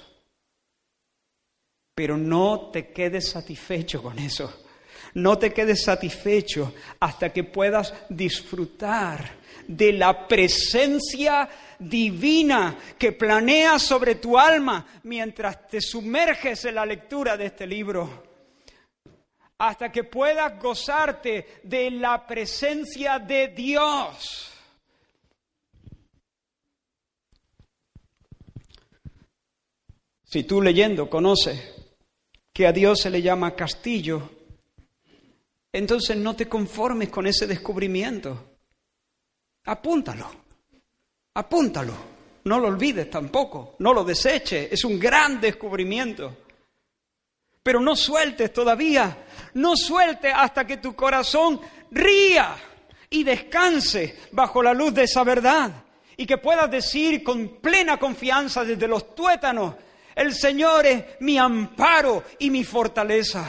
Pero 1.94 2.18
no 2.18 2.68
te 2.70 2.92
quedes 2.92 3.30
satisfecho 3.30 4.02
con 4.02 4.18
eso. 4.18 4.64
No 5.14 5.38
te 5.38 5.54
quedes 5.54 5.84
satisfecho 5.84 6.74
hasta 7.00 7.32
que 7.32 7.44
puedas 7.44 7.94
disfrutar 8.10 9.38
de 9.66 9.94
la 9.94 10.28
presencia 10.28 11.48
divina 11.78 12.76
que 12.98 13.12
planea 13.12 13.78
sobre 13.78 14.16
tu 14.16 14.38
alma 14.38 14.86
mientras 15.04 15.66
te 15.66 15.80
sumerges 15.80 16.66
en 16.66 16.74
la 16.74 16.84
lectura 16.84 17.38
de 17.38 17.46
este 17.46 17.66
libro. 17.66 18.27
Hasta 19.58 19.90
que 19.90 20.04
puedas 20.04 20.60
gozarte 20.62 21.60
de 21.64 21.90
la 21.90 22.26
presencia 22.26 23.18
de 23.18 23.48
Dios. 23.48 24.52
Si 30.24 30.44
tú 30.44 30.60
leyendo 30.60 31.08
conoces 31.08 31.74
que 32.52 32.66
a 32.66 32.72
Dios 32.72 33.00
se 33.00 33.10
le 33.10 33.22
llama 33.22 33.56
castillo, 33.56 34.30
entonces 35.72 36.16
no 36.16 36.36
te 36.36 36.48
conformes 36.48 37.08
con 37.08 37.26
ese 37.26 37.46
descubrimiento. 37.46 38.58
Apúntalo, 39.64 40.30
apúntalo. 41.34 42.18
No 42.44 42.58
lo 42.58 42.68
olvides 42.68 43.10
tampoco, 43.10 43.76
no 43.80 43.92
lo 43.92 44.04
deseches. 44.04 44.72
Es 44.72 44.84
un 44.84 44.98
gran 44.98 45.40
descubrimiento. 45.40 46.36
Pero 47.62 47.80
no 47.80 47.94
sueltes 47.94 48.52
todavía, 48.52 49.26
no 49.54 49.76
sueltes 49.76 50.32
hasta 50.34 50.66
que 50.66 50.78
tu 50.78 50.94
corazón 50.94 51.60
ría 51.90 52.56
y 53.10 53.24
descanse 53.24 54.18
bajo 54.32 54.62
la 54.62 54.74
luz 54.74 54.94
de 54.94 55.04
esa 55.04 55.24
verdad. 55.24 55.70
Y 56.16 56.26
que 56.26 56.38
puedas 56.38 56.70
decir 56.70 57.22
con 57.22 57.60
plena 57.60 57.96
confianza 57.96 58.64
desde 58.64 58.88
los 58.88 59.14
tuétanos, 59.14 59.74
el 60.14 60.34
Señor 60.34 60.86
es 60.86 61.04
mi 61.20 61.38
amparo 61.38 62.24
y 62.38 62.50
mi 62.50 62.64
fortaleza 62.64 63.48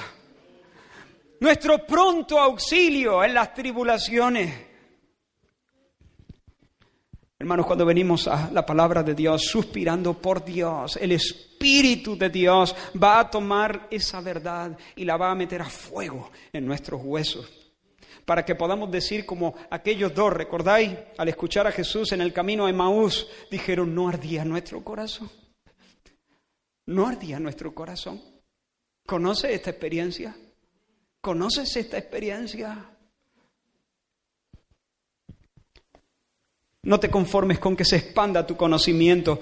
nuestro 1.39 1.85
pronto 1.85 2.39
auxilio 2.39 3.23
en 3.23 3.33
las 3.33 3.53
tribulaciones. 3.53 4.68
Hermanos, 7.41 7.67
cuando 7.67 7.85
venimos 7.85 8.27
a 8.27 8.51
la 8.51 8.65
palabra 8.65 9.01
de 9.01 9.15
Dios, 9.15 9.45
suspirando 9.45 10.13
por 10.13 10.43
Dios, 10.43 10.97
el 10.97 11.13
Espíritu 11.13 12.17
de 12.17 12.29
Dios 12.29 12.75
va 13.01 13.21
a 13.21 13.29
tomar 13.29 13.87
esa 13.89 14.19
verdad 14.19 14.77
y 14.97 15.05
la 15.05 15.15
va 15.15 15.31
a 15.31 15.35
meter 15.35 15.61
a 15.61 15.69
fuego 15.69 16.31
en 16.51 16.65
nuestros 16.65 16.99
huesos. 17.01 17.49
Para 18.25 18.43
que 18.43 18.55
podamos 18.55 18.91
decir 18.91 19.25
como 19.25 19.55
aquellos 19.69 20.13
dos, 20.13 20.33
¿recordáis? 20.33 20.91
Al 21.17 21.29
escuchar 21.29 21.65
a 21.65 21.71
Jesús 21.71 22.11
en 22.11 22.19
el 22.19 22.33
camino 22.33 22.65
a 22.65 22.69
Emaús, 22.69 23.25
dijeron, 23.49 23.95
no 23.95 24.09
ardía 24.09 24.43
nuestro 24.43 24.83
corazón. 24.83 25.31
No 26.87 27.07
ardía 27.07 27.39
nuestro 27.39 27.73
corazón. 27.73 28.21
¿Conoce 29.05 29.53
esta 29.53 29.69
experiencia? 29.69 30.35
¿Conoces 31.21 31.73
esta 31.77 31.97
experiencia? 31.97 32.88
No 36.89 36.99
te 36.99 37.11
conformes 37.11 37.59
con 37.59 37.75
que 37.75 37.85
se 37.85 37.97
expanda 37.97 38.47
tu 38.47 38.57
conocimiento, 38.57 39.39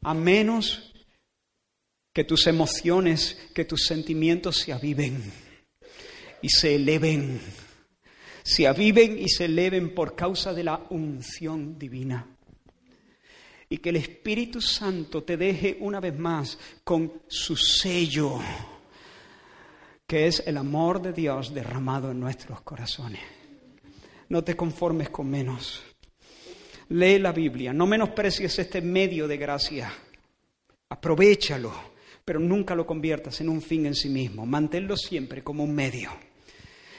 a 0.00 0.14
menos 0.14 0.94
que 2.10 2.24
tus 2.24 2.46
emociones, 2.46 3.36
que 3.54 3.66
tus 3.66 3.84
sentimientos 3.84 4.56
se 4.56 4.72
aviven 4.72 5.22
y 6.40 6.48
se 6.48 6.76
eleven. 6.76 7.38
Se 8.42 8.66
aviven 8.66 9.18
y 9.18 9.28
se 9.28 9.44
eleven 9.44 9.94
por 9.94 10.16
causa 10.16 10.54
de 10.54 10.64
la 10.64 10.86
unción 10.88 11.78
divina. 11.78 12.26
Y 13.68 13.76
que 13.76 13.90
el 13.90 13.96
Espíritu 13.96 14.62
Santo 14.62 15.22
te 15.22 15.36
deje 15.36 15.76
una 15.80 16.00
vez 16.00 16.18
más 16.18 16.58
con 16.82 17.24
su 17.28 17.56
sello 17.56 18.40
que 20.06 20.26
es 20.26 20.42
el 20.46 20.56
amor 20.56 21.02
de 21.02 21.12
Dios 21.12 21.52
derramado 21.52 22.10
en 22.10 22.20
nuestros 22.20 22.62
corazones. 22.62 23.20
No 24.30 24.42
te 24.42 24.56
conformes 24.56 25.10
con 25.10 25.28
menos. 25.28 25.84
Lee 26.90 27.18
la 27.18 27.32
Biblia, 27.32 27.72
no 27.72 27.86
menosprecies 27.86 28.58
este 28.58 28.80
medio 28.80 29.26
de 29.26 29.36
gracia. 29.36 29.92
Aprovechalo, 30.88 31.72
pero 32.24 32.38
nunca 32.38 32.74
lo 32.74 32.86
conviertas 32.86 33.40
en 33.40 33.48
un 33.48 33.62
fin 33.62 33.86
en 33.86 33.94
sí 33.94 34.08
mismo. 34.08 34.44
Manténlo 34.46 34.96
siempre 34.96 35.42
como 35.42 35.64
un 35.64 35.74
medio. 35.74 36.10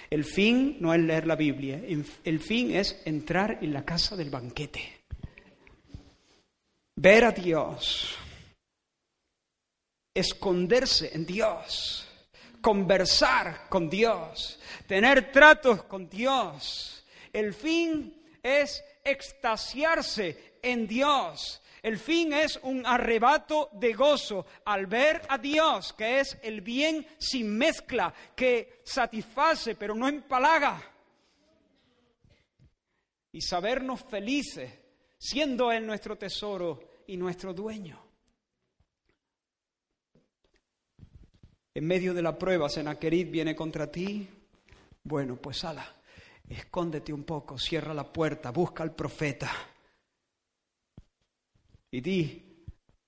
El 0.10 0.26
fin 0.26 0.78
no 0.80 0.94
es 0.94 1.02
leer 1.02 1.26
la 1.26 1.36
Biblia, 1.36 1.82
el 2.24 2.39
fin 2.39 2.76
es 2.76 3.02
entrar 3.06 3.60
en 3.62 3.72
la 3.72 3.86
casa 3.86 4.16
del 4.16 4.30
banquete. 4.30 4.82
Ver 6.96 7.24
a 7.24 7.32
Dios, 7.32 8.18
esconderse 10.14 11.12
en 11.14 11.26
Dios 11.26 12.08
conversar 12.62 13.68
con 13.68 13.89
Dios, 13.89 14.60
tener 14.88 15.32
tratos 15.32 15.84
con 15.84 16.08
Dios. 16.08 17.04
El 17.34 17.54
fin 17.54 18.14
es 18.42 18.84
extasiarse 19.04 20.58
en 20.62 20.88
Dios. 20.88 21.62
El 21.82 21.97
fin 21.97 22.32
es 22.34 22.60
un 22.62 22.86
arrebato 22.86 23.70
de 23.74 23.93
gozo 23.93 24.45
al 24.66 24.86
ver 24.86 25.22
a 25.30 25.38
Dios, 25.39 25.93
que 25.93 26.20
es 26.20 26.38
el 26.43 26.62
bien 26.62 27.08
sin 27.18 27.58
mezcla, 27.58 28.14
que 28.36 28.82
satisface 28.84 29.76
pero 29.76 29.95
no 29.95 30.08
empalaga. 30.08 30.82
Y 33.32 33.41
sabernos 33.41 34.04
felices, 34.04 34.72
siendo 35.18 35.72
Él 35.72 35.88
nuestro 35.88 36.18
tesoro 36.18 37.04
y 37.08 37.18
nuestro 37.18 37.54
dueño. 37.54 38.12
En 41.74 41.88
medio 41.88 42.14
de 42.14 42.22
la 42.22 42.38
prueba, 42.38 42.70
Senaquerit 42.70 43.32
viene 43.32 43.56
contra 43.56 43.89
ti. 43.89 44.28
Bueno, 45.04 45.38
pues 45.38 45.64
ala, 45.64 45.95
escóndete 46.50 47.14
un 47.14 47.24
poco, 47.24 47.58
cierra 47.58 47.94
la 47.94 48.12
puerta, 48.12 48.52
busca 48.52 48.84
al 48.84 48.94
profeta. 48.94 49.52
Y 51.92 52.02
di, 52.02 52.42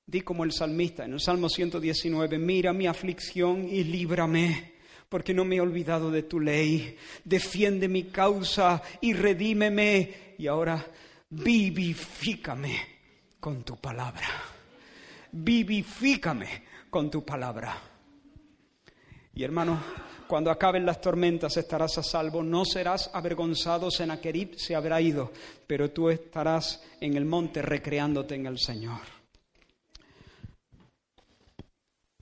di 0.06 0.22
como 0.22 0.44
el 0.44 0.52
salmista 0.52 1.06
en 1.06 1.14
el 1.14 1.20
Salmo 1.20 1.50
119, 1.50 2.38
mira 2.38 2.74
mi 2.74 2.88
aflicción 2.88 3.68
y 3.70 3.84
líbrame, 3.84 4.74
porque 5.08 5.34
no 5.34 5.46
me 5.46 5.58
he 5.58 5.62
olvidado 5.62 6.12
de 6.12 6.24
tu 6.24 6.40
ley. 6.40 6.98
Defiende 7.24 7.88
mi 7.88 8.06
causa 8.06 8.82
y 9.02 9.14
redímeme. 9.14 10.36
Y 10.38 10.48
ahora 10.48 10.86
vivifícame 11.30 12.78
con 13.40 13.64
tu 13.64 13.78
palabra. 13.78 14.28
Vivifícame 15.32 16.64
con 16.90 17.10
tu 17.10 17.24
palabra. 17.24 17.78
Y 19.36 19.44
hermano, 19.44 19.82
cuando 20.34 20.50
acaben 20.50 20.84
las 20.84 21.00
tormentas 21.00 21.58
estarás 21.58 22.00
a 22.00 22.02
salvo, 22.02 22.42
no 22.42 22.66
serás 22.66 23.12
avergonzado, 23.14 23.92
Senaquerib 23.92 24.56
se 24.58 24.74
habrá 24.74 25.00
ido, 25.00 25.32
pero 25.68 25.92
tú 25.92 26.10
estarás 26.10 26.82
en 27.00 27.16
el 27.16 27.24
monte 27.24 27.62
recreándote 27.62 28.34
en 28.34 28.48
el 28.48 28.58
Señor. 28.58 29.02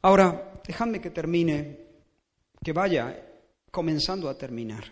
Ahora, 0.01 0.59
dejadme 0.67 0.99
que 0.99 1.11
termine, 1.11 1.77
que 2.61 2.73
vaya 2.73 3.17
comenzando 3.71 4.27
a 4.27 4.37
terminar. 4.37 4.83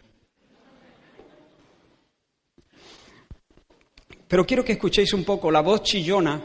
Pero 4.29 4.45
quiero 4.45 4.63
que 4.63 4.71
escuchéis 4.71 5.11
un 5.11 5.25
poco 5.25 5.51
la 5.51 5.59
voz 5.59 5.83
chillona 5.83 6.41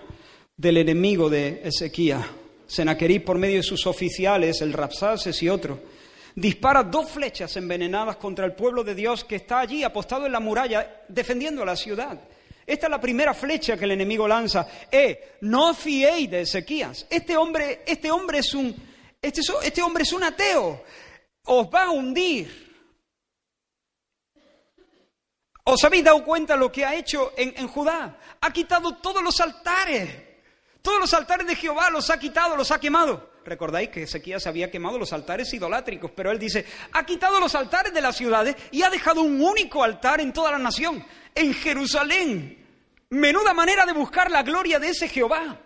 del 0.57 0.79
enemigo 0.79 1.31
de 1.31 1.61
Ezequiel. 1.63 2.19
Senaquerib, 2.67 3.23
por 3.23 3.39
medio 3.39 3.59
de 3.59 3.63
sus 3.63 3.87
oficiales, 3.87 4.61
el 4.61 4.73
Rapsaces 4.73 5.41
y 5.41 5.49
otro, 5.49 5.94
dispara 6.35 6.83
dos 6.83 7.11
flechas 7.11 7.57
envenenadas 7.57 8.17
contra 8.17 8.45
el 8.45 8.55
pueblo 8.55 8.83
de 8.83 8.95
Dios 8.95 9.25
que 9.25 9.37
está 9.37 9.61
allí 9.61 9.85
apostado 9.85 10.27
en 10.27 10.33
la 10.33 10.41
muralla 10.41 11.03
defendiendo 11.09 11.65
la 11.65 11.77
ciudad. 11.77 12.19
Esta 12.67 12.87
es 12.87 12.91
la 12.91 13.01
primera 13.01 13.35
flecha 13.35 13.77
que 13.77 13.85
el 13.85 13.93
enemigo 13.93 14.27
lanza. 14.27 14.67
Eh, 14.91 15.37
no 15.43 15.75
fiéis 15.75 16.31
de 16.31 16.41
Ezequías. 16.43 17.07
Este 17.11 17.37
hombre, 17.37 17.83
este 17.87 18.11
hombre 18.11 18.39
es 18.39 18.55
un, 18.55 18.75
este, 19.21 19.43
este 19.63 19.83
hombre 19.83 20.03
es 20.03 20.13
un 20.13 20.25
ateo. 20.25 20.83
Os 21.45 21.67
va 21.67 21.85
a 21.85 21.91
hundir. 21.91 22.65
¿Os 25.65 25.83
habéis 25.85 26.05
dado 26.05 26.25
cuenta 26.25 26.57
lo 26.57 26.73
que 26.73 26.85
ha 26.85 26.95
hecho 26.95 27.33
en, 27.37 27.55
en 27.57 27.69
Judá? 27.69 28.19
Ha 28.41 28.53
quitado 28.53 28.97
todos 28.97 29.23
los 29.23 29.41
altares. 29.41 30.11
Todos 30.81 31.01
los 31.01 31.15
altares 31.15 31.47
de 31.47 31.57
Jehová 31.57 31.91
los 31.91 32.11
ha 32.11 32.19
quitado, 32.19 32.57
los 32.57 32.71
ha 32.71 32.81
quemado. 32.81 33.34
Recordáis 33.45 33.91
que 33.91 34.05
Ezequías 34.05 34.47
había 34.47 34.71
quemado 34.71 34.99
los 34.99 35.13
altares 35.13 35.53
idolátricos, 35.53 36.11
pero 36.13 36.31
él 36.31 36.39
dice, 36.39 36.65
ha 36.93 37.05
quitado 37.05 37.39
los 37.39 37.55
altares 37.55 37.93
de 37.93 38.01
las 38.01 38.17
ciudades 38.17 38.57
y 38.71 38.83
ha 38.83 38.91
dejado 38.91 39.23
un 39.23 39.41
único 39.41 39.85
altar 39.85 40.21
en 40.21 40.33
toda 40.33 40.51
la 40.51 40.59
nación, 40.59 41.05
en 41.35 41.53
Jerusalén. 41.55 42.65
Menuda 43.11 43.53
manera 43.53 43.85
de 43.85 43.93
buscar 43.93 44.31
la 44.31 44.43
gloria 44.43 44.79
de 44.79 44.89
ese 44.89 45.09
Jehová. 45.09 45.61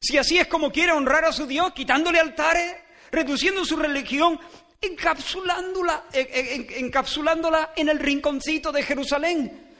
Si 0.00 0.18
así 0.18 0.38
es 0.38 0.48
como 0.48 0.70
quiere 0.70 0.92
honrar 0.92 1.24
a 1.24 1.32
su 1.32 1.46
Dios, 1.46 1.72
quitándole 1.72 2.18
altares, 2.18 2.76
reduciendo 3.10 3.64
su 3.64 3.76
religión, 3.76 4.38
encapsulándola, 4.80 6.04
encapsulándola 6.12 7.72
en 7.76 7.88
el 7.88 7.98
rinconcito 7.98 8.70
de 8.72 8.82
Jerusalén. 8.82 9.74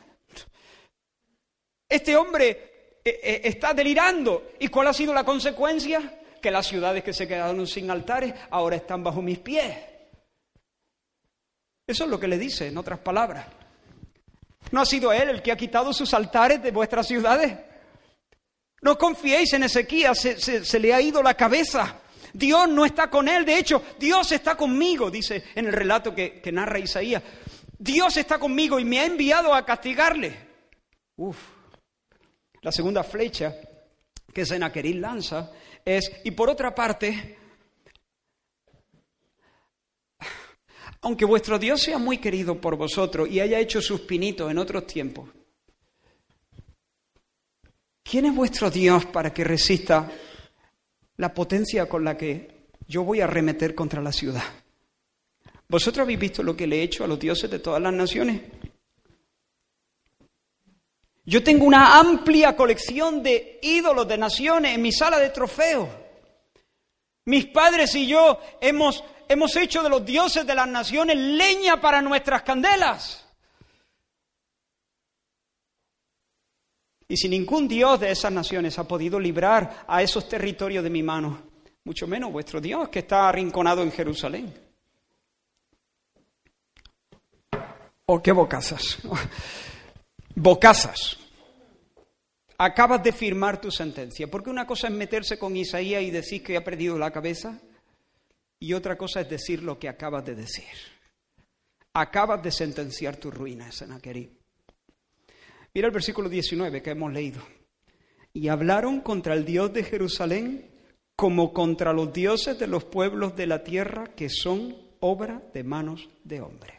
Este 1.89 2.17
hombre 2.17 2.99
eh, 3.05 3.21
eh, 3.23 3.41
está 3.45 3.75
delirando. 3.75 4.53
¿Y 4.59 4.69
cuál 4.69 4.89
ha 4.89 4.95
sido 4.95 5.13
la 5.13 5.25
consecuencia? 5.25 6.21
Que 6.45 6.51
las 6.51 6.67
ciudades 6.67 7.03
que 7.03 7.15
se 7.15 7.27
quedaron 7.27 7.67
sin 7.67 7.91
altares 7.91 8.35
ahora 8.51 8.77
están 8.77 9.03
bajo 9.03 9.23
mis 9.23 9.39
pies. 9.39 9.79
Eso 11.87 12.05
es 12.05 12.11
lo 12.11 12.21
que 12.21 12.29
le 12.29 12.37
dice, 12.37 12.69
en 12.69 12.77
otras 12.77 12.99
palabras. 12.99 13.47
¿No 14.71 14.83
ha 14.83 14.85
sido 14.85 15.11
él 15.11 15.31
el 15.31 15.41
que 15.41 15.53
ha 15.53 15.57
quitado 15.57 15.95
sus 15.95 16.13
altares 16.13 16.63
de 16.63 16.71
vuestras 16.71 17.07
ciudades? 17.07 17.57
No 18.83 18.99
confiéis 18.99 19.55
en 19.55 19.63
Ezequías, 19.63 20.19
se, 20.19 20.81
le 20.81 20.93
ha 20.93 21.01
ido 21.01 21.23
la 21.23 21.33
cabeza. 21.33 21.97
Dios 22.35 22.69
no 22.69 22.85
está 22.85 23.09
con 23.09 23.27
él, 23.27 23.47
de 23.47 23.57
hecho, 23.57 23.83
Dios 23.99 24.31
está 24.31 24.55
conmigo, 24.55 25.11
dice 25.11 25.45
en 25.55 25.65
el 25.65 25.73
relato 25.73 26.15
que, 26.15 26.43
narra 26.53 26.79
Isaías. 26.79 27.23
Dios 27.79 28.19
está 28.19 28.39
conmigo 28.39 28.79
y 28.79 28.85
me 28.85 29.01
ha 29.01 29.07
enviado 29.07 29.55
a 29.55 29.65
castigarle. 29.65 30.37
Uf. 31.17 31.39
La 32.61 32.71
segunda 32.71 33.03
flecha 33.03 33.57
que 34.31 34.45
Senaquerib 34.45 35.01
lanza 35.01 35.51
es, 35.85 36.11
y 36.25 36.31
por 36.31 36.51
otra 36.51 36.75
parte, 36.75 37.37
aunque 41.03 41.25
vuestro 41.25 41.59
Dios 41.59 41.83
sea 41.83 41.99
muy 41.99 42.19
querido 42.19 42.61
por 42.61 42.77
vosotros 42.77 43.29
y 43.29 43.41
haya 43.41 43.59
hecho 43.59 43.81
sus 43.81 44.01
pinitos 44.01 44.51
en 44.51 44.59
otros 44.59 44.87
tiempos, 44.87 45.29
¿Quién 48.05 48.27
es 48.27 48.35
vuestro 48.35 48.71
Dios 48.71 49.07
para 49.07 49.33
que 49.33 49.43
resista 49.43 50.09
la 51.17 51.33
potencia 51.33 51.89
con 51.89 52.05
la 52.05 52.17
que 52.17 52.67
yo 52.87 53.03
voy 53.03 53.23
a 53.23 53.27
remeter 53.27 53.75
contra 53.75 54.03
la 54.03 54.13
ciudad? 54.13 54.45
¿Vosotros 55.69 56.05
habéis 56.05 56.21
visto 56.21 56.43
lo 56.43 56.55
que 56.55 56.67
le 56.67 56.79
he 56.79 56.83
hecho 56.83 57.03
a 57.03 57.09
los 57.09 57.19
dioses 57.19 57.51
de 57.51 57.59
todas 57.59 57.81
las 57.83 57.95
naciones? 57.95 58.43
Yo 61.27 61.43
tengo 61.43 61.65
una 61.65 61.99
amplia 61.99 62.55
colección 62.55 63.23
de 63.23 63.59
ídolos 63.63 64.07
de 64.07 64.19
naciones 64.19 64.75
en 64.75 64.83
mi 64.83 64.93
sala 64.93 65.19
de 65.19 65.31
trofeos. 65.31 65.89
Mis 67.27 67.47
padres 67.47 67.95
y 67.95 68.07
yo 68.07 68.39
hemos, 68.61 69.03
hemos 69.29 69.57
hecho 69.57 69.83
de 69.83 69.89
los 69.89 70.05
dioses 70.05 70.47
de 70.47 70.55
las 70.55 70.69
naciones 70.69 71.17
leña 71.17 71.81
para 71.81 72.03
nuestras 72.03 72.43
candelas. 72.43 73.25
Y 77.09 77.17
si 77.17 77.29
ningún 77.29 77.69
Dios 77.69 78.01
de 78.01 78.11
esas 78.11 78.33
naciones 78.33 78.79
ha 78.79 78.89
podido 78.89 79.19
librar 79.19 79.85
a 79.87 80.03
esos 80.03 80.29
territorios 80.29 80.85
de 80.85 80.91
mi 80.91 81.03
mano, 81.03 81.43
mucho 81.85 82.07
menos 82.07 82.33
vuestro 82.33 82.61
Dios 82.61 82.89
que 82.91 83.01
está 83.01 83.29
arrinconado 83.29 83.83
en 83.83 83.93
Jerusalén. 83.93 84.53
¿O 88.07 88.23
qué 88.23 88.33
bocazas? 88.33 88.99
Bocazas. 90.37 91.19
Acabas 92.59 93.03
de 93.03 93.13
firmar 93.13 93.61
tu 93.61 93.71
sentencia. 93.71 94.29
Porque 94.29 94.51
una 94.51 94.67
cosa 94.67 94.89
es 94.89 94.95
meterse 94.95 95.39
con 95.39 95.57
Isaías 95.57 96.03
y 96.03 96.11
decir 96.11 96.43
que 96.43 96.57
ha 96.57 96.65
perdido 96.65 96.99
la 96.99 97.11
cabeza 97.11 97.61
y 98.59 98.73
otra 98.73 98.97
cosa 98.97 99.21
es 99.21 99.29
decir 99.29 99.63
lo 99.63 99.79
que 99.79 99.89
acabas 99.89 100.25
de 100.25 100.35
decir. 100.35 100.65
Acabas 101.93 102.43
de 102.43 102.51
sentenciar 102.51 103.17
tu 103.17 103.31
ruina, 103.31 103.71
Senaquerib. 103.71 104.31
Mira 105.73 105.89
el 105.89 105.93
versículo 105.93 106.29
19 106.29 106.83
que 106.83 106.91
hemos 106.91 107.13
leído. 107.13 107.43
Y 108.33 108.49
hablaron 108.49 109.01
contra 109.01 109.35
el 109.35 109.45
Dios 109.45 109.73
de 109.73 109.85
Jerusalén 109.85 110.71
como 111.17 111.53
contra 111.53 111.93
los 111.93 112.13
dioses 112.13 112.59
de 112.59 112.67
los 112.67 112.85
pueblos 112.85 113.37
de 113.37 113.47
la 113.47 113.63
tierra 113.63 114.07
que 114.17 114.29
son 114.29 114.77
obra 115.01 115.43
de 115.53 115.63
manos 115.63 116.09
de 116.25 116.41
hombre. 116.41 116.74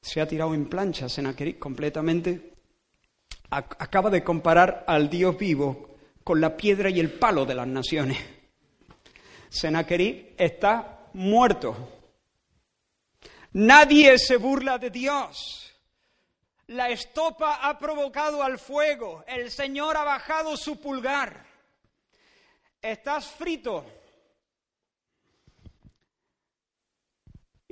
Se 0.00 0.20
ha 0.20 0.26
tirado 0.26 0.54
en 0.54 0.68
plancha 0.68 1.08
Senaquerib 1.08 1.58
completamente. 1.58 2.54
Acaba 3.50 4.10
de 4.10 4.22
comparar 4.22 4.84
al 4.86 5.10
Dios 5.10 5.36
vivo 5.36 5.96
con 6.24 6.40
la 6.40 6.56
piedra 6.56 6.90
y 6.90 7.00
el 7.00 7.12
palo 7.12 7.44
de 7.44 7.54
las 7.54 7.66
naciones. 7.66 8.18
Senaquerib 9.48 10.34
está 10.38 11.08
muerto 11.14 12.00
Nadie 13.52 14.16
se 14.18 14.36
burla 14.36 14.78
de 14.78 14.90
Dios. 14.90 15.72
La 16.68 16.88
estopa 16.88 17.68
ha 17.68 17.78
provocado 17.78 18.42
al 18.44 18.58
fuego. 18.60 19.24
El 19.26 19.50
Señor 19.50 19.96
ha 19.96 20.04
bajado 20.04 20.56
su 20.56 20.80
pulgar. 20.80 21.44
Estás 22.80 23.26
frito. 23.26 23.84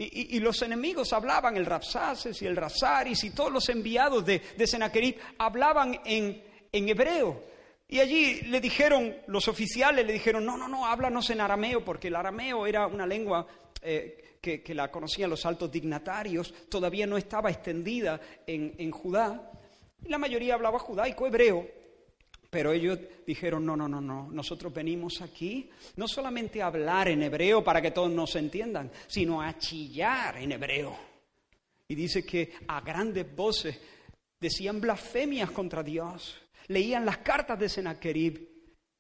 Y, 0.01 0.39
los 0.39 0.63
enemigos 0.63 1.13
hablaban, 1.13 1.57
el 1.57 1.67
Rapsaces 1.67 2.41
y 2.41 2.47
el 2.47 2.55
Razaris 2.55 3.25
y 3.25 3.31
todos 3.31 3.51
los 3.51 3.69
enviados 3.69 4.25
de, 4.25 4.41
de 4.57 4.67
Senaquerib 4.67 5.17
hablaban 5.39 6.01
en, 6.05 6.41
en 6.71 6.89
hebreo. 6.89 7.43
Y 7.89 8.01
allí 8.01 8.43
le 8.43 8.61
dijeron, 8.61 9.17
los 9.29 9.49
oficiales 9.49 10.07
le 10.07 10.13
dijeron, 10.13 10.45
no, 10.45 10.59
no, 10.59 10.69
no, 10.69 10.87
háblanos 10.87 11.31
en 11.31 11.41
arameo, 11.41 11.85
porque 11.85 12.09
el 12.09 12.17
arameo 12.17 12.67
era 12.67 12.87
una 12.87 13.07
lengua 13.07 13.47
eh, 13.81 14.37
que, 14.41 14.75
la 14.75 14.91
conocían 14.91 15.31
los 15.31 15.45
altos 15.47 15.71
dignatarios, 15.71 16.55
todavía 16.69 17.07
no 17.07 17.17
estaba 17.17 17.51
extendida 17.51 18.21
en, 18.47 18.91
Judá. 18.91 19.53
Y 20.05 20.09
la 20.09 20.19
mayoría 20.19 20.55
hablaba 20.55 20.79
judaico, 20.79 21.27
hebreo, 21.27 21.67
pero 22.51 22.73
ellos 22.73 22.99
dijeron, 23.27 23.65
no, 23.65 23.77
no, 23.77 23.89
no, 23.89 24.01
no, 24.01 24.29
nosotros 24.31 24.73
venimos 24.73 25.21
aquí 25.21 25.71
no 25.97 26.09
solamente 26.09 26.63
a 26.63 26.67
hablar 26.67 27.09
en 27.09 27.23
hebreo 27.23 27.63
para 27.63 27.83
que 27.83 27.91
todos 27.91 28.11
nos 28.11 28.35
entiendan, 28.37 28.91
sino 29.07 29.43
a 29.43 29.59
chillar 29.59 30.39
en 30.39 30.53
hebreo. 30.53 30.97
Y 31.89 31.95
dice 31.95 32.25
que 32.25 32.53
a 32.67 32.81
grandes 32.81 33.35
voces 33.35 33.79
decían 34.41 34.81
blasfemias 34.81 35.51
contra 35.51 35.83
Dios, 35.83 36.41
leían 36.69 37.05
las 37.05 37.19
cartas 37.19 37.59
de 37.59 37.69
Sennacherib 37.69 38.49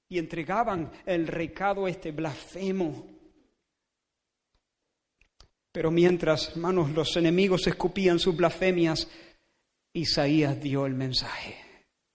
y 0.09 0.19
entregaban 0.19 0.91
el 1.07 1.27
recado 1.27 1.87
este 1.87 2.13
blasfemo 2.13 3.19
pero 5.79 5.93
mientras, 5.93 6.49
hermanos, 6.49 6.91
los 6.91 7.17
enemigos 7.17 7.67
escupían 7.69 8.19
sus 8.19 8.37
blasfemias, 8.37 9.09
Isaías 9.93 10.61
dio 10.61 10.87
el 10.87 10.95
mensaje 10.95 11.68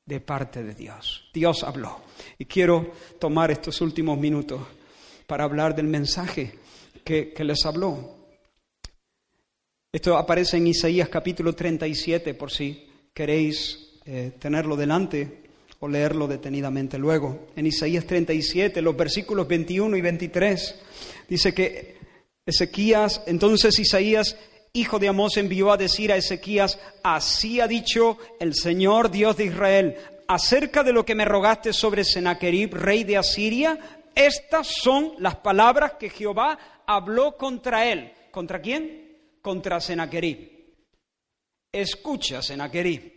de 0.06 0.20
parte 0.20 0.64
de 0.64 0.74
Dios. 0.74 1.30
Dios 1.34 1.64
habló. 1.64 2.02
Y 2.38 2.46
quiero 2.46 2.92
tomar 3.20 3.52
estos 3.52 3.82
últimos 3.82 4.18
minutos 4.18 4.62
para 5.28 5.46
hablar 5.46 5.76
del 5.76 5.88
mensaje 5.88 6.60
que, 7.04 7.34
les 7.40 7.66
habló. 7.66 8.16
Esto 9.92 10.18
aparece 10.18 10.58
en 10.58 10.68
Isaías 10.68 11.10
capítulo 11.10 11.54
37, 11.54 12.34
por 12.34 12.52
si 12.52 12.88
queréis 13.14 14.00
eh, 14.06 14.34
tenerlo 14.40 14.76
delante 14.76 15.44
o 15.80 15.88
leerlo 15.88 16.28
detenidamente 16.28 16.98
luego. 16.98 17.48
En 17.56 17.68
Isaías 17.68 18.06
37, 18.06 18.82
los 18.82 18.98
versículos 18.98 19.48
21 19.48 19.96
y 19.98 20.02
23, 20.02 20.76
dice 21.30 21.54
que 21.54 21.98
Ezequías, 22.46 23.22
entonces 23.26 23.80
Isaías, 23.80 24.36
hijo 24.76 24.98
de 24.98 25.08
Amós, 25.08 25.38
envió 25.38 25.72
a 25.72 25.78
decir 25.78 26.12
a 26.12 26.18
Ezequías, 26.18 26.80
así 27.04 27.62
ha 27.62 27.68
dicho 27.68 28.18
el 28.40 28.56
Señor 28.56 29.12
Dios 29.12 29.38
de 29.38 29.46
Israel, 29.46 29.98
acerca 30.28 30.84
de 30.84 30.92
lo 30.92 31.06
que 31.06 31.14
me 31.14 31.26
rogaste 31.26 31.74
sobre 31.74 32.04
Sennacherib, 32.04 32.74
rey 32.74 33.04
de 33.04 33.18
Asiria, 33.18 33.78
estas 34.16 34.68
son 34.68 35.14
las 35.20 35.36
palabras 35.36 35.94
que 36.00 36.10
Jehová 36.10 36.58
habló 36.88 37.38
contra 37.38 37.86
él. 37.86 38.14
¿Contra 38.32 38.60
quién? 38.60 39.16
Contra 39.44 39.80
Sennacherib. 39.80 40.50
Escucha, 41.72 42.42
Sennacherib. 42.42 43.14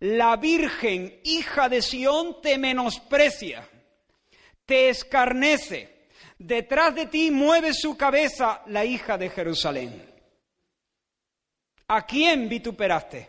La 0.00 0.34
Virgen, 0.36 1.20
hija 1.22 1.68
de 1.68 1.82
Sión, 1.82 2.40
te 2.42 2.58
menosprecia, 2.58 3.68
te 4.66 4.88
escarnece 4.88 6.00
Detrás 6.40 6.94
de 6.94 7.04
ti 7.04 7.30
mueve 7.30 7.74
su 7.74 7.98
cabeza 7.98 8.62
la 8.68 8.82
hija 8.82 9.18
de 9.18 9.28
Jerusalén. 9.28 10.09
¿A 11.92 12.06
quién 12.06 12.48
vituperaste? 12.48 13.28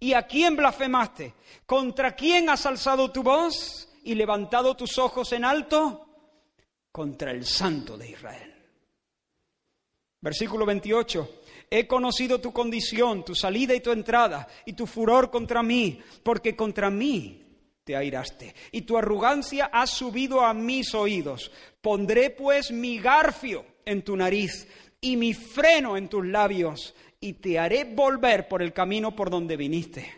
¿Y 0.00 0.12
a 0.12 0.26
quién 0.26 0.54
blasfemaste? 0.54 1.32
¿Contra 1.64 2.14
quién 2.14 2.50
has 2.50 2.66
alzado 2.66 3.10
tu 3.10 3.22
voz 3.22 3.88
y 4.04 4.14
levantado 4.14 4.76
tus 4.76 4.98
ojos 4.98 5.32
en 5.32 5.46
alto? 5.46 6.06
Contra 6.90 7.30
el 7.30 7.46
Santo 7.46 7.96
de 7.96 8.10
Israel. 8.10 8.54
Versículo 10.20 10.66
28. 10.66 11.40
He 11.70 11.86
conocido 11.86 12.38
tu 12.38 12.52
condición, 12.52 13.24
tu 13.24 13.34
salida 13.34 13.74
y 13.74 13.80
tu 13.80 13.92
entrada, 13.92 14.46
y 14.66 14.74
tu 14.74 14.86
furor 14.86 15.30
contra 15.30 15.62
mí, 15.62 15.98
porque 16.22 16.54
contra 16.54 16.90
mí 16.90 17.42
te 17.82 17.96
airaste, 17.96 18.54
y 18.72 18.82
tu 18.82 18.98
arrogancia 18.98 19.70
ha 19.72 19.86
subido 19.86 20.42
a 20.42 20.52
mis 20.52 20.94
oídos. 20.94 21.50
Pondré 21.80 22.28
pues 22.28 22.72
mi 22.72 22.98
garfio 22.98 23.64
en 23.86 24.02
tu 24.02 24.14
nariz 24.14 24.68
y 25.00 25.16
mi 25.16 25.32
freno 25.32 25.96
en 25.96 26.08
tus 26.08 26.26
labios, 26.26 26.94
y 27.22 27.34
te 27.34 27.58
haré 27.58 27.84
volver 27.84 28.48
por 28.48 28.62
el 28.62 28.72
camino 28.72 29.14
por 29.14 29.30
donde 29.30 29.56
viniste. 29.56 30.12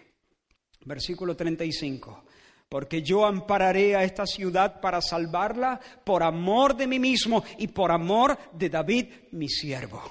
Versículo 0.84 1.36
35. 1.36 2.24
Porque 2.68 3.02
yo 3.02 3.26
ampararé 3.26 3.94
a 3.94 4.02
esta 4.02 4.26
ciudad 4.26 4.80
para 4.80 5.00
salvarla 5.00 5.78
por 6.02 6.22
amor 6.22 6.74
de 6.74 6.86
mí 6.86 6.98
mismo 6.98 7.44
y 7.59 7.68
por 7.68 7.92
amor 7.92 8.36
de 8.52 8.70
David, 8.70 9.07
mi 9.32 9.48
siervo. 9.48 10.02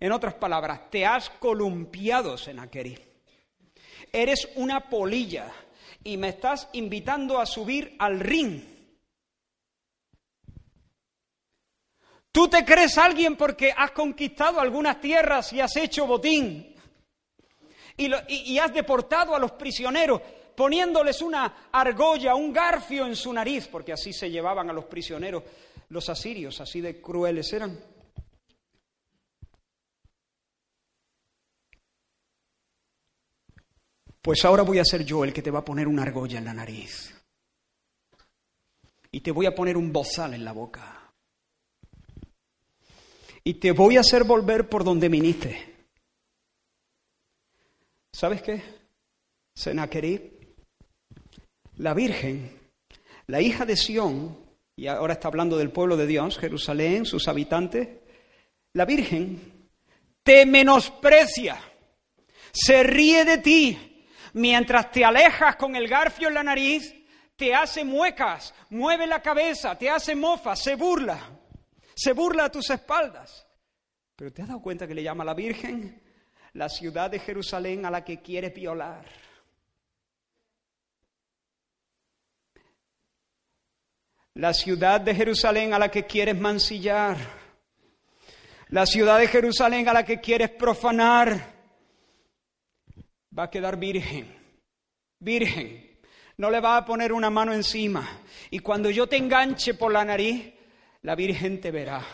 En 0.00 0.10
otras 0.10 0.34
palabras, 0.34 0.90
te 0.90 1.06
has 1.06 1.30
columpiado, 1.30 2.36
Senaquerib. 2.36 3.00
Eres 4.12 4.48
una 4.56 4.88
polilla 4.88 5.52
y 6.02 6.16
me 6.16 6.30
estás 6.30 6.68
invitando 6.72 7.38
a 7.38 7.46
subir 7.46 7.94
al 8.00 8.18
ring. 8.18 8.77
Tú 12.38 12.46
te 12.46 12.64
crees 12.64 12.96
alguien 12.96 13.34
porque 13.34 13.74
has 13.76 13.90
conquistado 13.90 14.60
algunas 14.60 15.00
tierras 15.00 15.52
y 15.52 15.60
has 15.60 15.74
hecho 15.74 16.06
botín 16.06 16.72
y, 17.96 18.58
has 18.58 18.72
deportado 18.72 19.34
a 19.34 19.40
los 19.40 19.50
prisioneros 19.50 20.22
poniéndoles 20.54 21.20
una 21.20 21.68
argolla, 21.72 22.36
un 22.36 22.52
garfio 22.52 23.06
en 23.06 23.16
su 23.16 23.32
nariz, 23.32 23.66
porque 23.66 23.92
así 23.92 24.12
se 24.12 24.30
llevaban 24.30 24.70
a 24.70 24.72
los 24.72 24.84
prisioneros 24.84 25.42
los 25.88 26.08
asirios, 26.08 26.60
así 26.60 26.80
de 26.80 27.00
crueles 27.00 27.52
eran. 27.52 27.76
Pues 34.22 34.44
ahora 34.44 34.62
voy 34.62 34.78
a 34.78 34.84
ser 34.84 35.04
yo 35.04 35.24
el 35.24 35.32
que 35.32 35.42
te 35.42 35.50
va 35.50 35.58
a 35.58 35.64
poner 35.64 35.88
una 35.88 36.02
argolla 36.02 36.38
en 36.38 36.44
la 36.44 36.54
nariz. 36.54 37.12
Y 39.10 39.22
te 39.22 39.32
voy 39.32 39.46
a 39.46 39.56
poner 39.56 39.76
un 39.76 39.92
bozal 39.92 40.34
en 40.34 40.44
la 40.44 40.52
boca. 40.52 40.97
Y 43.48 43.54
te 43.54 43.72
voy 43.72 43.96
a 43.96 44.00
hacer 44.00 44.24
volver 44.24 44.68
por 44.68 44.84
donde 44.84 45.08
viniste. 45.08 45.74
¿Sabes 48.12 48.42
qué? 48.42 48.62
Senaquerib, 49.54 50.20
la 51.76 51.94
Virgen, 51.94 52.60
la 53.26 53.40
hija 53.40 53.64
de 53.64 53.74
Sión, 53.74 54.38
y 54.76 54.86
ahora 54.86 55.14
está 55.14 55.28
hablando 55.28 55.56
del 55.56 55.70
pueblo 55.70 55.96
de 55.96 56.06
Dios, 56.06 56.36
Jerusalén, 56.38 57.06
sus 57.06 57.26
habitantes, 57.26 57.88
la 58.74 58.84
Virgen 58.84 59.70
te 60.22 60.44
menosprecia, 60.44 61.58
se 62.52 62.82
ríe 62.82 63.24
de 63.24 63.38
ti, 63.38 64.04
mientras 64.34 64.90
te 64.90 65.06
alejas 65.06 65.56
con 65.56 65.74
el 65.74 65.88
garfio 65.88 66.28
en 66.28 66.34
la 66.34 66.42
nariz, 66.42 66.94
te 67.34 67.54
hace 67.54 67.82
muecas, 67.82 68.52
mueve 68.68 69.06
la 69.06 69.22
cabeza, 69.22 69.78
te 69.78 69.88
hace 69.88 70.14
mofa, 70.14 70.54
se 70.54 70.74
burla, 70.74 71.37
se 71.98 72.12
burla 72.12 72.44
a 72.44 72.50
tus 72.52 72.70
espaldas. 72.70 73.44
Pero 74.14 74.32
¿te 74.32 74.42
has 74.42 74.48
dado 74.48 74.62
cuenta 74.62 74.86
que 74.86 74.94
le 74.94 75.02
llama 75.02 75.24
a 75.24 75.26
la 75.26 75.34
Virgen 75.34 76.00
la 76.52 76.68
ciudad 76.68 77.10
de 77.10 77.18
Jerusalén 77.18 77.84
a 77.84 77.90
la 77.90 78.04
que 78.04 78.22
quiere 78.22 78.50
violar? 78.50 79.04
La 84.34 84.54
ciudad 84.54 85.00
de 85.00 85.12
Jerusalén 85.12 85.74
a 85.74 85.78
la 85.80 85.90
que 85.90 86.06
quieres 86.06 86.38
mancillar. 86.38 87.16
La 88.68 88.86
ciudad 88.86 89.18
de 89.18 89.26
Jerusalén 89.26 89.88
a 89.88 89.92
la 89.92 90.04
que 90.04 90.20
quieres 90.20 90.50
profanar 90.50 91.52
va 93.36 93.42
a 93.42 93.50
quedar 93.50 93.76
virgen, 93.76 94.32
virgen. 95.18 95.98
No 96.36 96.48
le 96.48 96.60
va 96.60 96.76
a 96.76 96.84
poner 96.84 97.12
una 97.12 97.30
mano 97.30 97.52
encima. 97.52 98.20
Y 98.50 98.60
cuando 98.60 98.88
yo 98.88 99.08
te 99.08 99.16
enganche 99.16 99.74
por 99.74 99.90
la 99.90 100.04
nariz, 100.04 100.57
la 101.02 101.14
Virgen 101.14 101.60
te 101.60 101.70
verá. 101.70 102.04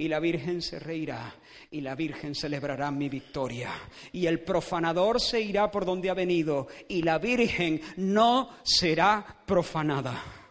Y 0.00 0.06
la 0.06 0.20
Virgen 0.20 0.62
se 0.62 0.78
reirá. 0.78 1.34
Y 1.70 1.80
la 1.80 1.94
Virgen 1.94 2.34
celebrará 2.34 2.90
mi 2.90 3.08
victoria. 3.08 3.72
Y 4.12 4.26
el 4.26 4.40
profanador 4.40 5.20
se 5.20 5.40
irá 5.40 5.70
por 5.70 5.84
donde 5.84 6.10
ha 6.10 6.14
venido. 6.14 6.68
Y 6.88 7.02
la 7.02 7.18
Virgen 7.18 7.80
no 7.96 8.50
será 8.62 9.42
profanada. 9.44 10.47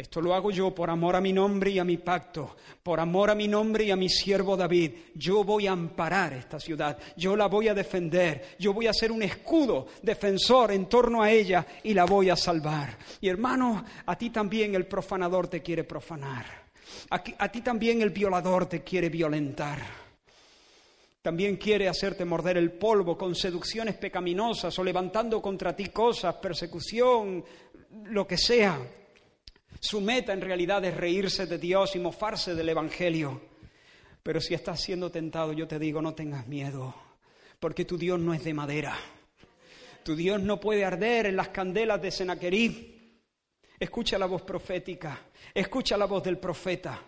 Esto 0.00 0.22
lo 0.22 0.34
hago 0.34 0.50
yo 0.50 0.74
por 0.74 0.88
amor 0.88 1.14
a 1.14 1.20
mi 1.20 1.30
nombre 1.30 1.72
y 1.72 1.78
a 1.78 1.84
mi 1.84 1.98
pacto, 1.98 2.56
por 2.82 2.98
amor 3.00 3.28
a 3.28 3.34
mi 3.34 3.46
nombre 3.46 3.84
y 3.84 3.90
a 3.90 3.96
mi 3.96 4.08
siervo 4.08 4.56
David. 4.56 4.92
Yo 5.14 5.44
voy 5.44 5.66
a 5.66 5.72
amparar 5.72 6.32
esta 6.32 6.58
ciudad, 6.58 6.96
yo 7.18 7.36
la 7.36 7.48
voy 7.48 7.68
a 7.68 7.74
defender, 7.74 8.56
yo 8.58 8.72
voy 8.72 8.86
a 8.86 8.94
ser 8.94 9.12
un 9.12 9.22
escudo 9.22 9.88
defensor 10.00 10.72
en 10.72 10.86
torno 10.86 11.22
a 11.22 11.30
ella 11.30 11.66
y 11.82 11.92
la 11.92 12.06
voy 12.06 12.30
a 12.30 12.36
salvar. 12.36 12.96
Y 13.20 13.28
hermano, 13.28 13.84
a 14.06 14.16
ti 14.16 14.30
también 14.30 14.74
el 14.74 14.86
profanador 14.86 15.48
te 15.48 15.60
quiere 15.60 15.84
profanar, 15.84 16.46
a, 17.10 17.22
a 17.36 17.52
ti 17.52 17.60
también 17.60 18.00
el 18.00 18.08
violador 18.08 18.64
te 18.64 18.82
quiere 18.82 19.10
violentar. 19.10 19.80
También 21.20 21.58
quiere 21.58 21.88
hacerte 21.88 22.24
morder 22.24 22.56
el 22.56 22.72
polvo 22.72 23.18
con 23.18 23.34
seducciones 23.34 23.96
pecaminosas 23.96 24.78
o 24.78 24.82
levantando 24.82 25.42
contra 25.42 25.76
ti 25.76 25.90
cosas, 25.90 26.36
persecución, 26.36 27.44
lo 28.04 28.26
que 28.26 28.38
sea. 28.38 28.78
Su 29.80 30.02
meta 30.02 30.34
en 30.34 30.42
realidad 30.42 30.84
es 30.84 30.94
reírse 30.94 31.46
de 31.46 31.56
Dios 31.56 31.96
y 31.96 31.98
mofarse 31.98 32.54
del 32.54 32.68
Evangelio. 32.68 33.40
Pero 34.22 34.38
si 34.38 34.52
estás 34.52 34.78
siendo 34.78 35.10
tentado, 35.10 35.54
yo 35.54 35.66
te 35.66 35.78
digo, 35.78 36.02
no 36.02 36.14
tengas 36.14 36.46
miedo, 36.46 36.94
porque 37.58 37.86
tu 37.86 37.96
Dios 37.96 38.20
no 38.20 38.34
es 38.34 38.44
de 38.44 38.52
madera. 38.52 38.94
Tu 40.02 40.14
Dios 40.14 40.40
no 40.42 40.60
puede 40.60 40.84
arder 40.84 41.26
en 41.26 41.36
las 41.36 41.48
candelas 41.48 42.00
de 42.02 42.10
Senaquerib. 42.10 43.00
Escucha 43.78 44.18
la 44.18 44.26
voz 44.26 44.42
profética, 44.42 45.18
escucha 45.54 45.96
la 45.96 46.04
voz 46.04 46.22
del 46.24 46.36
profeta. 46.36 47.02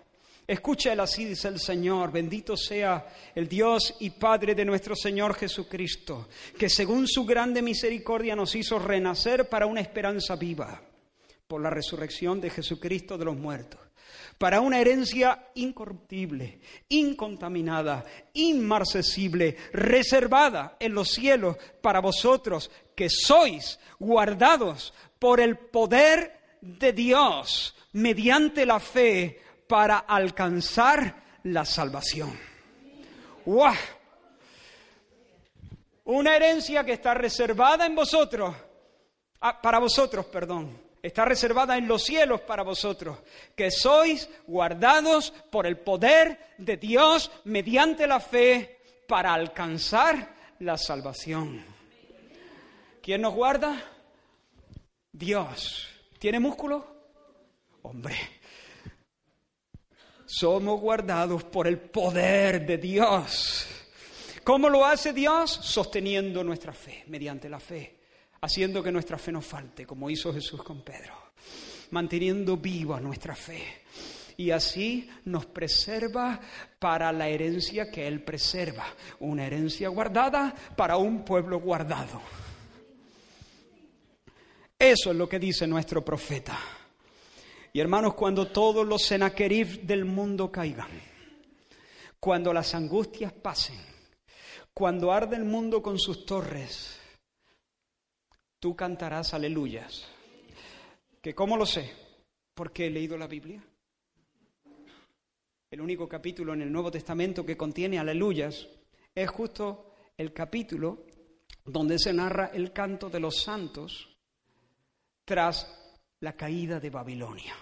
Escucha 0.46 0.94
el 0.94 1.00
así 1.00 1.26
dice 1.26 1.48
el 1.48 1.60
Señor, 1.60 2.10
bendito 2.10 2.56
sea 2.56 3.06
el 3.34 3.48
Dios 3.48 3.96
y 4.00 4.10
Padre 4.10 4.54
de 4.54 4.64
nuestro 4.64 4.96
Señor 4.96 5.34
Jesucristo, 5.34 6.28
que 6.58 6.68
según 6.68 7.06
su 7.06 7.24
grande 7.24 7.62
misericordia 7.62 8.34
nos 8.34 8.54
hizo 8.56 8.78
renacer 8.78 9.48
para 9.48 9.66
una 9.66 9.80
esperanza 9.80 10.34
viva 10.34 10.82
por 11.52 11.60
la 11.60 11.68
resurrección 11.68 12.40
de 12.40 12.48
Jesucristo 12.48 13.18
de 13.18 13.26
los 13.26 13.36
muertos, 13.36 13.78
para 14.38 14.62
una 14.62 14.80
herencia 14.80 15.50
incorruptible, 15.54 16.60
incontaminada, 16.88 18.06
inmarcesible, 18.32 19.58
reservada 19.70 20.78
en 20.80 20.94
los 20.94 21.10
cielos 21.10 21.58
para 21.82 22.00
vosotros 22.00 22.70
que 22.94 23.10
sois 23.10 23.78
guardados 23.98 24.94
por 25.18 25.40
el 25.40 25.58
poder 25.58 26.56
de 26.62 26.94
Dios 26.94 27.76
mediante 27.92 28.64
la 28.64 28.80
fe 28.80 29.38
para 29.68 29.98
alcanzar 29.98 31.22
la 31.42 31.66
salvación. 31.66 32.32
¡Wow! 33.44 33.74
Una 36.04 36.34
herencia 36.34 36.82
que 36.82 36.94
está 36.94 37.12
reservada 37.12 37.84
en 37.84 37.94
vosotros, 37.94 38.56
ah, 39.42 39.60
para 39.60 39.78
vosotros, 39.78 40.24
perdón, 40.24 40.81
está 41.02 41.24
reservada 41.24 41.76
en 41.76 41.88
los 41.88 42.04
cielos 42.04 42.40
para 42.42 42.62
vosotros, 42.62 43.18
que 43.56 43.70
sois 43.70 44.28
guardados 44.46 45.32
por 45.50 45.66
el 45.66 45.78
poder 45.78 46.54
de 46.58 46.76
Dios 46.76 47.30
mediante 47.44 48.06
la 48.06 48.20
fe 48.20 48.78
para 49.08 49.34
alcanzar 49.34 50.34
la 50.60 50.78
salvación. 50.78 51.64
¿Quién 53.02 53.20
nos 53.20 53.34
guarda? 53.34 53.82
Dios. 55.10 55.88
¿Tiene 56.20 56.38
músculo? 56.38 56.86
Hombre. 57.82 58.16
Somos 60.24 60.80
guardados 60.80 61.42
por 61.42 61.66
el 61.66 61.78
poder 61.78 62.64
de 62.64 62.78
Dios. 62.78 63.66
¿Cómo 64.44 64.70
lo 64.70 64.86
hace 64.86 65.12
Dios? 65.12 65.50
Sosteniendo 65.50 66.44
nuestra 66.44 66.72
fe, 66.72 67.04
mediante 67.08 67.48
la 67.48 67.58
fe 67.58 68.01
haciendo 68.42 68.82
que 68.82 68.92
nuestra 68.92 69.18
fe 69.18 69.32
no 69.32 69.40
falte, 69.40 69.86
como 69.86 70.10
hizo 70.10 70.32
Jesús 70.34 70.62
con 70.62 70.82
Pedro, 70.82 71.14
manteniendo 71.90 72.56
viva 72.56 73.00
nuestra 73.00 73.34
fe. 73.34 73.82
Y 74.36 74.50
así 74.50 75.08
nos 75.26 75.46
preserva 75.46 76.40
para 76.78 77.12
la 77.12 77.28
herencia 77.28 77.90
que 77.90 78.06
Él 78.06 78.24
preserva, 78.24 78.84
una 79.20 79.46
herencia 79.46 79.88
guardada 79.88 80.54
para 80.76 80.96
un 80.96 81.24
pueblo 81.24 81.60
guardado. 81.60 82.20
Eso 84.78 85.10
es 85.12 85.16
lo 85.16 85.28
que 85.28 85.38
dice 85.38 85.66
nuestro 85.66 86.04
profeta. 86.04 86.58
Y 87.72 87.78
hermanos, 87.78 88.14
cuando 88.14 88.48
todos 88.48 88.86
los 88.86 89.02
senaquerib 89.02 89.82
del 89.82 90.04
mundo 90.04 90.50
caigan, 90.50 90.90
cuando 92.18 92.52
las 92.52 92.74
angustias 92.74 93.32
pasen, 93.32 93.78
cuando 94.74 95.12
arde 95.12 95.36
el 95.36 95.44
mundo 95.44 95.80
con 95.80 95.98
sus 95.98 96.26
torres, 96.26 97.01
tú 98.62 98.76
cantarás 98.76 99.34
aleluyas. 99.34 100.06
¿Que 101.20 101.34
cómo 101.34 101.56
lo 101.56 101.66
sé? 101.66 101.90
Porque 102.54 102.86
he 102.86 102.90
leído 102.90 103.18
la 103.18 103.26
Biblia. 103.26 103.60
El 105.68 105.80
único 105.80 106.08
capítulo 106.08 106.54
en 106.54 106.62
el 106.62 106.70
Nuevo 106.70 106.88
Testamento 106.88 107.44
que 107.44 107.56
contiene 107.56 107.98
aleluyas 107.98 108.68
es 109.12 109.28
justo 109.30 109.96
el 110.16 110.32
capítulo 110.32 111.06
donde 111.64 111.98
se 111.98 112.12
narra 112.12 112.52
el 112.54 112.72
canto 112.72 113.10
de 113.10 113.18
los 113.18 113.42
santos 113.42 114.16
tras 115.24 115.66
la 116.20 116.34
caída 116.34 116.78
de 116.78 116.90
Babilonia. 116.90 117.56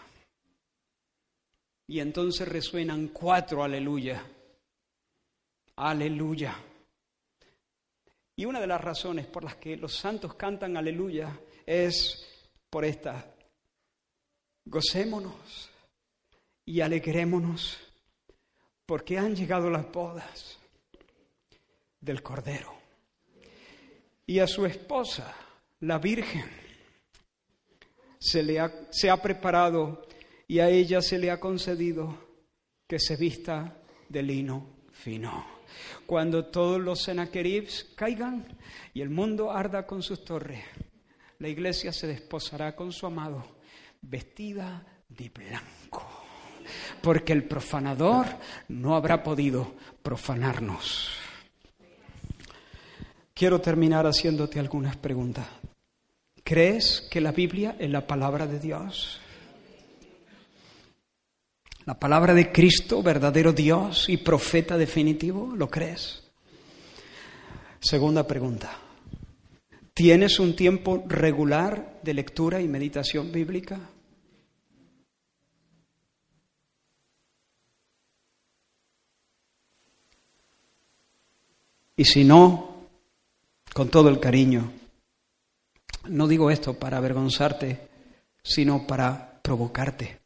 Y 1.87 2.01
entonces 2.01 2.47
resuenan 2.47 3.09
cuatro 3.09 3.65
aleluya. 3.65 4.23
Aleluya. 5.77 6.63
Y 8.41 8.47
una 8.47 8.59
de 8.59 8.67
las 8.67 8.81
razones 8.81 9.27
por 9.27 9.45
las 9.45 9.57
que 9.57 9.77
los 9.77 9.95
santos 9.95 10.33
cantan 10.33 10.75
aleluya 10.75 11.39
es 11.67 12.27
por 12.71 12.87
esta. 12.87 13.35
Gocémonos 14.65 15.69
y 16.65 16.81
alegrémonos 16.81 17.77
porque 18.87 19.19
han 19.19 19.37
llegado 19.37 19.69
las 19.69 19.93
bodas 19.93 20.59
del 22.01 22.23
Cordero. 22.23 22.73
Y 24.25 24.39
a 24.39 24.47
su 24.47 24.65
esposa, 24.65 25.37
la 25.81 25.99
Virgen, 25.99 26.51
se, 28.19 28.43
le 28.43 28.59
se 28.89 29.11
ha 29.11 29.21
preparado 29.21 30.09
y 30.49 30.61
a 30.61 30.71
ella 30.71 31.03
se 31.03 31.19
le 31.19 31.31
ha 31.31 31.39
concedido 31.39 32.17
que 32.89 32.99
se 32.99 33.17
vista 33.17 33.83
de 34.09 34.23
lino 34.23 34.67
fino. 34.93 35.60
Cuando 36.07 36.47
todos 36.47 36.81
los 36.81 37.03
senaqueribs 37.03 37.87
caigan 37.95 38.47
y 38.95 39.01
el 39.01 39.11
mundo 39.11 39.51
arda 39.51 39.87
con 39.87 40.03
sus 40.03 40.25
torres, 40.25 40.65
la 41.39 41.49
iglesia 41.49 41.93
se 41.93 42.07
desposará 42.07 42.77
con 42.77 42.93
su 42.93 43.07
amado, 43.07 43.45
vestida 44.03 44.85
de 45.09 45.29
blanco, 45.31 46.07
porque 47.03 47.33
el 47.33 47.45
profanador 47.45 48.27
no 48.69 48.95
habrá 48.95 49.23
podido 49.23 49.75
profanarnos. 50.03 51.11
Quiero 53.33 53.61
terminar 53.61 54.07
haciéndote 54.07 54.61
algunas 54.61 54.97
preguntas. 54.97 55.47
¿Crees 56.45 57.01
que 57.11 57.21
la 57.21 57.33
Biblia 57.33 57.77
es 57.79 57.89
la 57.89 58.07
palabra 58.07 58.47
de 58.47 58.59
Dios? 58.59 59.21
¿La 61.91 61.99
palabra 61.99 62.35
de 62.35 62.53
Cristo, 62.53 63.03
verdadero 63.03 63.53
Dios 63.53 64.09
y 64.09 64.19
profeta 64.19 64.79
definitivo? 64.79 65.57
¿Lo 65.57 65.69
crees? 65.69 66.23
Segunda 67.81 68.29
pregunta. 68.29 68.79
¿Tienes 69.93 70.39
un 70.39 70.55
tiempo 70.55 71.03
regular 71.09 71.99
de 72.01 72.15
lectura 72.15 72.61
y 72.61 72.69
meditación 72.69 73.33
bíblica? 73.33 73.81
Y 81.97 82.05
si 82.05 82.23
no, 82.23 82.87
con 83.75 83.89
todo 83.89 84.11
el 84.11 84.21
cariño. 84.21 84.71
No 86.09 86.29
digo 86.29 86.53
esto 86.53 86.79
para 86.79 86.99
avergonzarte, 86.99 87.89
sino 88.45 88.87
para 88.87 89.41
provocarte. 89.43 90.20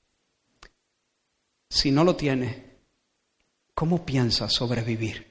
Si 1.75 1.91
no 1.91 2.05
lo 2.05 2.15
tienes, 2.15 2.57
¿cómo 3.75 4.07
piensas 4.07 4.53
sobrevivir? 4.53 5.27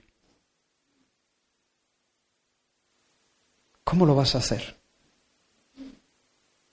¿Cómo 3.85 4.05
lo 4.05 4.13
vas 4.13 4.35
a 4.35 4.39
hacer? 4.39 4.75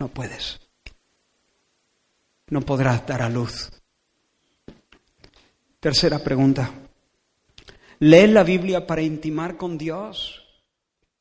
No 0.00 0.08
puedes. 0.08 0.58
No 2.48 2.62
podrás 2.62 3.06
dar 3.06 3.22
a 3.22 3.28
luz. 3.28 3.70
Tercera 5.78 6.18
pregunta. 6.18 6.68
¿Lees 8.00 8.30
la 8.30 8.42
Biblia 8.42 8.88
para 8.88 9.02
intimar 9.02 9.56
con 9.56 9.78
Dios 9.78 10.64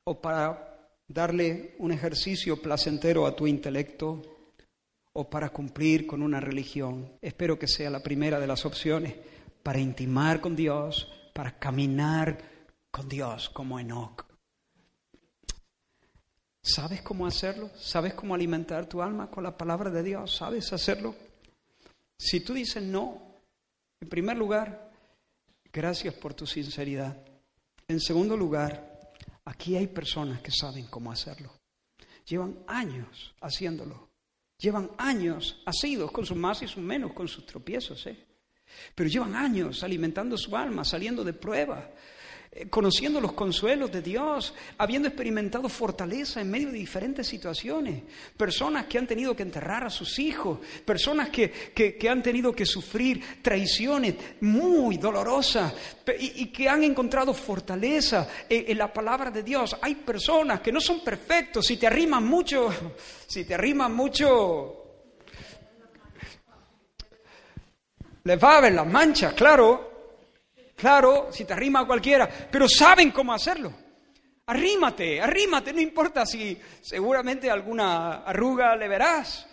o 0.05 0.19
para 0.19 0.89
darle 1.07 1.75
un 1.77 1.91
ejercicio 1.91 2.59
placentero 2.59 3.27
a 3.27 3.35
tu 3.35 3.45
intelecto 3.45 4.38
o 5.19 5.29
para 5.29 5.49
cumplir 5.49 6.07
con 6.07 6.21
una 6.21 6.39
religión. 6.39 7.17
Espero 7.21 7.57
que 7.57 7.67
sea 7.67 7.89
la 7.89 8.01
primera 8.01 8.39
de 8.39 8.47
las 8.47 8.65
opciones, 8.65 9.15
para 9.63 9.79
intimar 9.79 10.39
con 10.39 10.55
Dios, 10.55 11.11
para 11.33 11.57
caminar 11.59 12.37
con 12.91 13.07
Dios 13.09 13.49
como 13.49 13.79
Enoch. 13.79 14.25
¿Sabes 16.61 17.01
cómo 17.01 17.25
hacerlo? 17.25 17.69
¿Sabes 17.75 18.13
cómo 18.13 18.35
alimentar 18.35 18.85
tu 18.85 19.01
alma 19.01 19.29
con 19.29 19.43
la 19.43 19.57
palabra 19.57 19.89
de 19.89 20.03
Dios? 20.03 20.35
¿Sabes 20.35 20.71
hacerlo? 20.71 21.15
Si 22.17 22.41
tú 22.41 22.53
dices 22.53 22.83
no, 22.83 23.41
en 23.99 24.09
primer 24.09 24.37
lugar, 24.37 24.91
gracias 25.71 26.13
por 26.13 26.33
tu 26.33 26.45
sinceridad. 26.45 27.17
En 27.87 27.99
segundo 27.99 28.37
lugar, 28.37 28.89
Aquí 29.49 29.75
hay 29.75 29.87
personas 29.87 30.41
que 30.41 30.51
saben 30.51 30.85
cómo 30.85 31.11
hacerlo. 31.11 31.51
Llevan 32.27 32.59
años 32.67 33.33
haciéndolo. 33.41 34.08
Llevan 34.59 34.91
años 34.97 35.61
asidos 35.65 36.11
con 36.11 36.25
sus 36.25 36.37
más 36.37 36.61
y 36.61 36.67
sus 36.67 36.83
menos, 36.83 37.13
con 37.13 37.27
sus 37.27 37.45
tropiezos. 37.45 38.05
¿eh? 38.07 38.25
Pero 38.93 39.09
llevan 39.09 39.35
años 39.35 39.83
alimentando 39.83 40.37
su 40.37 40.55
alma, 40.55 40.83
saliendo 40.83 41.23
de 41.23 41.33
prueba, 41.33 41.79
eh, 41.79 41.93
conociendo 42.69 43.21
los 43.21 43.33
consuelos 43.33 43.91
de 43.91 44.01
Dios, 44.01 44.53
habiendo 44.79 45.07
experimentado 45.07 45.69
fortaleza 45.69 46.41
en 46.41 46.49
medio 46.49 46.71
de 46.71 46.79
diferentes 46.79 47.27
situaciones, 47.27 48.01
personas 48.35 48.87
que 48.87 48.97
han 48.97 49.05
tenido 49.05 49.35
que 49.35 49.43
enterrar 49.43 49.83
a 49.83 49.89
sus 49.89 50.17
hijos, 50.17 50.59
personas 50.83 51.29
que, 51.29 52.09
han 52.09 52.23
tenido 52.23 52.51
que 52.53 52.65
sufrir 52.65 53.41
traiciones 53.43 54.15
muy 54.41 54.97
dolorosas 54.97 55.73
y, 56.19 56.47
que 56.47 56.67
han 56.67 56.83
encontrado 56.83 57.35
fortaleza 57.35 58.27
en, 58.49 58.77
la 58.77 58.91
palabra 58.91 59.29
de 59.29 59.43
Dios. 59.43 59.77
Hay 59.81 59.95
personas 59.95 60.59
que 60.59 60.71
no 60.71 60.81
son 60.81 61.03
perfectos, 61.03 61.67
si 61.67 61.77
te 61.77 61.85
arriman 61.85 62.25
mucho, 62.25 62.73
si 63.27 63.45
te 63.45 63.53
arriman 63.53 63.93
mucho... 63.93 64.75
Les 68.23 68.43
va 68.43 68.57
a 68.57 68.61
ver 68.61 68.73
las 68.73 68.85
manchas, 68.85 69.33
claro, 69.33 69.88
Claro, 70.79 71.27
si 71.31 71.43
te 71.43 71.53
arrima 71.53 71.81
a 71.81 71.85
cualquiera, 71.85 72.29
pero 72.49 72.67
saben 72.69 73.11
cómo 73.11 73.33
hacerlo. 73.33 73.73
Arrímate, 74.45 75.21
arrímate, 75.21 75.73
no 75.73 75.81
importa 75.81 76.25
si 76.25 76.57
seguramente 76.81 77.51
alguna 77.51 78.23
arruga 78.23 78.75
le 78.75 78.87
verás, 78.87 79.45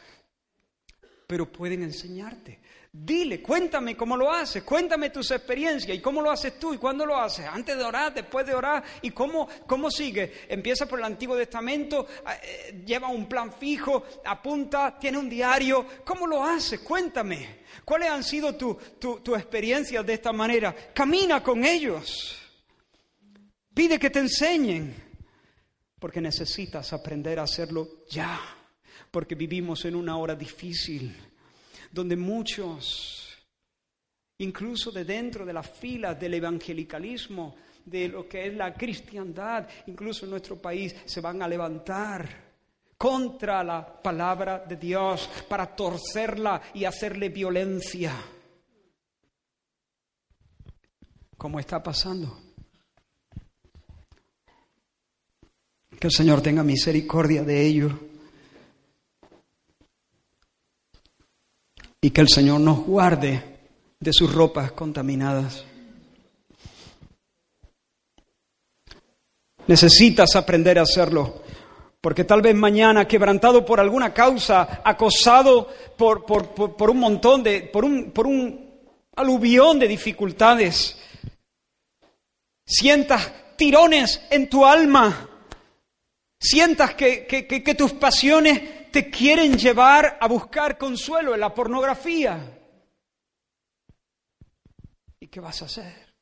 pero 1.26 1.50
pueden 1.50 1.82
enseñarte. 1.82 2.60
Dile, 2.98 3.42
cuéntame 3.42 3.94
cómo 3.94 4.16
lo 4.16 4.32
haces, 4.32 4.62
cuéntame 4.62 5.10
tus 5.10 5.30
experiencias 5.30 5.94
y 5.94 6.00
cómo 6.00 6.22
lo 6.22 6.30
haces 6.30 6.58
tú 6.58 6.72
y 6.72 6.78
cuándo 6.78 7.04
lo 7.04 7.16
haces, 7.16 7.44
antes 7.46 7.76
de 7.76 7.84
orar, 7.84 8.14
después 8.14 8.46
de 8.46 8.54
orar 8.54 8.82
y 9.02 9.10
cómo, 9.10 9.46
cómo 9.66 9.90
sigue. 9.90 10.32
Empieza 10.48 10.86
por 10.86 10.98
el 10.98 11.04
Antiguo 11.04 11.36
Testamento, 11.36 12.08
eh, 12.42 12.82
lleva 12.86 13.08
un 13.08 13.28
plan 13.28 13.52
fijo, 13.52 14.04
apunta, 14.24 14.98
tiene 14.98 15.18
un 15.18 15.28
diario, 15.28 15.86
¿cómo 16.06 16.26
lo 16.26 16.42
haces? 16.42 16.80
Cuéntame. 16.80 17.64
¿Cuáles 17.84 18.08
han 18.08 18.24
sido 18.24 18.54
tus 18.56 18.98
tu, 18.98 19.36
experiencias 19.36 20.04
de 20.04 20.14
esta 20.14 20.32
manera? 20.32 20.74
Camina 20.94 21.42
con 21.42 21.64
ellos. 21.66 22.40
Pide 23.74 23.98
que 23.98 24.08
te 24.08 24.20
enseñen. 24.20 25.04
Porque 25.98 26.20
necesitas 26.20 26.92
aprender 26.94 27.38
a 27.38 27.42
hacerlo 27.42 28.04
ya. 28.08 28.40
Porque 29.10 29.34
vivimos 29.34 29.84
en 29.84 29.96
una 29.96 30.16
hora 30.16 30.34
difícil 30.34 31.14
donde 31.96 32.14
muchos, 32.14 33.34
incluso 34.36 34.92
de 34.92 35.06
dentro 35.06 35.46
de 35.46 35.54
las 35.54 35.70
filas 35.70 36.20
del 36.20 36.34
evangelicalismo, 36.34 37.56
de 37.86 38.08
lo 38.08 38.28
que 38.28 38.48
es 38.48 38.54
la 38.54 38.74
cristiandad, 38.74 39.66
incluso 39.86 40.26
en 40.26 40.32
nuestro 40.32 40.60
país, 40.60 40.94
se 41.06 41.22
van 41.22 41.40
a 41.40 41.48
levantar 41.48 42.44
contra 42.98 43.64
la 43.64 44.02
palabra 44.02 44.58
de 44.58 44.76
Dios 44.76 45.28
para 45.48 45.74
torcerla 45.74 46.60
y 46.74 46.84
hacerle 46.84 47.30
violencia. 47.30 48.12
¿Cómo 51.38 51.58
está 51.58 51.82
pasando? 51.82 52.38
Que 55.98 56.08
el 56.08 56.12
Señor 56.12 56.42
tenga 56.42 56.62
misericordia 56.62 57.42
de 57.42 57.66
ello. 57.66 58.15
Y 62.00 62.10
que 62.10 62.20
el 62.20 62.28
Señor 62.28 62.60
nos 62.60 62.84
guarde 62.84 63.42
de 63.98 64.12
sus 64.12 64.32
ropas 64.32 64.72
contaminadas. 64.72 65.64
Necesitas 69.66 70.36
aprender 70.36 70.78
a 70.78 70.82
hacerlo 70.82 71.42
porque 72.06 72.22
tal 72.22 72.40
vez 72.40 72.54
mañana, 72.54 73.08
quebrantado 73.08 73.64
por 73.66 73.80
alguna 73.80 74.14
causa, 74.14 74.80
acosado 74.84 75.68
por, 75.96 76.24
por, 76.24 76.88
un 76.88 77.00
montón 77.00 77.42
de, 77.42 77.62
por 77.62 77.84
un, 77.84 78.12
por 78.12 78.28
un 78.28 78.70
aluvión 79.16 79.80
de 79.80 79.88
dificultades, 79.88 80.96
sientas 82.64 83.56
tirones 83.56 84.22
en 84.30 84.48
tu 84.48 84.64
alma, 84.64 85.28
sientas 86.38 86.94
que, 86.94 87.26
que, 87.26 87.48
que 87.48 87.74
tus 87.74 87.92
pasiones 87.94 88.85
te 88.96 89.10
quieren 89.10 89.58
llevar 89.58 90.16
a 90.18 90.26
buscar 90.26 90.78
consuelo 90.78 91.34
en 91.34 91.40
la 91.40 91.52
pornografía. 91.52 92.58
¿Y 95.20 95.28
qué 95.28 95.38
vas 95.38 95.60
a 95.60 95.66
hacer 95.66 96.14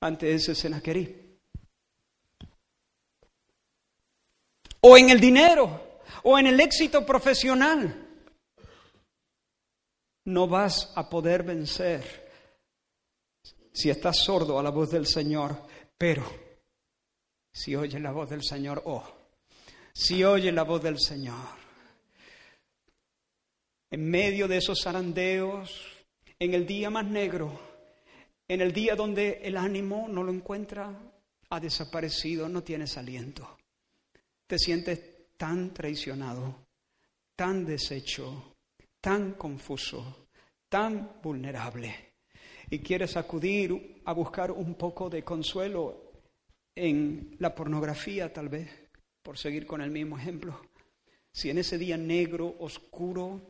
ante 0.00 0.34
ese 0.34 0.56
Senaquerí? 0.56 1.38
o 4.80 4.98
en 4.98 5.10
el 5.10 5.20
dinero, 5.20 6.00
o 6.24 6.36
en 6.36 6.48
el 6.48 6.58
éxito 6.58 7.06
profesional. 7.06 8.08
No 10.24 10.48
vas 10.48 10.92
a 10.96 11.08
poder 11.08 11.44
vencer 11.44 12.28
si 13.72 13.88
estás 13.88 14.16
sordo 14.16 14.58
a 14.58 14.64
la 14.64 14.70
voz 14.70 14.90
del 14.90 15.06
Señor, 15.06 15.64
pero 15.96 16.24
Si 17.52 17.76
oyes 17.76 18.00
la 18.00 18.10
voz 18.10 18.30
del 18.30 18.42
Señor, 18.42 18.82
oh, 18.86 19.19
si 20.00 20.24
oyes 20.24 20.54
la 20.54 20.62
voz 20.62 20.82
del 20.82 20.98
Señor, 20.98 21.46
en 23.90 24.10
medio 24.10 24.48
de 24.48 24.56
esos 24.56 24.80
zarandeos, 24.82 25.78
en 26.38 26.54
el 26.54 26.66
día 26.66 26.88
más 26.88 27.04
negro, 27.04 27.60
en 28.48 28.62
el 28.62 28.72
día 28.72 28.96
donde 28.96 29.40
el 29.42 29.58
ánimo 29.58 30.08
no 30.08 30.22
lo 30.22 30.32
encuentra, 30.32 30.98
ha 31.50 31.60
desaparecido, 31.60 32.48
no 32.48 32.62
tienes 32.62 32.96
aliento. 32.96 33.58
Te 34.46 34.58
sientes 34.58 35.28
tan 35.36 35.74
traicionado, 35.74 36.66
tan 37.36 37.66
deshecho, 37.66 38.54
tan 39.02 39.34
confuso, 39.34 40.28
tan 40.70 41.20
vulnerable. 41.22 42.14
Y 42.70 42.78
quieres 42.78 43.18
acudir 43.18 44.00
a 44.06 44.14
buscar 44.14 44.50
un 44.50 44.76
poco 44.76 45.10
de 45.10 45.22
consuelo 45.22 46.10
en 46.74 47.36
la 47.38 47.54
pornografía, 47.54 48.32
tal 48.32 48.48
vez, 48.48 48.89
por 49.22 49.38
seguir 49.38 49.66
con 49.66 49.80
el 49.80 49.90
mismo 49.90 50.18
ejemplo. 50.18 50.60
Si 51.32 51.50
en 51.50 51.58
ese 51.58 51.78
día 51.78 51.96
negro, 51.96 52.56
oscuro, 52.58 53.40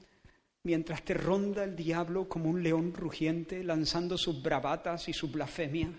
mientras 0.62 1.04
te 1.04 1.14
ronda 1.14 1.64
el 1.64 1.76
diablo 1.76 2.28
como 2.28 2.50
un 2.50 2.62
león 2.62 2.92
rugiente, 2.94 3.64
lanzando 3.64 4.18
sus 4.18 4.42
bravatas 4.42 5.08
y 5.08 5.12
sus 5.12 5.30
blasfemias, 5.32 5.92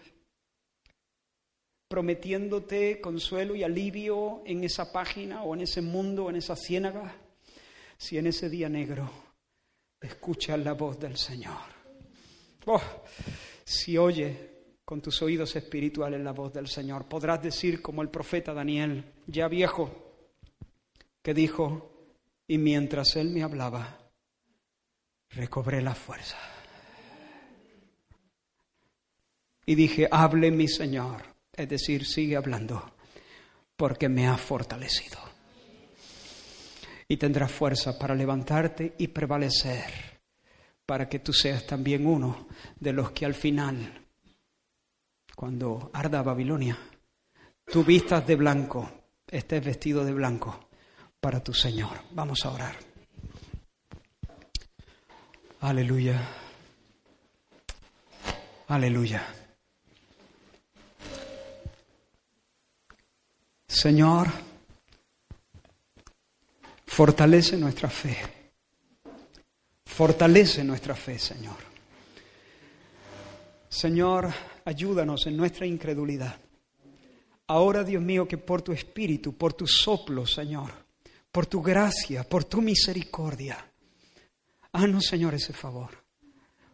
prometiéndote 1.88 3.02
consuelo 3.02 3.56
y 3.56 3.64
alivio 3.64 4.44
en 4.46 4.64
esa 4.64 4.92
página 4.92 5.44
o 5.44 5.56
en 5.56 5.62
ese 5.62 5.82
mundo, 5.82 6.30
en 6.30 6.38
esa 6.38 6.56
ciénaga, 6.56 7.16
si 7.98 8.18
en 8.18 8.28
ese 8.28 8.50
día 8.50 8.70
negro 8.70 9.10
escuchas 10.00 10.60
la 10.60 10.74
voz 10.74 11.00
del 11.00 11.18
Señor. 11.18 11.82
Oh, 12.66 12.82
si 13.64 13.98
oye 13.98 14.51
con 14.92 15.02
tus 15.02 15.22
oídos 15.22 15.56
espirituales 15.56 16.20
la 16.20 16.34
voz 16.34 16.52
del 16.52 16.68
Señor, 16.68 17.08
podrás 17.08 17.42
decir 17.42 17.82
como 17.82 18.02
el 18.02 18.10
profeta 18.10 18.54
Daniel, 18.54 19.06
ya 19.26 19.48
viejo, 19.48 19.90
que 21.22 21.34
dijo, 21.34 22.12
y 22.46 22.58
mientras 22.58 23.16
él 23.16 23.30
me 23.30 23.42
hablaba, 23.42 24.12
recobré 25.30 25.82
la 25.82 25.96
fuerza. 25.96 26.38
Y 29.66 29.76
dije, 29.76 30.10
hable 30.12 30.52
mi 30.52 30.68
Señor, 30.68 31.24
es 31.54 31.70
decir, 31.70 32.06
sigue 32.06 32.36
hablando, 32.36 32.94
porque 33.78 34.10
me 34.10 34.28
ha 34.28 34.36
fortalecido. 34.36 35.20
Y 37.08 37.16
tendrás 37.16 37.50
fuerza 37.50 37.98
para 37.98 38.14
levantarte 38.14 38.96
y 38.98 39.08
prevalecer, 39.08 40.20
para 40.86 41.08
que 41.08 41.20
tú 41.20 41.32
seas 41.32 41.66
también 41.66 42.06
uno 42.06 42.50
de 42.78 42.92
los 42.92 43.12
que 43.12 43.26
al 43.26 43.36
final, 43.36 44.01
cuando 45.42 45.90
arda 45.92 46.22
Babilonia, 46.22 46.78
tú 47.66 47.84
vistas 47.84 48.28
de 48.28 48.36
blanco, 48.36 49.08
estés 49.26 49.66
vestido 49.66 50.06
de 50.06 50.14
blanco 50.14 50.70
para 51.20 51.44
tu 51.44 51.52
Señor. 51.52 52.00
Vamos 52.12 52.46
a 52.46 52.52
orar. 52.52 52.76
Aleluya. 55.62 56.22
Aleluya. 58.68 59.26
Señor, 63.68 64.28
fortalece 66.86 67.58
nuestra 67.58 67.90
fe. 67.90 68.16
Fortalece 69.88 70.64
nuestra 70.64 70.94
fe, 70.94 71.18
Señor. 71.18 71.58
Señor, 73.68 74.32
ayúdanos 74.66 75.26
en 75.28 75.38
nuestra 75.38 75.66
incredulidad. 75.66 76.40
Ahora, 77.48 77.84
Dios 77.84 78.02
mío, 78.02 78.28
que 78.28 78.38
por 78.38 78.62
tu 78.62 78.72
espíritu, 78.72 79.38
por 79.38 79.54
tu 79.54 79.68
soplo, 79.68 80.26
Señor, 80.26 80.72
por 81.32 81.46
tu 81.46 81.62
gracia, 81.62 82.24
por 82.24 82.46
tu 82.46 82.62
misericordia, 82.62 83.72
Haznos, 84.74 85.06
Señor, 85.06 85.34
ese 85.34 85.54
favor. 85.54 85.90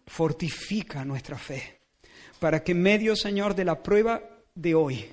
Fortifica 0.06 1.04
nuestra 1.04 1.38
fe 1.38 1.82
para 2.40 2.64
que 2.64 2.74
en 2.74 2.82
medio, 2.82 3.16
Señor, 3.16 3.56
de 3.56 3.66
la 3.66 3.82
prueba 3.82 4.22
de 4.54 4.76
hoy, 4.76 5.06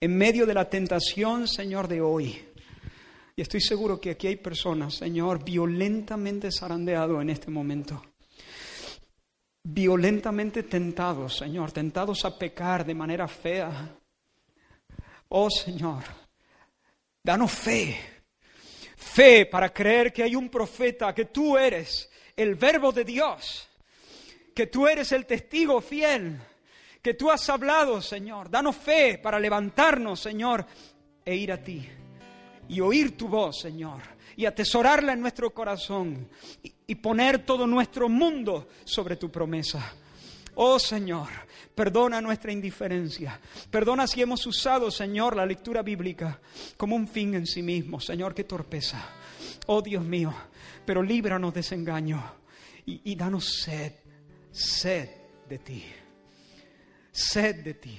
en 0.00 0.16
medio 0.16 0.46
de 0.46 0.54
la 0.54 0.68
tentación, 0.68 1.46
Señor, 1.46 1.86
de 1.86 2.00
hoy, 2.00 2.42
y 3.36 3.42
estoy 3.42 3.60
seguro 3.60 4.00
que 4.00 4.10
aquí 4.10 4.26
hay 4.26 4.36
personas, 4.36 4.94
Señor, 4.94 5.44
violentamente 5.44 6.50
zarandeados 6.50 7.20
en 7.20 7.30
este 7.30 7.50
momento, 7.50 8.02
violentamente 9.72 10.62
tentados, 10.64 11.36
Señor, 11.36 11.72
tentados 11.72 12.24
a 12.24 12.38
pecar 12.38 12.84
de 12.84 12.94
manera 12.94 13.28
fea. 13.28 13.96
Oh, 15.28 15.48
Señor, 15.50 16.04
danos 17.22 17.52
fe 17.52 18.20
Fe 19.00 19.46
para 19.46 19.72
creer 19.72 20.12
que 20.12 20.22
hay 20.22 20.36
un 20.36 20.50
profeta, 20.50 21.14
que 21.14 21.24
tú 21.24 21.56
eres 21.56 22.10
el 22.36 22.54
verbo 22.54 22.92
de 22.92 23.02
Dios, 23.02 23.66
que 24.54 24.66
tú 24.66 24.86
eres 24.86 25.10
el 25.12 25.24
testigo 25.24 25.80
fiel, 25.80 26.38
que 27.00 27.14
tú 27.14 27.30
has 27.30 27.48
hablado, 27.48 28.02
Señor. 28.02 28.50
Danos 28.50 28.76
fe 28.76 29.18
para 29.18 29.40
levantarnos, 29.40 30.20
Señor, 30.20 30.66
e 31.24 31.34
ir 31.34 31.50
a 31.50 31.56
ti 31.56 31.88
y 32.70 32.80
oír 32.80 33.16
tu 33.16 33.26
voz, 33.26 33.58
Señor, 33.58 34.00
y 34.36 34.46
atesorarla 34.46 35.12
en 35.12 35.20
nuestro 35.20 35.52
corazón 35.52 36.28
y, 36.86 36.94
poner 36.94 37.44
todo 37.44 37.66
nuestro 37.66 38.08
mundo 38.08 38.68
sobre 38.84 39.16
tu 39.16 39.28
promesa. 39.28 39.92
Oh 40.54 40.78
Señor, 40.78 41.28
perdona 41.74 42.20
nuestra 42.20 42.52
indiferencia. 42.52 43.40
Perdona 43.70 44.06
si 44.06 44.22
hemos 44.22 44.46
usado, 44.46 44.90
Señor, 44.90 45.34
la 45.34 45.46
lectura 45.46 45.82
bíblica 45.82 46.40
como 46.76 46.94
un 46.94 47.08
fin 47.08 47.34
en 47.34 47.46
sí 47.46 47.60
mismo. 47.60 48.00
Señor, 48.00 48.34
qué 48.34 48.44
torpeza. 48.44 49.04
Oh 49.66 49.82
Dios 49.82 50.04
mío, 50.04 50.32
pero 50.84 51.02
líbranos 51.02 51.52
de 51.52 51.60
ese 51.60 51.74
engaño 51.74 52.22
y, 52.86 53.00
y 53.10 53.16
danos 53.16 53.62
sed, 53.64 53.94
sed 54.52 55.08
de 55.48 55.58
ti. 55.58 55.84
Sed 57.10 57.64
de 57.64 57.74
ti. 57.74 57.98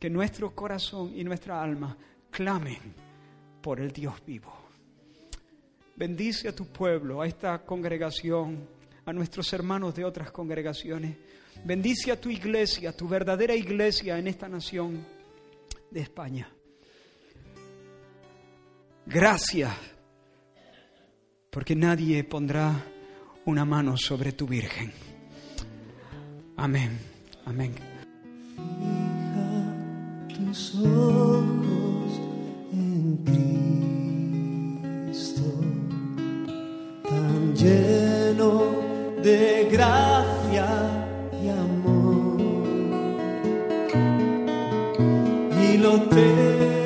Que 0.00 0.10
nuestro 0.10 0.52
corazón 0.52 1.12
y 1.16 1.22
nuestra 1.22 1.62
alma 1.62 1.96
clamen 2.30 3.11
por 3.62 3.80
el 3.80 3.92
Dios 3.92 4.14
vivo. 4.26 4.52
Bendice 5.96 6.48
a 6.48 6.54
tu 6.54 6.66
pueblo, 6.66 7.22
a 7.22 7.26
esta 7.26 7.64
congregación, 7.64 8.68
a 9.06 9.12
nuestros 9.12 9.52
hermanos 9.52 9.94
de 9.94 10.04
otras 10.04 10.32
congregaciones. 10.32 11.16
Bendice 11.64 12.10
a 12.10 12.20
tu 12.20 12.28
iglesia, 12.28 12.96
tu 12.96 13.08
verdadera 13.08 13.54
iglesia 13.54 14.18
en 14.18 14.26
esta 14.26 14.48
nación 14.48 15.06
de 15.90 16.00
España. 16.00 16.50
Gracias, 19.06 19.72
porque 21.50 21.76
nadie 21.76 22.24
pondrá 22.24 22.84
una 23.44 23.64
mano 23.64 23.96
sobre 23.96 24.32
tu 24.32 24.46
Virgen. 24.46 24.92
Amén, 26.56 26.98
amén. 27.44 27.74
Fija 30.28 30.44
tus 30.44 30.74
ojos 30.76 31.81
Cristo, 35.04 35.42
tan 37.08 37.54
lleno 37.54 38.62
de 39.22 39.68
gracia 39.70 40.68
y 41.42 41.48
amor. 41.48 42.40
Y 45.62 45.78
lo 45.78 46.00
terrenal 46.02 46.81